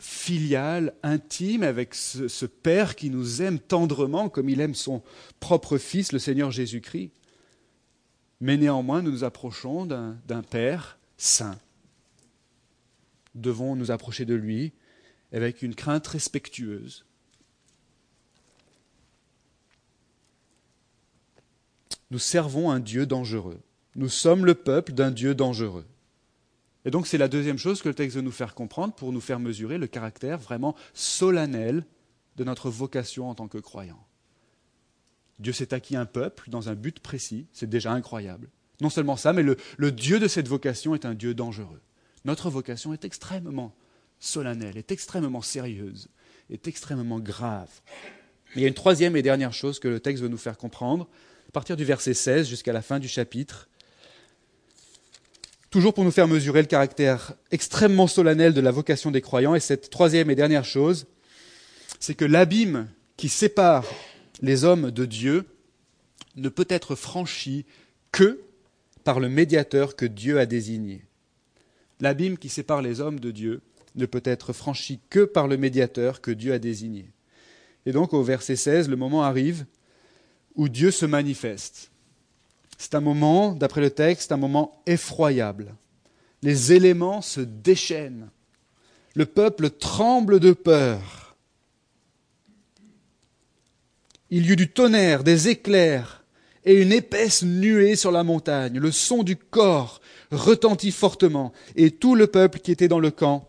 filiale, 0.00 0.92
intime 1.04 1.62
avec 1.62 1.94
ce, 1.94 2.26
ce, 2.26 2.46
Père 2.46 2.96
qui 2.96 3.10
nous 3.10 3.42
aime 3.42 3.60
tendrement 3.60 4.28
comme 4.28 4.48
il 4.48 4.60
aime 4.60 4.74
son 4.74 5.04
propre 5.38 5.78
Fils, 5.78 6.10
le 6.10 6.18
Seigneur 6.18 6.50
Jésus-Christ. 6.50 7.12
Mais 8.40 8.56
néanmoins, 8.56 9.02
nous 9.02 9.12
nous 9.12 9.22
approchons 9.22 9.86
d'un 9.86 10.42
Père 10.42 10.98
saint. 11.16 11.56
Nous 13.36 13.42
devons 13.42 13.76
nous 13.76 13.92
approcher 13.92 14.24
de 14.24 14.34
lui 14.34 14.72
avec 15.30 15.62
une 15.62 15.76
crainte 15.76 16.08
respectueuse. 16.08 17.06
Nous 22.10 22.18
servons 22.18 22.68
un 22.72 22.80
Dieu 22.80 23.06
dangereux. 23.06 23.60
Nous 23.96 24.10
sommes 24.10 24.44
le 24.44 24.54
peuple 24.54 24.92
d'un 24.92 25.10
Dieu 25.10 25.34
dangereux. 25.34 25.86
Et 26.84 26.90
donc 26.90 27.06
c'est 27.06 27.16
la 27.16 27.28
deuxième 27.28 27.56
chose 27.56 27.80
que 27.80 27.88
le 27.88 27.94
texte 27.94 28.16
veut 28.16 28.22
nous 28.22 28.30
faire 28.30 28.54
comprendre 28.54 28.94
pour 28.94 29.10
nous 29.10 29.22
faire 29.22 29.40
mesurer 29.40 29.78
le 29.78 29.86
caractère 29.86 30.38
vraiment 30.38 30.76
solennel 30.92 31.82
de 32.36 32.44
notre 32.44 32.68
vocation 32.68 33.30
en 33.30 33.34
tant 33.34 33.48
que 33.48 33.56
croyants. 33.56 34.06
Dieu 35.38 35.54
s'est 35.54 35.72
acquis 35.72 35.96
un 35.96 36.04
peuple 36.04 36.50
dans 36.50 36.68
un 36.68 36.74
but 36.74 37.00
précis, 37.00 37.46
c'est 37.54 37.70
déjà 37.70 37.90
incroyable. 37.92 38.50
Non 38.82 38.90
seulement 38.90 39.16
ça, 39.16 39.32
mais 39.32 39.42
le, 39.42 39.92
Dieu 39.92 40.18
de 40.18 40.28
cette 40.28 40.46
vocation 40.46 40.94
est 40.94 41.06
un 41.06 41.14
Dieu 41.14 41.32
dangereux. 41.32 41.80
Notre 42.26 42.50
vocation 42.50 42.92
est 42.92 43.06
extrêmement 43.06 43.74
solennelle, 44.20 44.76
est 44.76 44.92
extrêmement 44.92 45.40
sérieuse, 45.40 46.08
est 46.50 46.68
extrêmement 46.68 47.18
grave. 47.18 47.70
Il 48.54 48.60
y 48.60 48.66
a 48.66 48.68
une 48.68 48.74
troisième 48.74 49.16
et 49.16 49.22
dernière 49.22 49.54
chose 49.54 49.78
que 49.78 49.88
le 49.88 50.00
texte 50.00 50.22
veut 50.22 50.28
nous 50.28 50.36
faire 50.36 50.58
comprendre, 50.58 51.08
à 51.48 51.52
partir 51.52 51.78
du 51.78 51.84
verset 51.84 52.12
16 52.12 52.46
jusqu'à 52.46 52.74
la 52.74 52.82
fin 52.82 52.98
du 52.98 53.08
chapitre, 53.08 53.70
toujours 55.76 55.92
pour 55.92 56.04
nous 56.04 56.10
faire 56.10 56.26
mesurer 56.26 56.62
le 56.62 56.68
caractère 56.68 57.34
extrêmement 57.50 58.06
solennel 58.06 58.54
de 58.54 58.62
la 58.62 58.70
vocation 58.70 59.10
des 59.10 59.20
croyants. 59.20 59.54
Et 59.54 59.60
cette 59.60 59.90
troisième 59.90 60.30
et 60.30 60.34
dernière 60.34 60.64
chose, 60.64 61.04
c'est 62.00 62.14
que 62.14 62.24
l'abîme 62.24 62.88
qui 63.18 63.28
sépare 63.28 63.84
les 64.40 64.64
hommes 64.64 64.90
de 64.90 65.04
Dieu 65.04 65.44
ne 66.34 66.48
peut 66.48 66.64
être 66.70 66.94
franchi 66.94 67.66
que 68.10 68.40
par 69.04 69.20
le 69.20 69.28
médiateur 69.28 69.96
que 69.96 70.06
Dieu 70.06 70.40
a 70.40 70.46
désigné. 70.46 71.04
L'abîme 72.00 72.38
qui 72.38 72.48
sépare 72.48 72.80
les 72.80 73.02
hommes 73.02 73.20
de 73.20 73.30
Dieu 73.30 73.60
ne 73.96 74.06
peut 74.06 74.22
être 74.24 74.54
franchi 74.54 75.00
que 75.10 75.26
par 75.26 75.46
le 75.46 75.58
médiateur 75.58 76.22
que 76.22 76.30
Dieu 76.30 76.54
a 76.54 76.58
désigné. 76.58 77.10
Et 77.84 77.92
donc 77.92 78.14
au 78.14 78.22
verset 78.22 78.56
16, 78.56 78.88
le 78.88 78.96
moment 78.96 79.24
arrive 79.24 79.66
où 80.54 80.70
Dieu 80.70 80.90
se 80.90 81.04
manifeste. 81.04 81.90
C'est 82.78 82.94
un 82.94 83.00
moment, 83.00 83.52
d'après 83.52 83.80
le 83.80 83.90
texte, 83.90 84.32
un 84.32 84.36
moment 84.36 84.82
effroyable. 84.86 85.74
Les 86.42 86.72
éléments 86.72 87.22
se 87.22 87.40
déchaînent. 87.40 88.28
Le 89.14 89.26
peuple 89.26 89.70
tremble 89.70 90.40
de 90.40 90.52
peur. 90.52 91.36
Il 94.30 94.46
y 94.46 94.52
eut 94.52 94.56
du 94.56 94.70
tonnerre, 94.70 95.24
des 95.24 95.48
éclairs 95.48 96.24
et 96.64 96.82
une 96.82 96.92
épaisse 96.92 97.42
nuée 97.42 97.96
sur 97.96 98.10
la 98.10 98.24
montagne. 98.24 98.78
Le 98.78 98.90
son 98.90 99.22
du 99.22 99.36
corps 99.36 100.00
retentit 100.30 100.90
fortement 100.90 101.52
et 101.76 101.92
tout 101.92 102.14
le 102.14 102.26
peuple 102.26 102.58
qui 102.58 102.72
était 102.72 102.88
dans 102.88 102.98
le 102.98 103.10
camp 103.10 103.48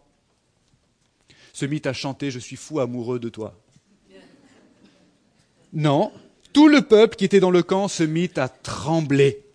se 1.57 1.65
mit 1.65 1.81
à 1.85 1.93
chanter 1.93 2.29
Je 2.29 2.37
suis 2.37 2.55
fou 2.55 2.79
amoureux 2.79 3.19
de 3.19 3.29
toi. 3.29 3.59
Non, 5.73 6.11
tout 6.57 6.69
le 6.69 6.81
peuple 6.81 7.17
qui 7.17 7.23
était 7.23 7.39
dans 7.39 7.51
le 7.51 7.61
camp 7.61 7.87
se 7.87 8.01
mit 8.01 8.31
à 8.35 8.49
trembler. 8.49 9.45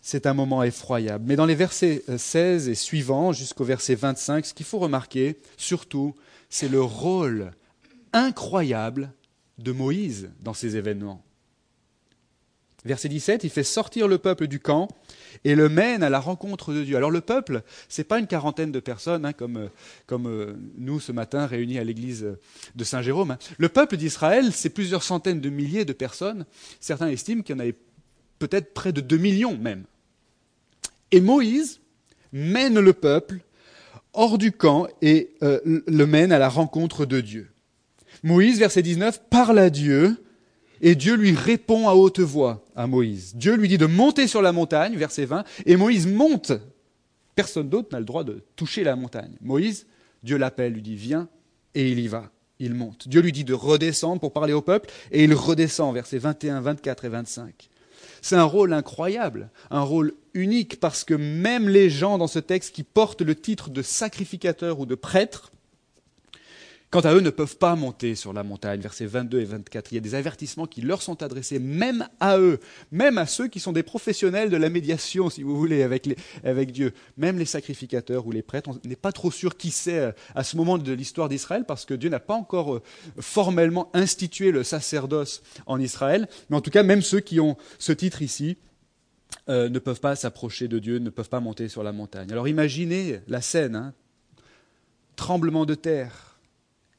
C'est 0.00 0.24
un 0.24 0.32
moment 0.32 0.62
effroyable. 0.62 1.26
Mais 1.28 1.36
dans 1.36 1.44
les 1.44 1.54
versets 1.54 2.02
16 2.16 2.70
et 2.70 2.74
suivants, 2.74 3.34
jusqu'au 3.34 3.64
verset 3.64 3.94
25, 3.94 4.46
ce 4.46 4.54
qu'il 4.54 4.64
faut 4.64 4.78
remarquer, 4.78 5.36
surtout, 5.58 6.14
c'est 6.48 6.68
le 6.68 6.80
rôle 6.80 7.50
incroyable 8.14 9.12
de 9.58 9.72
Moïse 9.72 10.30
dans 10.40 10.54
ces 10.54 10.78
événements. 10.78 11.22
Verset 12.84 13.08
17, 13.08 13.44
il 13.44 13.50
fait 13.50 13.62
sortir 13.62 14.08
le 14.08 14.18
peuple 14.18 14.48
du 14.48 14.58
camp 14.58 14.88
et 15.44 15.54
le 15.54 15.68
mène 15.68 16.02
à 16.02 16.10
la 16.10 16.18
rencontre 16.18 16.72
de 16.72 16.82
Dieu. 16.82 16.96
Alors 16.96 17.12
le 17.12 17.20
peuple, 17.20 17.62
c'est 17.88 18.04
pas 18.04 18.18
une 18.18 18.26
quarantaine 18.26 18.72
de 18.72 18.80
personnes 18.80 19.24
hein, 19.24 19.32
comme, 19.32 19.68
comme 20.06 20.26
euh, 20.26 20.54
nous 20.76 20.98
ce 20.98 21.12
matin 21.12 21.46
réunis 21.46 21.78
à 21.78 21.84
l'église 21.84 22.26
de 22.74 22.84
Saint-Jérôme. 22.84 23.32
Hein. 23.32 23.38
Le 23.58 23.68
peuple 23.68 23.96
d'Israël, 23.96 24.52
c'est 24.52 24.70
plusieurs 24.70 25.04
centaines 25.04 25.40
de 25.40 25.48
milliers 25.48 25.84
de 25.84 25.92
personnes. 25.92 26.44
Certains 26.80 27.08
estiment 27.08 27.42
qu'il 27.42 27.54
y 27.54 27.58
en 27.58 27.60
avait 27.60 27.76
peut-être 28.40 28.74
près 28.74 28.92
de 28.92 29.00
2 29.00 29.16
millions 29.16 29.56
même. 29.56 29.84
Et 31.12 31.20
Moïse 31.20 31.80
mène 32.32 32.80
le 32.80 32.92
peuple 32.92 33.40
hors 34.12 34.38
du 34.38 34.50
camp 34.50 34.88
et 35.00 35.30
euh, 35.42 35.60
le 35.64 36.06
mène 36.06 36.32
à 36.32 36.38
la 36.38 36.48
rencontre 36.48 37.06
de 37.06 37.20
Dieu. 37.20 37.50
Moïse, 38.24 38.58
verset 38.58 38.82
19, 38.82 39.22
parle 39.30 39.58
à 39.58 39.70
Dieu 39.70 40.16
et 40.82 40.96
Dieu 40.96 41.14
lui 41.14 41.32
répond 41.32 41.88
à 41.88 41.94
haute 41.94 42.20
voix 42.20 42.64
à 42.74 42.86
Moïse. 42.86 43.34
Dieu 43.36 43.54
lui 43.54 43.68
dit 43.68 43.78
de 43.78 43.86
monter 43.86 44.26
sur 44.26 44.42
la 44.42 44.52
montagne, 44.52 44.96
verset 44.96 45.24
20, 45.24 45.44
et 45.64 45.76
Moïse 45.76 46.06
monte. 46.06 46.52
Personne 47.36 47.68
d'autre 47.68 47.88
n'a 47.92 48.00
le 48.00 48.04
droit 48.04 48.24
de 48.24 48.42
toucher 48.56 48.84
la 48.84 48.96
montagne. 48.96 49.32
Moïse, 49.40 49.86
Dieu 50.22 50.36
l'appelle, 50.36 50.74
lui 50.74 50.82
dit 50.82 50.96
viens, 50.96 51.28
et 51.74 51.88
il 51.88 52.00
y 52.00 52.08
va. 52.08 52.30
Il 52.58 52.74
monte. 52.74 53.08
Dieu 53.08 53.20
lui 53.22 53.32
dit 53.32 53.44
de 53.44 53.54
redescendre 53.54 54.20
pour 54.20 54.32
parler 54.32 54.52
au 54.52 54.60
peuple, 54.60 54.90
et 55.12 55.24
il 55.24 55.32
redescend, 55.34 55.94
versets 55.94 56.18
21, 56.18 56.60
24 56.60 57.04
et 57.04 57.08
25. 57.08 57.68
C'est 58.20 58.36
un 58.36 58.44
rôle 58.44 58.72
incroyable, 58.72 59.50
un 59.70 59.80
rôle 59.80 60.14
unique, 60.34 60.78
parce 60.78 61.04
que 61.04 61.14
même 61.14 61.68
les 61.68 61.90
gens 61.90 62.18
dans 62.18 62.26
ce 62.26 62.38
texte 62.38 62.74
qui 62.74 62.82
portent 62.82 63.22
le 63.22 63.34
titre 63.34 63.70
de 63.70 63.82
sacrificateur 63.82 64.78
ou 64.78 64.86
de 64.86 64.94
prêtre, 64.94 65.51
quant 66.92 67.00
à 67.00 67.14
eux, 67.14 67.20
ne 67.20 67.30
peuvent 67.30 67.56
pas 67.56 67.74
monter 67.74 68.14
sur 68.14 68.34
la 68.34 68.42
montagne. 68.42 68.80
Versets 68.80 69.06
22 69.06 69.40
et 69.40 69.44
24. 69.46 69.90
Il 69.90 69.94
y 69.94 69.98
a 69.98 70.02
des 70.02 70.14
avertissements 70.14 70.66
qui 70.66 70.82
leur 70.82 71.00
sont 71.00 71.22
adressés, 71.22 71.58
même 71.58 72.06
à 72.20 72.38
eux, 72.38 72.60
même 72.90 73.16
à 73.16 73.24
ceux 73.24 73.48
qui 73.48 73.60
sont 73.60 73.72
des 73.72 73.82
professionnels 73.82 74.50
de 74.50 74.58
la 74.58 74.68
médiation, 74.68 75.30
si 75.30 75.42
vous 75.42 75.56
voulez, 75.56 75.82
avec, 75.82 76.06
avec 76.44 76.70
Dieu. 76.70 76.92
Même 77.16 77.38
les 77.38 77.46
sacrificateurs 77.46 78.26
ou 78.26 78.30
les 78.30 78.42
prêtres, 78.42 78.68
on 78.68 78.78
n'est 78.86 78.94
pas 78.94 79.10
trop 79.10 79.30
sûr 79.30 79.56
qui 79.56 79.70
c'est 79.70 79.98
euh, 79.98 80.12
à 80.34 80.44
ce 80.44 80.54
moment 80.54 80.76
de 80.76 80.92
l'histoire 80.92 81.30
d'Israël, 81.30 81.64
parce 81.66 81.86
que 81.86 81.94
Dieu 81.94 82.10
n'a 82.10 82.20
pas 82.20 82.34
encore 82.34 82.74
euh, 82.74 82.82
formellement 83.18 83.90
institué 83.94 84.52
le 84.52 84.62
sacerdoce 84.62 85.42
en 85.64 85.80
Israël. 85.80 86.28
Mais 86.50 86.56
en 86.58 86.60
tout 86.60 86.70
cas, 86.70 86.82
même 86.82 87.00
ceux 87.00 87.20
qui 87.20 87.40
ont 87.40 87.56
ce 87.78 87.92
titre 87.92 88.20
ici, 88.20 88.58
euh, 89.48 89.70
ne 89.70 89.78
peuvent 89.78 90.00
pas 90.00 90.14
s'approcher 90.14 90.68
de 90.68 90.78
Dieu, 90.78 90.98
ne 90.98 91.08
peuvent 91.08 91.30
pas 91.30 91.40
monter 91.40 91.68
sur 91.68 91.82
la 91.82 91.92
montagne. 91.92 92.30
Alors 92.32 92.48
imaginez 92.48 93.20
la 93.28 93.40
scène, 93.40 93.76
hein. 93.76 93.94
tremblement 95.16 95.64
de 95.64 95.74
terre, 95.74 96.31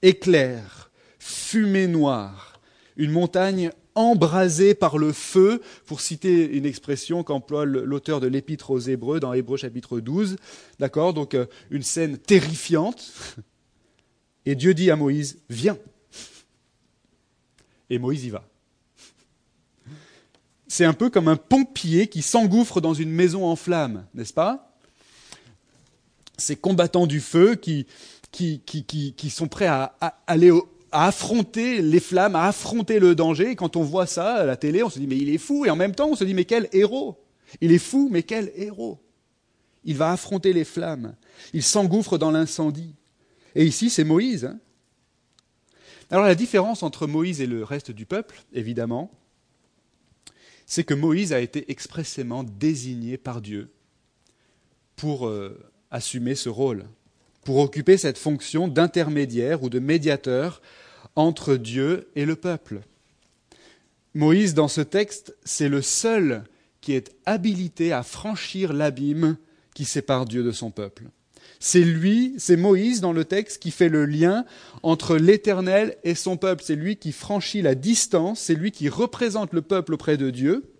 éclair, 0.03 0.91
fumée 1.17 1.87
noire, 1.87 2.61
une 2.95 3.11
montagne 3.11 3.71
embrasée 3.95 4.75
par 4.75 4.97
le 4.97 5.13
feu, 5.13 5.61
pour 5.85 6.01
citer 6.01 6.45
une 6.55 6.65
expression 6.65 7.23
qu'emploie 7.23 7.65
l'auteur 7.65 8.19
de 8.19 8.27
l'Épître 8.27 8.71
aux 8.71 8.79
Hébreux 8.79 9.19
dans 9.19 9.33
Hébreux 9.33 9.57
chapitre 9.57 9.99
12. 9.99 10.35
D'accord? 10.79 11.13
Donc 11.13 11.33
euh, 11.33 11.45
une 11.71 11.83
scène 11.83 12.17
terrifiante. 12.17 13.13
Et 14.45 14.55
Dieu 14.55 14.73
dit 14.73 14.91
à 14.91 14.95
Moïse, 14.95 15.39
viens. 15.49 15.77
Et 17.89 17.97
Moïse 17.97 18.25
y 18.25 18.29
va. 18.29 18.47
C'est 20.67 20.85
un 20.85 20.93
peu 20.93 21.09
comme 21.09 21.27
un 21.27 21.35
pompier 21.35 22.07
qui 22.07 22.21
s'engouffre 22.21 22.81
dans 22.81 22.95
une 22.95 23.11
maison 23.11 23.45
en 23.45 23.55
flammes, 23.55 24.05
n'est-ce 24.15 24.33
pas? 24.33 24.75
Ces 26.37 26.55
combattants 26.55 27.05
du 27.05 27.21
feu 27.21 27.53
qui, 27.55 27.85
qui, 28.33 29.29
sont 29.29 29.47
prêts 29.47 29.67
à, 29.67 29.95
aller 30.27 30.51
à 30.91 31.07
affronter 31.07 31.81
les 31.81 31.99
flammes, 31.99 32.35
à 32.35 32.47
affronter 32.47 32.99
le 32.99 33.15
danger. 33.15 33.51
Et 33.51 33.55
quand 33.55 33.75
on 33.75 33.83
voit 33.83 34.07
ça 34.07 34.35
à 34.35 34.45
la 34.45 34.57
télé, 34.57 34.83
on 34.83 34.89
se 34.89 34.99
dit 34.99 35.07
mais 35.07 35.17
il 35.17 35.29
est 35.29 35.37
fou. 35.37 35.65
Et 35.65 35.69
en 35.69 35.75
même 35.75 35.95
temps, 35.95 36.09
on 36.09 36.15
se 36.15 36.23
dit 36.23 36.33
mais 36.33 36.45
quel 36.45 36.67
héros 36.73 37.17
Il 37.61 37.71
est 37.71 37.79
fou, 37.79 38.09
mais 38.11 38.23
quel 38.23 38.51
héros 38.55 38.99
Il 39.85 39.97
va 39.97 40.11
affronter 40.11 40.53
les 40.53 40.65
flammes. 40.65 41.15
Il 41.53 41.63
s'engouffre 41.63 42.17
dans 42.17 42.31
l'incendie. 42.31 42.95
Et 43.55 43.65
ici, 43.65 43.89
c'est 43.89 44.03
Moïse. 44.03 44.45
Hein. 44.45 44.59
Alors 46.09 46.25
la 46.25 46.35
différence 46.35 46.83
entre 46.83 47.07
Moïse 47.07 47.41
et 47.41 47.47
le 47.47 47.63
reste 47.63 47.91
du 47.91 48.05
peuple, 48.05 48.43
évidemment, 48.53 49.11
c'est 50.65 50.83
que 50.83 50.93
Moïse 50.93 51.33
a 51.33 51.39
été 51.39 51.71
expressément 51.71 52.43
désigné 52.43 53.17
par 53.17 53.41
Dieu 53.41 53.71
pour 54.95 55.27
euh, 55.27 55.59
assumer 55.91 56.35
ce 56.35 56.49
rôle, 56.49 56.85
pour 57.43 57.57
occuper 57.57 57.97
cette 57.97 58.17
fonction 58.17 58.67
d'intermédiaire 58.67 59.63
ou 59.63 59.69
de 59.69 59.79
médiateur 59.79 60.61
entre 61.15 61.55
Dieu 61.55 62.09
et 62.15 62.25
le 62.25 62.35
peuple. 62.35 62.81
Moïse, 64.13 64.53
dans 64.53 64.67
ce 64.67 64.81
texte, 64.81 65.35
c'est 65.43 65.69
le 65.69 65.81
seul 65.81 66.43
qui 66.81 66.93
est 66.93 67.15
habilité 67.25 67.91
à 67.91 68.03
franchir 68.03 68.73
l'abîme 68.73 69.37
qui 69.73 69.85
sépare 69.85 70.25
Dieu 70.25 70.43
de 70.43 70.51
son 70.51 70.71
peuple. 70.71 71.05
C'est 71.59 71.81
lui, 71.81 72.33
c'est 72.37 72.57
Moïse 72.57 72.99
dans 72.99 73.13
le 73.13 73.25
texte 73.25 73.61
qui 73.61 73.71
fait 73.71 73.89
le 73.89 74.05
lien 74.05 74.45
entre 74.83 75.15
l'Éternel 75.15 75.95
et 76.03 76.13
son 76.13 76.35
peuple. 76.35 76.63
C'est 76.65 76.75
lui 76.75 76.97
qui 76.97 77.11
franchit 77.11 77.61
la 77.61 77.73
distance, 77.73 78.39
c'est 78.41 78.55
lui 78.55 78.71
qui 78.71 78.89
représente 78.89 79.53
le 79.53 79.61
peuple 79.61 79.93
auprès 79.93 80.17
de 80.17 80.29
Dieu 80.29 80.72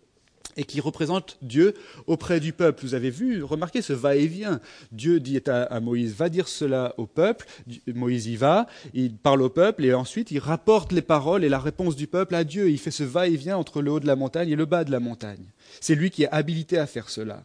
et 0.57 0.63
qui 0.63 0.79
représente 0.81 1.37
Dieu 1.41 1.73
auprès 2.07 2.39
du 2.39 2.53
peuple. 2.53 2.85
Vous 2.85 2.93
avez 2.93 3.09
vu, 3.09 3.43
remarquez 3.43 3.81
ce 3.81 3.93
va-et-vient. 3.93 4.59
Dieu 4.91 5.19
dit 5.19 5.41
à, 5.47 5.79
Moïse, 5.79 6.13
va 6.13 6.29
dire 6.29 6.47
cela 6.47 6.93
au 6.97 7.07
peuple. 7.07 7.47
Moïse 7.87 8.27
y 8.27 8.35
va, 8.35 8.67
il 8.93 9.15
parle 9.15 9.41
au 9.41 9.49
peuple 9.49 9.85
et 9.85 9.93
ensuite 9.93 10.31
il 10.31 10.39
rapporte 10.39 10.91
les 10.91 11.01
paroles 11.01 11.43
et 11.43 11.49
la 11.49 11.59
réponse 11.59 11.95
du 11.95 12.07
peuple 12.07 12.35
à 12.35 12.43
Dieu. 12.43 12.69
Il 12.69 12.77
fait 12.77 12.91
ce 12.91 13.03
va-et-vient 13.03 13.57
entre 13.57 13.81
le 13.81 13.91
haut 13.91 13.99
de 13.99 14.07
la 14.07 14.15
montagne 14.15 14.49
et 14.49 14.55
le 14.55 14.65
bas 14.65 14.83
de 14.83 14.91
la 14.91 14.99
montagne. 14.99 15.45
C'est 15.81 15.95
lui 15.95 16.11
qui 16.11 16.23
est 16.23 16.29
habilité 16.31 16.77
à 16.77 16.85
faire 16.85 17.09
cela. 17.09 17.43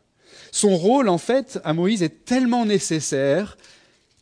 Son 0.52 0.76
rôle, 0.76 1.08
en 1.08 1.18
fait, 1.18 1.58
à 1.64 1.72
Moïse 1.72 2.02
est 2.02 2.24
tellement 2.24 2.66
nécessaire 2.66 3.56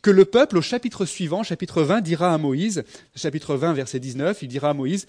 que 0.01 0.11
le 0.11 0.25
peuple, 0.25 0.57
au 0.57 0.61
chapitre 0.61 1.05
suivant, 1.05 1.43
chapitre 1.43 1.81
20, 1.81 2.01
dira 2.01 2.33
à 2.33 2.37
Moïse, 2.37 2.83
chapitre 3.15 3.55
20, 3.55 3.73
verset 3.73 3.99
19, 3.99 4.41
il 4.41 4.47
dira 4.47 4.69
à 4.69 4.73
Moïse, 4.73 5.05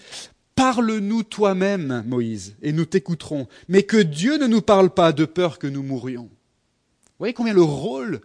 Parle-nous 0.59 1.23
toi-même, 1.23 2.03
Moïse, 2.05 2.57
et 2.61 2.73
nous 2.73 2.83
t'écouterons, 2.83 3.47
mais 3.69 3.83
que 3.83 3.95
Dieu 3.95 4.37
ne 4.37 4.45
nous 4.45 4.61
parle 4.61 4.89
pas 4.89 5.13
de 5.13 5.23
peur 5.23 5.57
que 5.57 5.67
nous 5.67 5.83
mourions. 5.83 6.23
Vous 6.23 7.17
voyez 7.17 7.33
combien 7.33 7.53
le 7.53 7.61
rôle, 7.61 8.19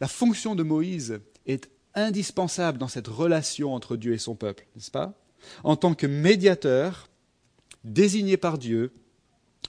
la 0.00 0.06
fonction 0.06 0.54
de 0.54 0.62
Moïse 0.62 1.18
est 1.46 1.68
indispensable 1.96 2.78
dans 2.78 2.86
cette 2.86 3.08
relation 3.08 3.74
entre 3.74 3.96
Dieu 3.96 4.12
et 4.12 4.18
son 4.18 4.36
peuple, 4.36 4.68
n'est-ce 4.76 4.92
pas? 4.92 5.14
En 5.64 5.74
tant 5.74 5.94
que 5.94 6.06
médiateur, 6.06 7.08
désigné 7.82 8.36
par 8.36 8.56
Dieu, 8.56 8.92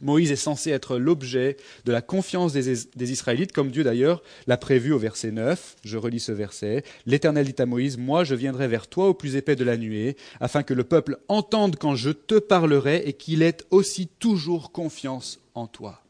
Moïse 0.01 0.31
est 0.31 0.35
censé 0.35 0.71
être 0.71 0.97
l'objet 0.97 1.57
de 1.85 1.91
la 1.91 2.01
confiance 2.01 2.53
des, 2.53 3.11
Israélites, 3.11 3.51
comme 3.51 3.71
Dieu 3.71 3.83
d'ailleurs 3.83 4.23
l'a 4.47 4.57
prévu 4.57 4.91
au 4.91 4.97
verset 4.97 5.31
9. 5.31 5.77
Je 5.83 5.97
relis 5.97 6.19
ce 6.19 6.31
verset. 6.31 6.83
L'Éternel 7.05 7.45
dit 7.45 7.61
à 7.61 7.65
Moïse, 7.65 7.97
Moi 7.97 8.23
je 8.23 8.35
viendrai 8.35 8.67
vers 8.67 8.87
toi 8.87 9.09
au 9.09 9.13
plus 9.13 9.35
épais 9.35 9.55
de 9.55 9.63
la 9.63 9.77
nuée, 9.77 10.17
afin 10.39 10.63
que 10.63 10.73
le 10.73 10.83
peuple 10.83 11.17
entende 11.27 11.75
quand 11.77 11.95
je 11.95 12.09
te 12.09 12.39
parlerai 12.39 13.03
et 13.05 13.13
qu'il 13.13 13.43
ait 13.43 13.57
aussi 13.69 14.07
toujours 14.07 14.71
confiance 14.71 15.39
en 15.53 15.67
toi. 15.67 16.03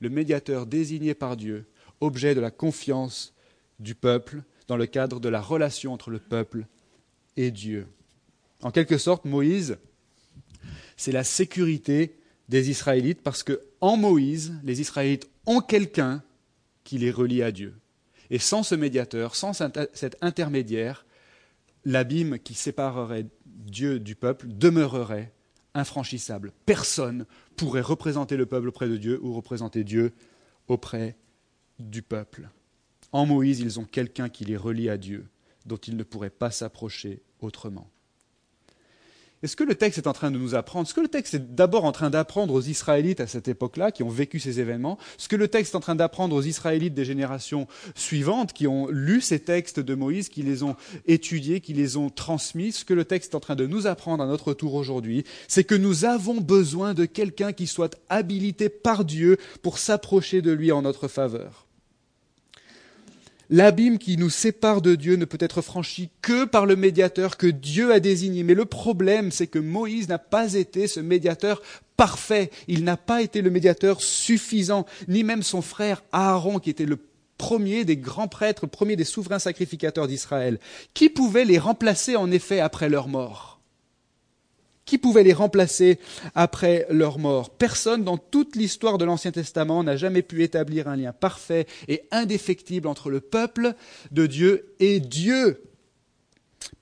Le 0.00 0.10
médiateur 0.10 0.66
désigné 0.66 1.14
par 1.14 1.36
Dieu, 1.36 1.64
objet 2.00 2.34
de 2.34 2.40
la 2.40 2.50
confiance 2.50 3.34
du 3.80 3.94
peuple, 3.94 4.42
dans 4.68 4.76
le 4.76 4.86
cadre 4.86 5.20
de 5.20 5.28
la 5.28 5.40
relation 5.40 5.92
entre 5.92 6.10
le 6.10 6.18
peuple 6.18 6.66
et 7.36 7.50
Dieu. 7.50 7.86
En 8.62 8.70
quelque 8.70 8.98
sorte, 8.98 9.24
Moïse, 9.24 9.76
c'est 10.96 11.12
la 11.12 11.24
sécurité 11.24 12.16
des 12.48 12.70
Israélites 12.70 13.22
parce 13.22 13.42
que 13.42 13.60
en 13.80 13.96
Moïse, 13.96 14.54
les 14.64 14.80
Israélites 14.80 15.28
ont 15.46 15.60
quelqu'un 15.60 16.22
qui 16.84 16.98
les 16.98 17.10
relie 17.10 17.42
à 17.42 17.52
Dieu. 17.52 17.74
Et 18.30 18.38
sans 18.38 18.62
ce 18.62 18.74
médiateur, 18.74 19.36
sans 19.36 19.52
cet 19.52 20.16
intermédiaire, 20.20 21.04
l'abîme 21.84 22.38
qui 22.38 22.54
séparerait 22.54 23.26
Dieu 23.44 24.00
du 24.00 24.14
peuple 24.14 24.46
demeurerait 24.48 25.32
infranchissable. 25.74 26.52
Personne 26.66 27.26
pourrait 27.56 27.80
représenter 27.80 28.36
le 28.36 28.46
peuple 28.46 28.68
auprès 28.68 28.88
de 28.88 28.96
Dieu 28.96 29.20
ou 29.22 29.32
représenter 29.32 29.84
Dieu 29.84 30.12
auprès 30.68 31.16
du 31.78 32.02
peuple. 32.02 32.48
En 33.12 33.26
Moïse, 33.26 33.60
ils 33.60 33.78
ont 33.78 33.84
quelqu'un 33.84 34.28
qui 34.28 34.44
les 34.44 34.56
relie 34.56 34.88
à 34.88 34.96
Dieu, 34.96 35.28
dont 35.66 35.76
ils 35.76 35.96
ne 35.96 36.02
pourraient 36.02 36.30
pas 36.30 36.50
s'approcher 36.50 37.22
autrement. 37.40 37.91
Et 39.42 39.48
ce 39.48 39.56
que 39.56 39.64
le 39.64 39.74
texte 39.74 39.98
est 39.98 40.06
en 40.06 40.12
train 40.12 40.30
de 40.30 40.38
nous 40.38 40.54
apprendre, 40.54 40.86
ce 40.86 40.94
que 40.94 41.00
le 41.00 41.08
texte 41.08 41.34
est 41.34 41.54
d'abord 41.54 41.84
en 41.84 41.90
train 41.90 42.10
d'apprendre 42.10 42.54
aux 42.54 42.62
Israélites 42.62 43.20
à 43.20 43.26
cette 43.26 43.48
époque-là, 43.48 43.90
qui 43.90 44.04
ont 44.04 44.08
vécu 44.08 44.38
ces 44.38 44.60
événements, 44.60 44.98
ce 45.18 45.26
que 45.26 45.34
le 45.34 45.48
texte 45.48 45.74
est 45.74 45.76
en 45.76 45.80
train 45.80 45.96
d'apprendre 45.96 46.36
aux 46.36 46.42
Israélites 46.42 46.94
des 46.94 47.04
générations 47.04 47.66
suivantes, 47.96 48.52
qui 48.52 48.68
ont 48.68 48.88
lu 48.88 49.20
ces 49.20 49.40
textes 49.40 49.80
de 49.80 49.94
Moïse, 49.94 50.28
qui 50.28 50.42
les 50.42 50.62
ont 50.62 50.76
étudiés, 51.06 51.60
qui 51.60 51.72
les 51.72 51.96
ont 51.96 52.08
transmis, 52.08 52.70
ce 52.70 52.84
que 52.84 52.94
le 52.94 53.04
texte 53.04 53.32
est 53.32 53.36
en 53.36 53.40
train 53.40 53.56
de 53.56 53.66
nous 53.66 53.88
apprendre 53.88 54.22
à 54.22 54.26
notre 54.26 54.54
tour 54.54 54.74
aujourd'hui, 54.74 55.24
c'est 55.48 55.64
que 55.64 55.74
nous 55.74 56.04
avons 56.04 56.40
besoin 56.40 56.94
de 56.94 57.04
quelqu'un 57.04 57.52
qui 57.52 57.66
soit 57.66 57.96
habilité 58.08 58.68
par 58.68 59.04
Dieu 59.04 59.38
pour 59.62 59.78
s'approcher 59.78 60.40
de 60.40 60.52
lui 60.52 60.70
en 60.70 60.82
notre 60.82 61.08
faveur. 61.08 61.66
L'abîme 63.54 63.98
qui 63.98 64.16
nous 64.16 64.30
sépare 64.30 64.80
de 64.80 64.94
Dieu 64.94 65.16
ne 65.16 65.26
peut 65.26 65.36
être 65.38 65.60
franchi 65.60 66.08
que 66.22 66.46
par 66.46 66.64
le 66.64 66.74
médiateur 66.74 67.36
que 67.36 67.46
Dieu 67.46 67.92
a 67.92 68.00
désigné. 68.00 68.44
Mais 68.44 68.54
le 68.54 68.64
problème, 68.64 69.30
c'est 69.30 69.46
que 69.46 69.58
Moïse 69.58 70.08
n'a 70.08 70.18
pas 70.18 70.54
été 70.54 70.86
ce 70.86 71.00
médiateur 71.00 71.60
parfait. 71.98 72.50
Il 72.66 72.82
n'a 72.82 72.96
pas 72.96 73.20
été 73.20 73.42
le 73.42 73.50
médiateur 73.50 74.00
suffisant, 74.00 74.86
ni 75.06 75.22
même 75.22 75.42
son 75.42 75.60
frère 75.60 76.02
Aaron, 76.12 76.60
qui 76.60 76.70
était 76.70 76.86
le 76.86 76.98
premier 77.36 77.84
des 77.84 77.98
grands 77.98 78.26
prêtres, 78.26 78.64
le 78.64 78.70
premier 78.70 78.96
des 78.96 79.04
souverains 79.04 79.38
sacrificateurs 79.38 80.08
d'Israël. 80.08 80.58
Qui 80.94 81.10
pouvait 81.10 81.44
les 81.44 81.58
remplacer 81.58 82.16
en 82.16 82.30
effet 82.30 82.58
après 82.58 82.88
leur 82.88 83.06
mort? 83.06 83.51
Qui 84.84 84.98
pouvait 84.98 85.22
les 85.22 85.32
remplacer 85.32 85.98
après 86.34 86.86
leur 86.90 87.18
mort? 87.18 87.50
Personne 87.50 88.04
dans 88.04 88.18
toute 88.18 88.56
l'histoire 88.56 88.98
de 88.98 89.04
l'Ancien 89.04 89.32
Testament 89.32 89.84
n'a 89.84 89.96
jamais 89.96 90.22
pu 90.22 90.42
établir 90.42 90.88
un 90.88 90.96
lien 90.96 91.12
parfait 91.12 91.66
et 91.88 92.02
indéfectible 92.10 92.88
entre 92.88 93.10
le 93.10 93.20
peuple 93.20 93.74
de 94.10 94.26
Dieu 94.26 94.74
et 94.80 95.00
Dieu. 95.00 95.62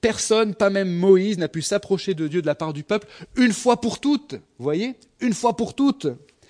Personne, 0.01 0.55
pas 0.55 0.71
même 0.71 0.93
Moïse, 0.93 1.39
n'a 1.39 1.49
pu 1.49 1.63
s'approcher 1.63 2.15
de 2.15 2.29
Dieu 2.29 2.43
de 2.43 2.47
la 2.47 2.55
part 2.55 2.73
du 2.73 2.85
peuple 2.85 3.09
une 3.37 3.53
fois 3.53 3.81
pour 3.81 3.99
toutes. 3.99 4.35
Voyez? 4.59 4.95
Une 5.21 5.35
fois 5.35 5.57
pour 5.57 5.75
toutes. 5.75 6.07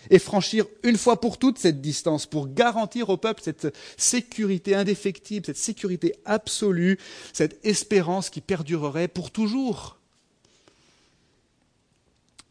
Et 0.09 0.18
franchir 0.18 0.64
une 0.82 0.96
fois 0.96 1.20
pour 1.20 1.38
toutes 1.38 1.59
cette 1.59 1.82
distance 1.82 2.24
pour 2.24 2.48
garantir 2.48 3.11
au 3.11 3.18
peuple 3.18 3.42
cette 3.44 3.76
sécurité 3.98 4.74
indéfectible, 4.74 5.44
cette 5.44 5.59
sécurité 5.59 6.14
absolue, 6.24 6.98
cette 7.34 7.64
espérance 7.66 8.30
qui 8.30 8.40
perdurerait 8.40 9.09
pour 9.09 9.30
toujours. 9.30 9.99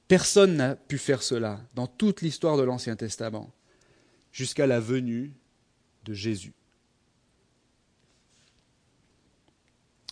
Personne 0.09 0.57
n'a 0.57 0.75
pu 0.75 0.97
faire 0.97 1.21
cela 1.21 1.61
dans 1.75 1.85
toute 1.85 2.21
l'histoire 2.21 2.57
de 2.57 2.63
l'Ancien 2.63 2.95
Testament, 2.95 3.53
jusqu'à 4.31 4.65
la 4.65 4.79
venue 4.79 5.31
de 6.03 6.15
Jésus. 6.15 6.53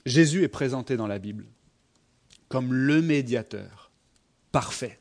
Jésus 0.06 0.44
est 0.44 0.50
présenté 0.50 0.98
dans 0.98 1.08
la 1.08 1.20
Bible 1.20 1.46
comme 2.48 2.74
le 2.74 3.02
médiateur 3.02 3.92
parfait, 4.52 5.00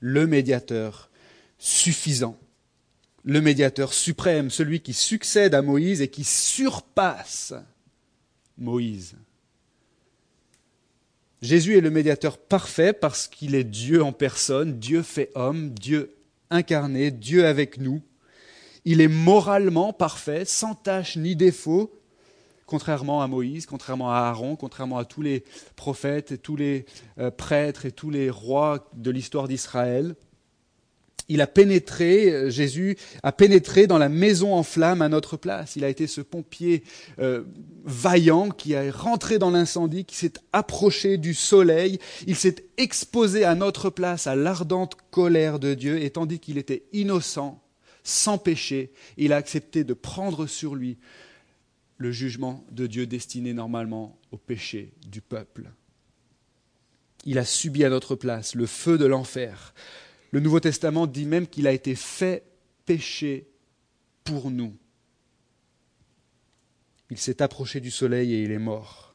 le 0.00 0.26
médiateur 0.26 1.10
suffisant, 1.58 2.38
le 3.22 3.42
médiateur 3.42 3.92
suprême, 3.92 4.48
celui 4.48 4.80
qui 4.80 4.94
succède 4.94 5.54
à 5.54 5.60
Moïse 5.60 6.00
et 6.00 6.08
qui 6.08 6.24
surpasse 6.24 7.52
Moïse. 8.56 9.14
Jésus 11.42 11.76
est 11.76 11.80
le 11.80 11.90
médiateur 11.90 12.36
parfait 12.36 12.92
parce 12.92 13.26
qu'il 13.26 13.54
est 13.54 13.64
Dieu 13.64 14.02
en 14.02 14.12
personne, 14.12 14.78
Dieu 14.78 15.02
fait 15.02 15.30
homme, 15.34 15.70
Dieu 15.70 16.14
incarné, 16.50 17.10
Dieu 17.10 17.46
avec 17.46 17.78
nous. 17.78 18.02
Il 18.84 19.00
est 19.00 19.08
moralement 19.08 19.92
parfait, 19.92 20.44
sans 20.44 20.74
tache 20.74 21.16
ni 21.16 21.36
défaut, 21.36 21.92
contrairement 22.66 23.22
à 23.22 23.26
Moïse, 23.26 23.64
contrairement 23.64 24.10
à 24.10 24.18
Aaron, 24.18 24.56
contrairement 24.56 24.98
à 24.98 25.04
tous 25.04 25.22
les 25.22 25.44
prophètes 25.76 26.42
tous 26.42 26.56
les 26.56 26.84
euh, 27.18 27.30
prêtres 27.30 27.86
et 27.86 27.92
tous 27.92 28.10
les 28.10 28.28
rois 28.28 28.90
de 28.94 29.10
l'histoire 29.10 29.48
d'Israël. 29.48 30.14
Il 31.30 31.40
a 31.40 31.46
pénétré, 31.46 32.32
euh, 32.32 32.50
Jésus 32.50 32.96
a 33.22 33.30
pénétré 33.30 33.86
dans 33.86 33.98
la 33.98 34.08
maison 34.08 34.52
en 34.52 34.64
flammes 34.64 35.00
à 35.00 35.08
notre 35.08 35.36
place. 35.36 35.76
Il 35.76 35.84
a 35.84 35.88
été 35.88 36.08
ce 36.08 36.20
pompier 36.20 36.82
euh, 37.20 37.44
vaillant 37.84 38.50
qui 38.50 38.74
a 38.74 38.90
rentré 38.90 39.38
dans 39.38 39.52
l'incendie, 39.52 40.04
qui 40.04 40.16
s'est 40.16 40.32
approché 40.52 41.18
du 41.18 41.32
soleil. 41.32 42.00
Il 42.26 42.34
s'est 42.34 42.64
exposé 42.78 43.44
à 43.44 43.54
notre 43.54 43.90
place 43.90 44.26
à 44.26 44.34
l'ardente 44.34 44.96
colère 45.12 45.60
de 45.60 45.74
Dieu, 45.74 46.02
et 46.02 46.10
tandis 46.10 46.40
qu'il 46.40 46.58
était 46.58 46.82
innocent, 46.92 47.62
sans 48.02 48.36
péché, 48.36 48.90
il 49.16 49.32
a 49.32 49.36
accepté 49.36 49.84
de 49.84 49.94
prendre 49.94 50.48
sur 50.48 50.74
lui 50.74 50.98
le 51.96 52.10
jugement 52.10 52.64
de 52.72 52.88
Dieu 52.88 53.06
destiné 53.06 53.52
normalement 53.52 54.18
au 54.32 54.36
péché 54.36 54.94
du 55.06 55.20
peuple. 55.20 55.70
Il 57.24 57.38
a 57.38 57.44
subi 57.44 57.84
à 57.84 57.88
notre 57.88 58.16
place 58.16 58.56
le 58.56 58.66
feu 58.66 58.98
de 58.98 59.06
l'enfer. 59.06 59.74
Le 60.30 60.40
Nouveau 60.40 60.60
Testament 60.60 61.06
dit 61.06 61.26
même 61.26 61.46
qu'il 61.46 61.66
a 61.66 61.72
été 61.72 61.94
fait 61.94 62.44
péché 62.86 63.48
pour 64.24 64.50
nous. 64.50 64.76
Il 67.10 67.18
s'est 67.18 67.42
approché 67.42 67.80
du 67.80 67.90
soleil 67.90 68.34
et 68.34 68.42
il 68.44 68.52
est 68.52 68.58
mort. 68.58 69.14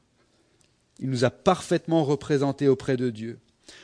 Il 1.00 1.10
nous 1.10 1.24
a 1.24 1.30
parfaitement 1.30 2.04
représentés 2.04 2.68
auprès 2.68 2.98
de 2.98 3.10
Dieu 3.10 3.40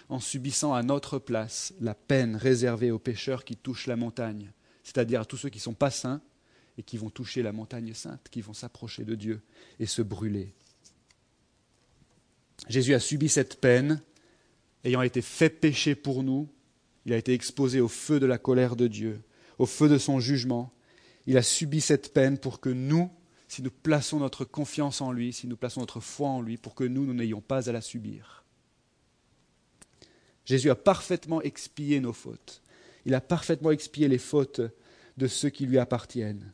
en 0.10 0.20
subissant 0.20 0.74
à 0.74 0.84
notre 0.84 1.20
place 1.20 1.74
la 1.80 1.96
peine 1.96 2.36
réservée 2.36 2.92
aux 2.92 3.00
pécheurs 3.00 3.46
qui 3.46 3.56
touchent 3.56 3.88
la 3.88 3.96
montagne, 3.96 4.52
c'est-à-dire 4.84 5.22
à 5.22 5.26
tous 5.26 5.38
ceux 5.38 5.50
qui 5.50 5.58
ne 5.58 5.64
sont 5.64 5.74
pas 5.74 5.92
saints 5.92 6.22
et 6.78 6.84
qui 6.84 6.98
vont 6.98 7.10
toucher 7.10 7.42
la 7.42 7.52
montagne 7.52 7.94
sainte, 7.94 8.28
qui 8.30 8.42
vont 8.42 8.54
s'approcher 8.54 9.04
de 9.04 9.16
Dieu 9.16 9.42
et 9.80 9.86
se 9.86 10.02
brûler. 10.02 10.54
Jésus 12.68 12.94
a 12.94 13.00
subi 13.00 13.28
cette 13.28 13.60
peine, 13.60 14.02
ayant 14.84 15.02
été 15.02 15.22
fait 15.22 15.50
péché 15.50 15.96
pour 15.96 16.24
nous, 16.24 16.48
il 17.06 17.14
a 17.14 17.18
été 17.18 17.34
exposé 17.34 17.82
au 17.82 17.88
feu 17.88 18.20
de 18.20 18.26
la 18.26 18.38
colère 18.38 18.76
de 18.76 18.88
Dieu, 18.88 19.22
au 19.58 19.66
feu 19.66 19.90
de 19.90 19.98
son 19.98 20.20
jugement. 20.20 20.74
Il 21.28 21.38
a 21.38 21.44
subi 21.44 21.82
cette 21.82 22.14
peine 22.14 22.38
pour 22.38 22.60
que 22.60 22.70
nous, 22.70 23.12
si 23.48 23.62
nous 23.62 23.72
plaçons 23.72 24.20
notre 24.20 24.46
confiance 24.46 25.02
en 25.02 25.12
lui, 25.12 25.34
si 25.34 25.48
nous 25.48 25.58
plaçons 25.58 25.82
notre 25.82 26.00
foi 26.00 26.30
en 26.30 26.42
lui, 26.42 26.58
pour 26.58 26.76
que 26.76 26.84
nous, 26.84 27.06
nous 27.06 27.14
n'ayons 27.14 27.42
pas 27.42 27.70
à 27.70 27.72
la 27.72 27.82
subir. 27.82 28.44
Jésus 30.46 30.70
a 30.70 30.76
parfaitement 30.76 31.42
expié 31.42 32.00
nos 32.00 32.14
fautes. 32.14 32.62
Il 33.06 33.14
a 33.14 33.22
parfaitement 33.22 33.72
expié 33.72 34.08
les 34.08 34.18
fautes 34.18 34.62
de 35.18 35.28
ceux 35.28 35.50
qui 35.50 35.66
lui 35.66 35.78
appartiennent 35.78 36.54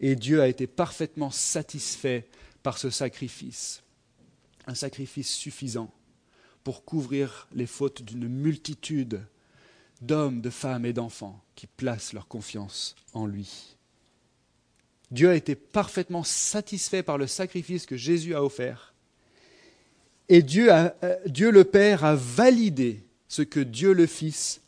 et 0.00 0.16
Dieu 0.16 0.40
a 0.40 0.48
été 0.48 0.66
parfaitement 0.66 1.30
satisfait 1.30 2.28
par 2.62 2.78
ce 2.78 2.90
sacrifice, 2.90 3.82
un 4.66 4.74
sacrifice 4.74 5.30
suffisant 5.30 5.92
pour 6.64 6.84
couvrir 6.84 7.48
les 7.52 7.66
fautes 7.66 8.02
d'une 8.02 8.28
multitude 8.28 9.22
d'hommes, 10.00 10.40
de 10.40 10.50
femmes 10.50 10.86
et 10.86 10.92
d'enfants 10.92 11.40
qui 11.54 11.66
placent 11.66 12.12
leur 12.12 12.28
confiance 12.28 12.96
en 13.12 13.26
lui. 13.26 13.76
Dieu 15.10 15.30
a 15.30 15.34
été 15.34 15.54
parfaitement 15.54 16.22
satisfait 16.22 17.02
par 17.02 17.18
le 17.18 17.26
sacrifice 17.26 17.86
que 17.86 17.96
Jésus 17.96 18.34
a 18.34 18.44
offert. 18.44 18.94
Et 20.28 20.44
euh, 20.58 20.90
Dieu 21.26 21.50
le 21.50 21.64
Père 21.64 22.04
a 22.04 22.14
validé 22.14 23.02
ce 23.26 23.42
que 23.42 23.60
Dieu 23.60 23.92
le 23.92 24.06
Fils 24.06 24.60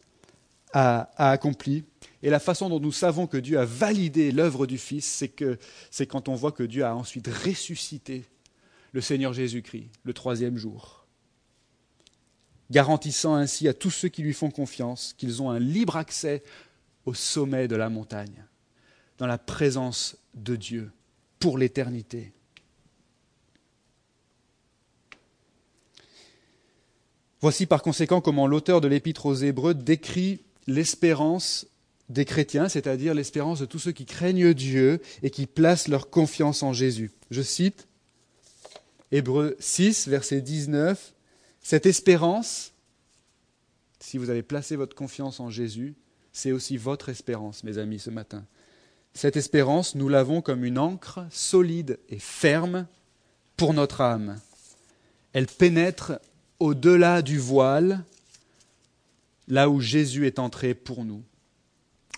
a, 0.72 1.10
a 1.16 1.30
accompli 1.30 1.84
et 2.22 2.30
la 2.30 2.38
façon 2.38 2.68
dont 2.68 2.80
nous 2.80 2.92
savons 2.92 3.26
que 3.26 3.36
Dieu 3.36 3.58
a 3.58 3.64
validé 3.64 4.30
l'œuvre 4.30 4.66
du 4.66 4.78
Fils, 4.78 5.04
c'est 5.04 5.28
que 5.28 5.58
c'est 5.90 6.06
quand 6.06 6.28
on 6.28 6.34
voit 6.34 6.52
que 6.52 6.62
Dieu 6.62 6.84
a 6.84 6.94
ensuite 6.94 7.28
ressuscité 7.28 8.24
le 8.92 9.00
Seigneur 9.00 9.32
Jésus-Christ 9.32 9.88
le 10.04 10.12
troisième 10.12 10.56
jour, 10.56 11.01
garantissant 12.72 13.34
ainsi 13.34 13.68
à 13.68 13.74
tous 13.74 13.90
ceux 13.90 14.08
qui 14.08 14.22
lui 14.22 14.32
font 14.32 14.50
confiance 14.50 15.14
qu'ils 15.16 15.42
ont 15.42 15.50
un 15.50 15.60
libre 15.60 15.96
accès 15.96 16.42
au 17.04 17.14
sommet 17.14 17.68
de 17.68 17.76
la 17.76 17.88
montagne, 17.88 18.44
dans 19.18 19.26
la 19.26 19.38
présence 19.38 20.16
de 20.34 20.56
Dieu 20.56 20.90
pour 21.38 21.58
l'éternité. 21.58 22.32
Voici 27.40 27.66
par 27.66 27.82
conséquent 27.82 28.20
comment 28.20 28.46
l'auteur 28.46 28.80
de 28.80 28.88
l'Épître 28.88 29.26
aux 29.26 29.34
Hébreux 29.34 29.74
décrit 29.74 30.40
l'espérance 30.66 31.66
des 32.08 32.24
chrétiens, 32.24 32.68
c'est-à-dire 32.68 33.14
l'espérance 33.14 33.58
de 33.58 33.66
tous 33.66 33.80
ceux 33.80 33.92
qui 33.92 34.06
craignent 34.06 34.54
Dieu 34.54 35.02
et 35.22 35.30
qui 35.30 35.46
placent 35.46 35.88
leur 35.88 36.08
confiance 36.08 36.62
en 36.62 36.72
Jésus. 36.72 37.10
Je 37.30 37.42
cite 37.42 37.86
Hébreux 39.10 39.56
6, 39.58 40.08
verset 40.08 40.40
19. 40.40 41.12
Cette 41.62 41.86
espérance, 41.86 42.72
si 44.00 44.18
vous 44.18 44.30
avez 44.30 44.42
placé 44.42 44.76
votre 44.76 44.96
confiance 44.96 45.40
en 45.40 45.48
Jésus, 45.48 45.94
c'est 46.32 46.52
aussi 46.52 46.76
votre 46.76 47.08
espérance, 47.08 47.62
mes 47.64 47.78
amis, 47.78 47.98
ce 47.98 48.10
matin. 48.10 48.44
Cette 49.14 49.36
espérance, 49.36 49.94
nous 49.94 50.08
l'avons 50.08 50.40
comme 50.40 50.64
une 50.64 50.78
encre 50.78 51.26
solide 51.30 51.98
et 52.08 52.18
ferme 52.18 52.86
pour 53.56 53.74
notre 53.74 54.00
âme. 54.00 54.40
Elle 55.32 55.46
pénètre 55.46 56.18
au-delà 56.58 57.22
du 57.22 57.38
voile, 57.38 58.04
là 59.48 59.68
où 59.68 59.80
Jésus 59.80 60.26
est 60.26 60.38
entré 60.38 60.74
pour 60.74 61.04
nous 61.04 61.22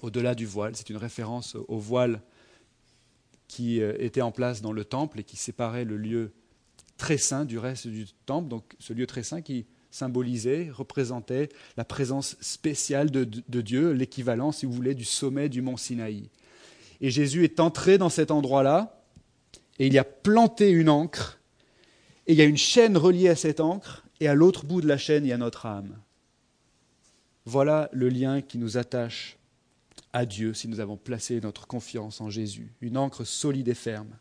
au-delà 0.05 0.34
du 0.34 0.47
voile. 0.47 0.76
C'est 0.76 0.90
une 0.90 0.97
référence 0.97 1.57
au 1.68 1.78
voile 1.78 2.20
qui 3.49 3.80
euh, 3.80 3.95
était 3.99 4.20
en 4.20 4.32
place 4.32 4.61
dans 4.61 4.72
le 4.72 4.84
temple 4.84 5.20
et 5.20 5.24
qui 5.24 5.36
séparait 5.36 5.84
le 5.84 5.97
lieu 5.97 6.32
très 6.97 7.18
saint 7.18 7.45
du 7.45 7.59
reste 7.59 7.86
du 7.86 8.07
temple. 8.26 8.49
Donc 8.49 8.64
ce 8.78 8.92
lieu 8.92 9.07
très 9.07 9.22
saint 9.22 9.42
qui 9.42 9.66
symbolisait, 9.90 10.70
représentait 10.72 11.49
la 11.76 11.84
présence 11.84 12.36
spéciale 12.40 13.11
de, 13.11 13.24
Dieu, 13.61 13.92
l'équivalent, 13.92 14.51
si 14.51 14.66
vous 14.66 14.72
voulez, 14.72 14.95
du 14.95 15.05
sommet 15.05 15.49
du 15.49 15.62
mont 15.62 15.76
Sinaï. 15.76 16.30
Et 17.01 17.11
Jésus 17.11 17.45
est 17.45 17.61
entré 17.61 17.97
dans 17.97 18.09
cet 18.09 18.30
endroit-là 18.30 19.01
et 19.78 19.86
il 19.86 19.92
y 19.92 19.99
a 19.99 20.05
planté 20.05 20.70
une 20.70 20.88
encre 20.88 21.38
et 22.26 22.32
il 22.32 22.38
y 22.38 22.42
a 22.42 22.47
une 22.47 22.57
chaîne 22.57 22.97
reliée 22.97 23.28
à 23.28 23.36
cette 23.36 23.61
encre 23.61 24.05
et 24.20 24.26
à 24.26 24.34
l'autre 24.34 24.64
bout 24.64 24.80
de 24.80 24.88
la 24.88 24.99
chaîne, 24.99 25.24
il 25.24 25.28
y 25.28 25.32
a 25.32 25.38
notre 25.38 25.66
âme. 25.66 25.97
Voilà 27.45 27.88
le 27.92 28.09
lien 28.09 28.40
qui 28.40 28.59
nous 28.59 28.78
attache 28.78 29.36
à 30.12 30.26
Dieu 30.26 30.55
si 30.55 30.66
nous 30.66 30.80
avons 30.80 30.97
placé 30.97 31.40
notre 31.40 31.66
confiance 31.66 32.20
en 32.20 32.30
Jésus, 32.30 32.72
une 32.80 32.97
encre 32.97 33.24
solide 33.24 33.68
et 33.68 33.74
ferme, 33.74 34.16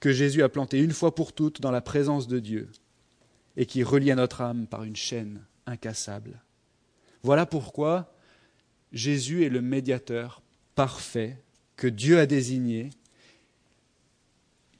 que 0.00 0.12
Jésus 0.12 0.42
a 0.42 0.48
plantée 0.48 0.80
une 0.80 0.92
fois 0.92 1.14
pour 1.14 1.32
toutes 1.32 1.60
dans 1.60 1.70
la 1.70 1.80
présence 1.80 2.28
de 2.28 2.38
Dieu 2.38 2.68
et 3.56 3.66
qui 3.66 3.82
relie 3.82 4.10
à 4.10 4.16
notre 4.16 4.42
âme 4.42 4.66
par 4.66 4.84
une 4.84 4.96
chaîne 4.96 5.42
incassable. 5.66 6.40
Voilà 7.22 7.46
pourquoi 7.46 8.12
Jésus 8.92 9.44
est 9.44 9.48
le 9.48 9.62
médiateur 9.62 10.42
parfait 10.74 11.42
que 11.76 11.86
Dieu 11.86 12.18
a 12.18 12.26
désigné, 12.26 12.90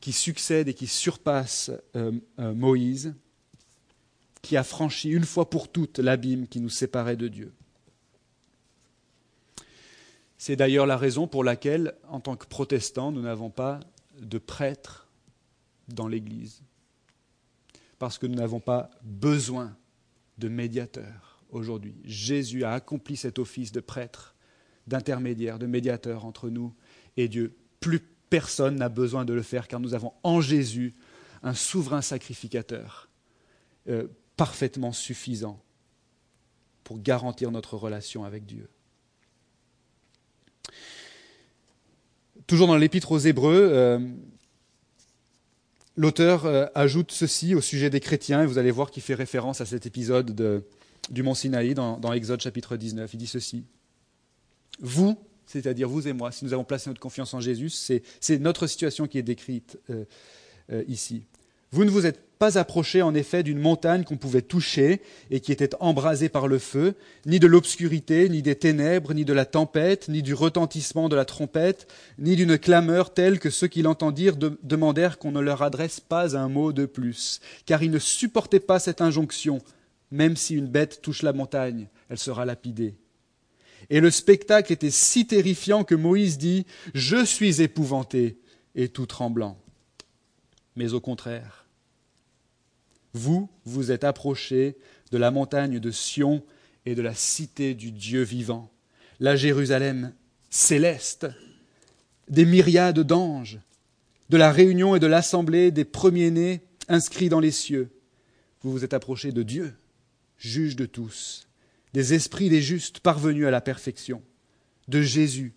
qui 0.00 0.12
succède 0.12 0.68
et 0.68 0.74
qui 0.74 0.86
surpasse 0.86 1.70
euh, 1.96 2.12
euh, 2.38 2.54
Moïse, 2.54 3.14
qui 4.42 4.56
a 4.56 4.62
franchi 4.62 5.10
une 5.10 5.24
fois 5.24 5.50
pour 5.50 5.68
toutes 5.68 5.98
l'abîme 5.98 6.46
qui 6.46 6.60
nous 6.60 6.70
séparait 6.70 7.16
de 7.16 7.28
Dieu. 7.28 7.52
C'est 10.38 10.56
d'ailleurs 10.56 10.86
la 10.86 10.96
raison 10.96 11.26
pour 11.26 11.42
laquelle, 11.42 11.94
en 12.08 12.20
tant 12.20 12.36
que 12.36 12.46
protestants, 12.46 13.10
nous 13.10 13.22
n'avons 13.22 13.50
pas 13.50 13.80
de 14.20 14.38
prêtres 14.38 15.05
dans 15.88 16.08
l'Église. 16.08 16.62
Parce 17.98 18.18
que 18.18 18.26
nous 18.26 18.34
n'avons 18.34 18.60
pas 18.60 18.90
besoin 19.02 19.76
de 20.38 20.48
médiateurs 20.48 21.42
aujourd'hui. 21.50 21.94
Jésus 22.04 22.64
a 22.64 22.72
accompli 22.72 23.16
cet 23.16 23.38
office 23.38 23.72
de 23.72 23.80
prêtre, 23.80 24.34
d'intermédiaire, 24.86 25.58
de 25.58 25.66
médiateur 25.66 26.24
entre 26.24 26.50
nous 26.50 26.74
et 27.16 27.28
Dieu. 27.28 27.56
Plus 27.80 28.00
personne 28.28 28.76
n'a 28.76 28.88
besoin 28.88 29.24
de 29.24 29.32
le 29.32 29.42
faire 29.42 29.68
car 29.68 29.80
nous 29.80 29.94
avons 29.94 30.12
en 30.22 30.40
Jésus 30.40 30.94
un 31.42 31.54
souverain 31.54 32.02
sacrificateur 32.02 33.08
euh, 33.88 34.08
parfaitement 34.36 34.92
suffisant 34.92 35.62
pour 36.84 37.00
garantir 37.00 37.50
notre 37.50 37.76
relation 37.76 38.24
avec 38.24 38.46
Dieu. 38.46 38.68
Toujours 42.46 42.68
dans 42.68 42.76
l'épître 42.76 43.10
aux 43.10 43.18
Hébreux, 43.18 43.70
euh, 43.72 43.98
l'auteur 45.96 46.46
euh, 46.46 46.66
ajoute 46.74 47.10
ceci 47.12 47.54
au 47.54 47.60
sujet 47.60 47.90
des 47.90 48.00
chrétiens, 48.00 48.42
et 48.42 48.46
vous 48.46 48.58
allez 48.58 48.70
voir 48.70 48.90
qu'il 48.90 49.02
fait 49.02 49.14
référence 49.14 49.60
à 49.60 49.66
cet 49.66 49.86
épisode 49.86 50.62
du 51.10 51.22
mont 51.22 51.34
Sinaï 51.34 51.74
dans, 51.74 51.98
dans 51.98 52.12
Exode 52.12 52.40
chapitre 52.40 52.76
19. 52.76 53.12
Il 53.14 53.16
dit 53.16 53.26
ceci. 53.26 53.64
Vous, 54.80 55.16
c'est-à-dire 55.46 55.88
vous 55.88 56.06
et 56.06 56.12
moi, 56.12 56.32
si 56.32 56.44
nous 56.44 56.52
avons 56.52 56.64
placé 56.64 56.90
notre 56.90 57.00
confiance 57.00 57.32
en 57.34 57.40
Jésus, 57.40 57.70
c'est 57.70 58.38
notre 58.38 58.66
situation 58.66 59.06
qui 59.06 59.18
est 59.18 59.22
décrite 59.22 59.78
euh, 59.90 60.04
euh, 60.70 60.84
ici. 60.88 61.24
Vous 61.70 61.84
ne 61.84 61.90
vous 61.90 62.06
êtes 62.06 62.20
pas 62.38 62.58
approché 62.58 63.02
en 63.02 63.14
effet 63.14 63.42
d'une 63.42 63.58
montagne 63.58 64.04
qu'on 64.04 64.16
pouvait 64.16 64.42
toucher 64.42 65.00
et 65.30 65.40
qui 65.40 65.52
était 65.52 65.74
embrasée 65.80 66.28
par 66.28 66.48
le 66.48 66.58
feu, 66.58 66.94
ni 67.24 67.40
de 67.40 67.46
l'obscurité, 67.46 68.28
ni 68.28 68.42
des 68.42 68.56
ténèbres, 68.56 69.14
ni 69.14 69.24
de 69.24 69.32
la 69.32 69.44
tempête, 69.44 70.08
ni 70.08 70.22
du 70.22 70.34
retentissement 70.34 71.08
de 71.08 71.16
la 71.16 71.24
trompette, 71.24 71.86
ni 72.18 72.36
d'une 72.36 72.58
clameur 72.58 73.14
telle 73.14 73.38
que 73.38 73.50
ceux 73.50 73.68
qui 73.68 73.82
l'entendirent 73.82 74.36
demandèrent 74.36 75.18
qu'on 75.18 75.32
ne 75.32 75.40
leur 75.40 75.62
adresse 75.62 76.00
pas 76.00 76.36
un 76.36 76.48
mot 76.48 76.72
de 76.72 76.86
plus, 76.86 77.40
car 77.64 77.82
ils 77.82 77.90
ne 77.90 77.98
supportaient 77.98 78.60
pas 78.60 78.78
cette 78.78 79.00
injonction. 79.00 79.58
Même 80.10 80.36
si 80.36 80.54
une 80.54 80.68
bête 80.68 81.00
touche 81.02 81.22
la 81.22 81.32
montagne, 81.32 81.88
elle 82.08 82.18
sera 82.18 82.44
lapidée. 82.44 82.94
Et 83.90 84.00
le 84.00 84.10
spectacle 84.10 84.72
était 84.72 84.90
si 84.90 85.26
terrifiant 85.26 85.84
que 85.84 85.94
Moïse 85.94 86.38
dit 86.38 86.66
Je 86.94 87.24
suis 87.24 87.62
épouvanté 87.62 88.38
et 88.74 88.88
tout 88.88 89.06
tremblant. 89.06 89.58
Mais 90.76 90.92
au 90.92 91.00
contraire, 91.00 91.65
vous, 93.14 93.48
vous 93.64 93.90
êtes 93.90 94.04
approchés 94.04 94.76
de 95.10 95.18
la 95.18 95.30
montagne 95.30 95.78
de 95.78 95.90
Sion 95.90 96.44
et 96.84 96.94
de 96.94 97.02
la 97.02 97.14
cité 97.14 97.74
du 97.74 97.92
Dieu 97.92 98.22
vivant, 98.22 98.70
la 99.20 99.36
Jérusalem 99.36 100.12
céleste, 100.50 101.26
des 102.28 102.44
myriades 102.44 103.00
d'anges, 103.00 103.58
de 104.30 104.36
la 104.36 104.50
réunion 104.50 104.96
et 104.96 105.00
de 105.00 105.06
l'assemblée 105.06 105.70
des 105.70 105.84
premiers-nés 105.84 106.62
inscrits 106.88 107.28
dans 107.28 107.40
les 107.40 107.50
cieux. 107.50 107.90
Vous 108.62 108.72
vous 108.72 108.84
êtes 108.84 108.94
approchés 108.94 109.32
de 109.32 109.42
Dieu, 109.42 109.74
juge 110.38 110.76
de 110.76 110.86
tous 110.86 111.46
des 111.96 112.12
esprits 112.12 112.50
des 112.50 112.60
justes 112.60 113.00
parvenus 113.00 113.46
à 113.46 113.50
la 113.50 113.62
perfection, 113.62 114.22
de 114.86 115.00
Jésus, 115.00 115.54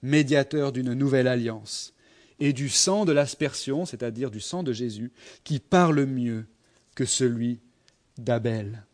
médiateur 0.00 0.72
d'une 0.72 0.94
nouvelle 0.94 1.28
alliance, 1.28 1.92
et 2.40 2.54
du 2.54 2.70
sang 2.70 3.04
de 3.04 3.12
l'aspersion, 3.12 3.84
c'est-à-dire 3.84 4.30
du 4.30 4.40
sang 4.40 4.62
de 4.62 4.72
Jésus, 4.72 5.12
qui 5.44 5.58
parle 5.58 6.06
mieux 6.06 6.46
que 6.94 7.04
celui 7.04 7.60
d'Abel. 8.18 8.84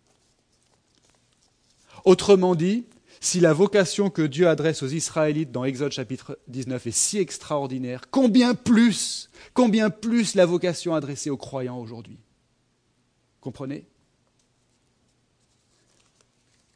Autrement 2.05 2.55
dit, 2.55 2.87
si 3.21 3.41
la 3.41 3.53
vocation 3.53 4.11
que 4.11 4.23
Dieu 4.23 4.49
adresse 4.49 4.83
aux 4.83 4.89
Israélites 4.89 5.51
dans 5.51 5.65
Exode 5.65 5.93
chapitre 5.93 6.39
19 6.47 6.87
est 6.87 6.91
si 6.93 7.19
extraordinaire, 7.19 8.03
combien 8.11 8.55
plus, 8.55 9.29
combien 9.55 9.91
plus 9.91 10.35
la 10.35 10.47
vocation 10.47 10.95
adressée 10.95 11.31
aux 11.31 11.37
croyants 11.37 11.79
aujourd'hui? 11.79 12.19
Comprenez? 13.41 13.87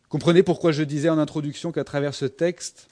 Comprenez 0.09 0.43
pourquoi 0.43 0.73
je 0.73 0.83
disais 0.83 1.09
en 1.09 1.19
introduction 1.19 1.73
qu'à 1.73 1.85
travers 1.85 2.15
ce 2.15 2.27
texte, 2.27 2.89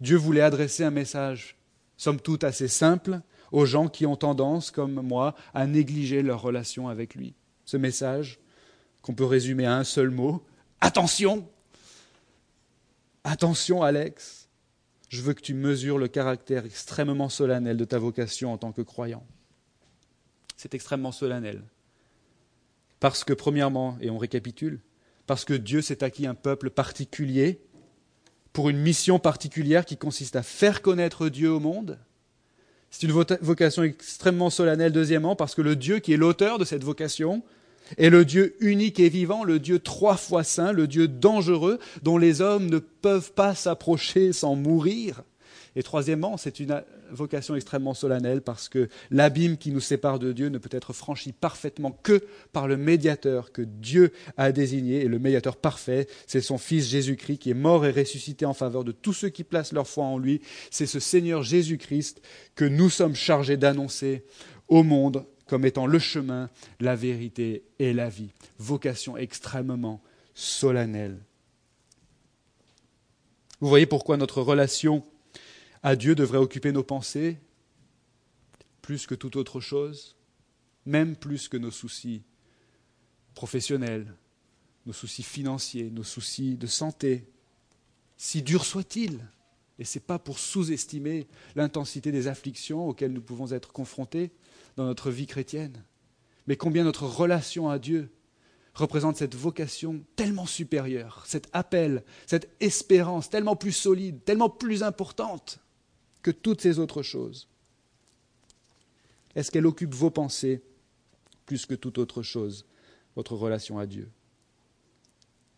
Dieu 0.00 0.16
voulait 0.16 0.40
adresser 0.40 0.82
un 0.84 0.90
message, 0.90 1.56
somme 1.96 2.20
toute 2.20 2.42
assez 2.42 2.68
simple, 2.68 3.20
aux 3.52 3.66
gens 3.66 3.88
qui 3.88 4.06
ont 4.06 4.16
tendance, 4.16 4.70
comme 4.70 4.94
moi, 4.94 5.34
à 5.54 5.66
négliger 5.66 6.22
leur 6.22 6.42
relation 6.42 6.88
avec 6.88 7.14
lui. 7.14 7.34
Ce 7.68 7.76
message, 7.76 8.38
qu'on 9.02 9.12
peut 9.12 9.26
résumer 9.26 9.66
à 9.66 9.76
un 9.76 9.84
seul 9.84 10.08
mot, 10.08 10.42
attention 10.80 11.46
Attention 13.24 13.82
Alex, 13.82 14.48
je 15.10 15.20
veux 15.20 15.34
que 15.34 15.42
tu 15.42 15.52
mesures 15.52 15.98
le 15.98 16.08
caractère 16.08 16.64
extrêmement 16.64 17.28
solennel 17.28 17.76
de 17.76 17.84
ta 17.84 17.98
vocation 17.98 18.54
en 18.54 18.56
tant 18.56 18.72
que 18.72 18.80
croyant. 18.80 19.22
C'est 20.56 20.72
extrêmement 20.72 21.12
solennel. 21.12 21.62
Parce 23.00 23.22
que, 23.22 23.34
premièrement, 23.34 23.98
et 24.00 24.08
on 24.08 24.16
récapitule, 24.16 24.80
parce 25.26 25.44
que 25.44 25.52
Dieu 25.52 25.82
s'est 25.82 26.02
acquis 26.02 26.26
un 26.26 26.34
peuple 26.34 26.70
particulier 26.70 27.60
pour 28.54 28.70
une 28.70 28.78
mission 28.78 29.18
particulière 29.18 29.84
qui 29.84 29.98
consiste 29.98 30.36
à 30.36 30.42
faire 30.42 30.80
connaître 30.80 31.28
Dieu 31.28 31.52
au 31.52 31.60
monde. 31.60 31.98
C'est 32.90 33.02
une 33.02 33.12
vocation 33.12 33.82
extrêmement 33.82 34.48
solennelle, 34.48 34.92
deuxièmement, 34.92 35.36
parce 35.36 35.54
que 35.54 35.60
le 35.60 35.76
Dieu 35.76 35.98
qui 35.98 36.14
est 36.14 36.16
l'auteur 36.16 36.56
de 36.56 36.64
cette 36.64 36.82
vocation 36.82 37.42
est 37.96 38.10
le 38.10 38.24
Dieu 38.24 38.56
unique 38.60 39.00
et 39.00 39.08
vivant, 39.08 39.44
le 39.44 39.58
Dieu 39.58 39.78
trois 39.78 40.16
fois 40.16 40.44
saint, 40.44 40.72
le 40.72 40.86
Dieu 40.86 41.08
dangereux, 41.08 41.78
dont 42.02 42.18
les 42.18 42.40
hommes 42.40 42.68
ne 42.68 42.78
peuvent 42.78 43.32
pas 43.32 43.54
s'approcher 43.54 44.32
sans 44.32 44.54
mourir. 44.54 45.22
Et 45.76 45.82
troisièmement, 45.82 46.36
c'est 46.36 46.60
une 46.60 46.82
vocation 47.10 47.54
extrêmement 47.54 47.94
solennelle 47.94 48.42
parce 48.42 48.68
que 48.68 48.88
l'abîme 49.10 49.56
qui 49.56 49.70
nous 49.70 49.80
sépare 49.80 50.18
de 50.18 50.32
Dieu 50.32 50.48
ne 50.48 50.58
peut 50.58 50.68
être 50.72 50.92
franchi 50.92 51.32
parfaitement 51.32 51.92
que 52.02 52.24
par 52.52 52.66
le 52.66 52.76
médiateur 52.76 53.52
que 53.52 53.62
Dieu 53.62 54.12
a 54.36 54.50
désigné. 54.50 55.02
Et 55.02 55.08
le 55.08 55.18
médiateur 55.18 55.56
parfait, 55.56 56.08
c'est 56.26 56.40
son 56.40 56.58
Fils 56.58 56.88
Jésus-Christ 56.88 57.38
qui 57.38 57.50
est 57.50 57.54
mort 57.54 57.86
et 57.86 57.92
ressuscité 57.92 58.44
en 58.44 58.54
faveur 58.54 58.82
de 58.82 58.92
tous 58.92 59.12
ceux 59.12 59.28
qui 59.28 59.44
placent 59.44 59.72
leur 59.72 59.86
foi 59.86 60.04
en 60.04 60.18
lui. 60.18 60.40
C'est 60.70 60.86
ce 60.86 61.00
Seigneur 61.00 61.42
Jésus-Christ 61.42 62.22
que 62.54 62.64
nous 62.64 62.90
sommes 62.90 63.14
chargés 63.14 63.56
d'annoncer 63.56 64.24
au 64.68 64.82
monde 64.82 65.24
comme 65.48 65.64
étant 65.64 65.86
le 65.86 65.98
chemin, 65.98 66.50
la 66.78 66.94
vérité 66.94 67.64
et 67.78 67.92
la 67.92 68.08
vie. 68.08 68.30
Vocation 68.58 69.16
extrêmement 69.16 70.00
solennelle. 70.34 71.18
Vous 73.60 73.68
voyez 73.68 73.86
pourquoi 73.86 74.16
notre 74.16 74.42
relation 74.42 75.04
à 75.82 75.96
Dieu 75.96 76.14
devrait 76.14 76.38
occuper 76.38 76.70
nos 76.70 76.84
pensées 76.84 77.38
plus 78.82 79.06
que 79.06 79.14
toute 79.14 79.36
autre 79.36 79.60
chose, 79.60 80.16
même 80.86 81.16
plus 81.16 81.48
que 81.48 81.56
nos 81.56 81.70
soucis 81.70 82.22
professionnels, 83.34 84.14
nos 84.86 84.92
soucis 84.92 85.22
financiers, 85.22 85.90
nos 85.90 86.04
soucis 86.04 86.56
de 86.56 86.66
santé, 86.66 87.26
si 88.16 88.42
durs 88.42 88.64
soient-ils. 88.64 89.20
Et 89.78 89.84
ce 89.84 89.98
n'est 89.98 90.04
pas 90.04 90.18
pour 90.18 90.38
sous-estimer 90.38 91.26
l'intensité 91.54 92.12
des 92.12 92.26
afflictions 92.26 92.88
auxquelles 92.88 93.12
nous 93.12 93.20
pouvons 93.20 93.52
être 93.52 93.72
confrontés 93.72 94.32
dans 94.76 94.84
notre 94.84 95.10
vie 95.10 95.26
chrétienne, 95.26 95.84
mais 96.46 96.56
combien 96.56 96.84
notre 96.84 97.04
relation 97.04 97.68
à 97.68 97.78
Dieu 97.78 98.10
représente 98.74 99.16
cette 99.16 99.34
vocation 99.34 100.04
tellement 100.16 100.46
supérieure, 100.46 101.24
cet 101.26 101.48
appel, 101.52 102.04
cette 102.26 102.48
espérance 102.60 103.28
tellement 103.28 103.56
plus 103.56 103.72
solide, 103.72 104.24
tellement 104.24 104.48
plus 104.48 104.82
importante 104.82 105.60
que 106.22 106.30
toutes 106.30 106.60
ces 106.60 106.78
autres 106.78 107.02
choses. 107.02 107.48
Est-ce 109.34 109.50
qu'elle 109.50 109.66
occupe 109.66 109.94
vos 109.94 110.10
pensées 110.10 110.62
plus 111.46 111.66
que 111.66 111.74
toute 111.74 111.98
autre 111.98 112.22
chose, 112.22 112.66
votre 113.16 113.34
relation 113.34 113.78
à 113.78 113.86
Dieu? 113.86 114.10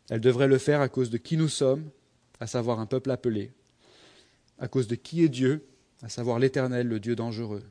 Elle 0.09 0.21
devrait 0.21 0.49
le 0.49 0.59
faire 0.59 0.81
à 0.81 0.89
cause 0.89 1.11
de 1.11 1.19
qui 1.19 1.37
nous 1.37 1.49
sommes, 1.49 1.89
à 2.41 2.47
savoir 2.47 2.81
un 2.81 2.87
peuple 2.87 3.11
appelé, 3.11 3.53
à 4.59 4.67
cause 4.67 4.89
de 4.89 4.97
qui 4.97 5.23
est 5.23 5.29
Dieu, 5.29 5.67
à 6.03 6.09
savoir 6.09 6.39
l'Éternel, 6.39 6.89
le 6.89 7.01
Dieu 7.01 7.15
dangereux, 7.15 7.63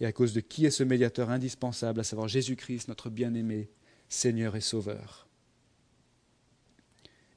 et 0.00 0.06
à 0.06 0.12
cause 0.12 0.32
de 0.32 0.40
qui 0.40 0.66
est 0.66 0.70
ce 0.70 0.82
médiateur 0.82 1.30
indispensable, 1.30 2.00
à 2.00 2.04
savoir 2.04 2.28
Jésus-Christ, 2.28 2.88
notre 2.88 3.10
bien-aimé, 3.10 3.68
Seigneur 4.08 4.56
et 4.56 4.60
Sauveur. 4.60 5.26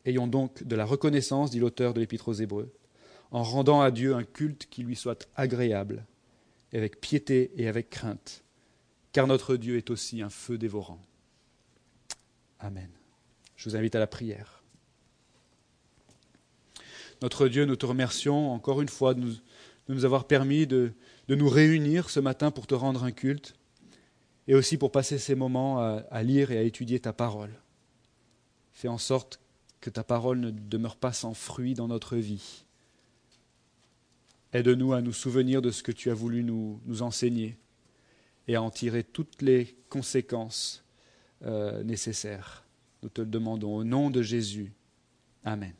Ayons 0.05 0.27
donc 0.27 0.63
de 0.63 0.75
la 0.75 0.85
reconnaissance, 0.85 1.51
dit 1.51 1.59
l'auteur 1.59 1.93
de 1.93 1.99
l'Épître 1.99 2.29
aux 2.29 2.33
Hébreux, 2.33 2.73
en 3.31 3.43
rendant 3.43 3.81
à 3.81 3.91
Dieu 3.91 4.15
un 4.15 4.23
culte 4.23 4.67
qui 4.69 4.83
lui 4.83 4.95
soit 4.95 5.27
agréable, 5.35 6.05
avec 6.73 6.99
piété 6.99 7.51
et 7.55 7.67
avec 7.67 7.89
crainte, 7.89 8.43
car 9.11 9.27
notre 9.27 9.55
Dieu 9.55 9.77
est 9.77 9.89
aussi 9.89 10.21
un 10.21 10.29
feu 10.29 10.57
dévorant. 10.57 11.03
Amen. 12.59 12.89
Je 13.55 13.69
vous 13.69 13.75
invite 13.75 13.95
à 13.95 13.99
la 13.99 14.07
prière. 14.07 14.63
Notre 17.21 17.47
Dieu, 17.47 17.65
nous 17.65 17.75
te 17.75 17.85
remercions 17.85 18.51
encore 18.51 18.81
une 18.81 18.89
fois 18.89 19.13
de 19.13 19.19
nous, 19.19 19.33
de 19.87 19.93
nous 19.93 20.05
avoir 20.05 20.25
permis 20.25 20.67
de, 20.67 20.93
de, 21.27 21.35
nous 21.35 21.49
réunir 21.49 22.09
ce 22.09 22.19
matin 22.19 22.51
pour 22.51 22.67
te 22.67 22.75
rendre 22.75 23.03
un 23.03 23.11
culte 23.11 23.55
et 24.47 24.55
aussi 24.55 24.77
pour 24.77 24.91
passer 24.91 25.17
ces 25.17 25.35
moments 25.35 25.79
à, 25.79 26.23
lire 26.23 26.51
et 26.51 26.57
à 26.57 26.63
étudier 26.63 26.99
ta 26.99 27.13
parole. 27.13 27.51
Fais 28.71 28.87
en 28.87 28.97
sorte 28.97 29.39
que 29.81 29.89
ta 29.89 30.03
parole 30.03 30.39
ne 30.39 30.51
demeure 30.51 30.95
pas 30.95 31.13
sans 31.13 31.33
fruit 31.33 31.73
dans 31.73 31.87
notre 31.87 32.15
vie 32.17 32.63
Aide-nous 34.53 34.93
à 34.93 35.01
nous 35.01 35.13
souvenir 35.13 35.61
de 35.61 35.71
ce 35.71 35.83
que 35.83 35.91
tu 35.91 36.09
as 36.09 36.13
voulu 36.13 36.43
nous, 36.43 36.79
nous 36.85 37.01
enseigner 37.01 37.57
et 38.47 38.55
à 38.55 38.61
en 38.61 38.69
tirer 38.69 39.03
toutes 39.03 39.41
les 39.41 39.75
conséquences 39.89 40.85
euh, 41.45 41.83
nécessaires. 41.83 42.65
Nous 43.03 43.09
te 43.09 43.21
le 43.21 43.27
demandons 43.27 43.75
au 43.75 43.83
nom 43.83 44.09
de 44.09 44.21
Jésus. 44.21 44.71
Amen. 45.43 45.73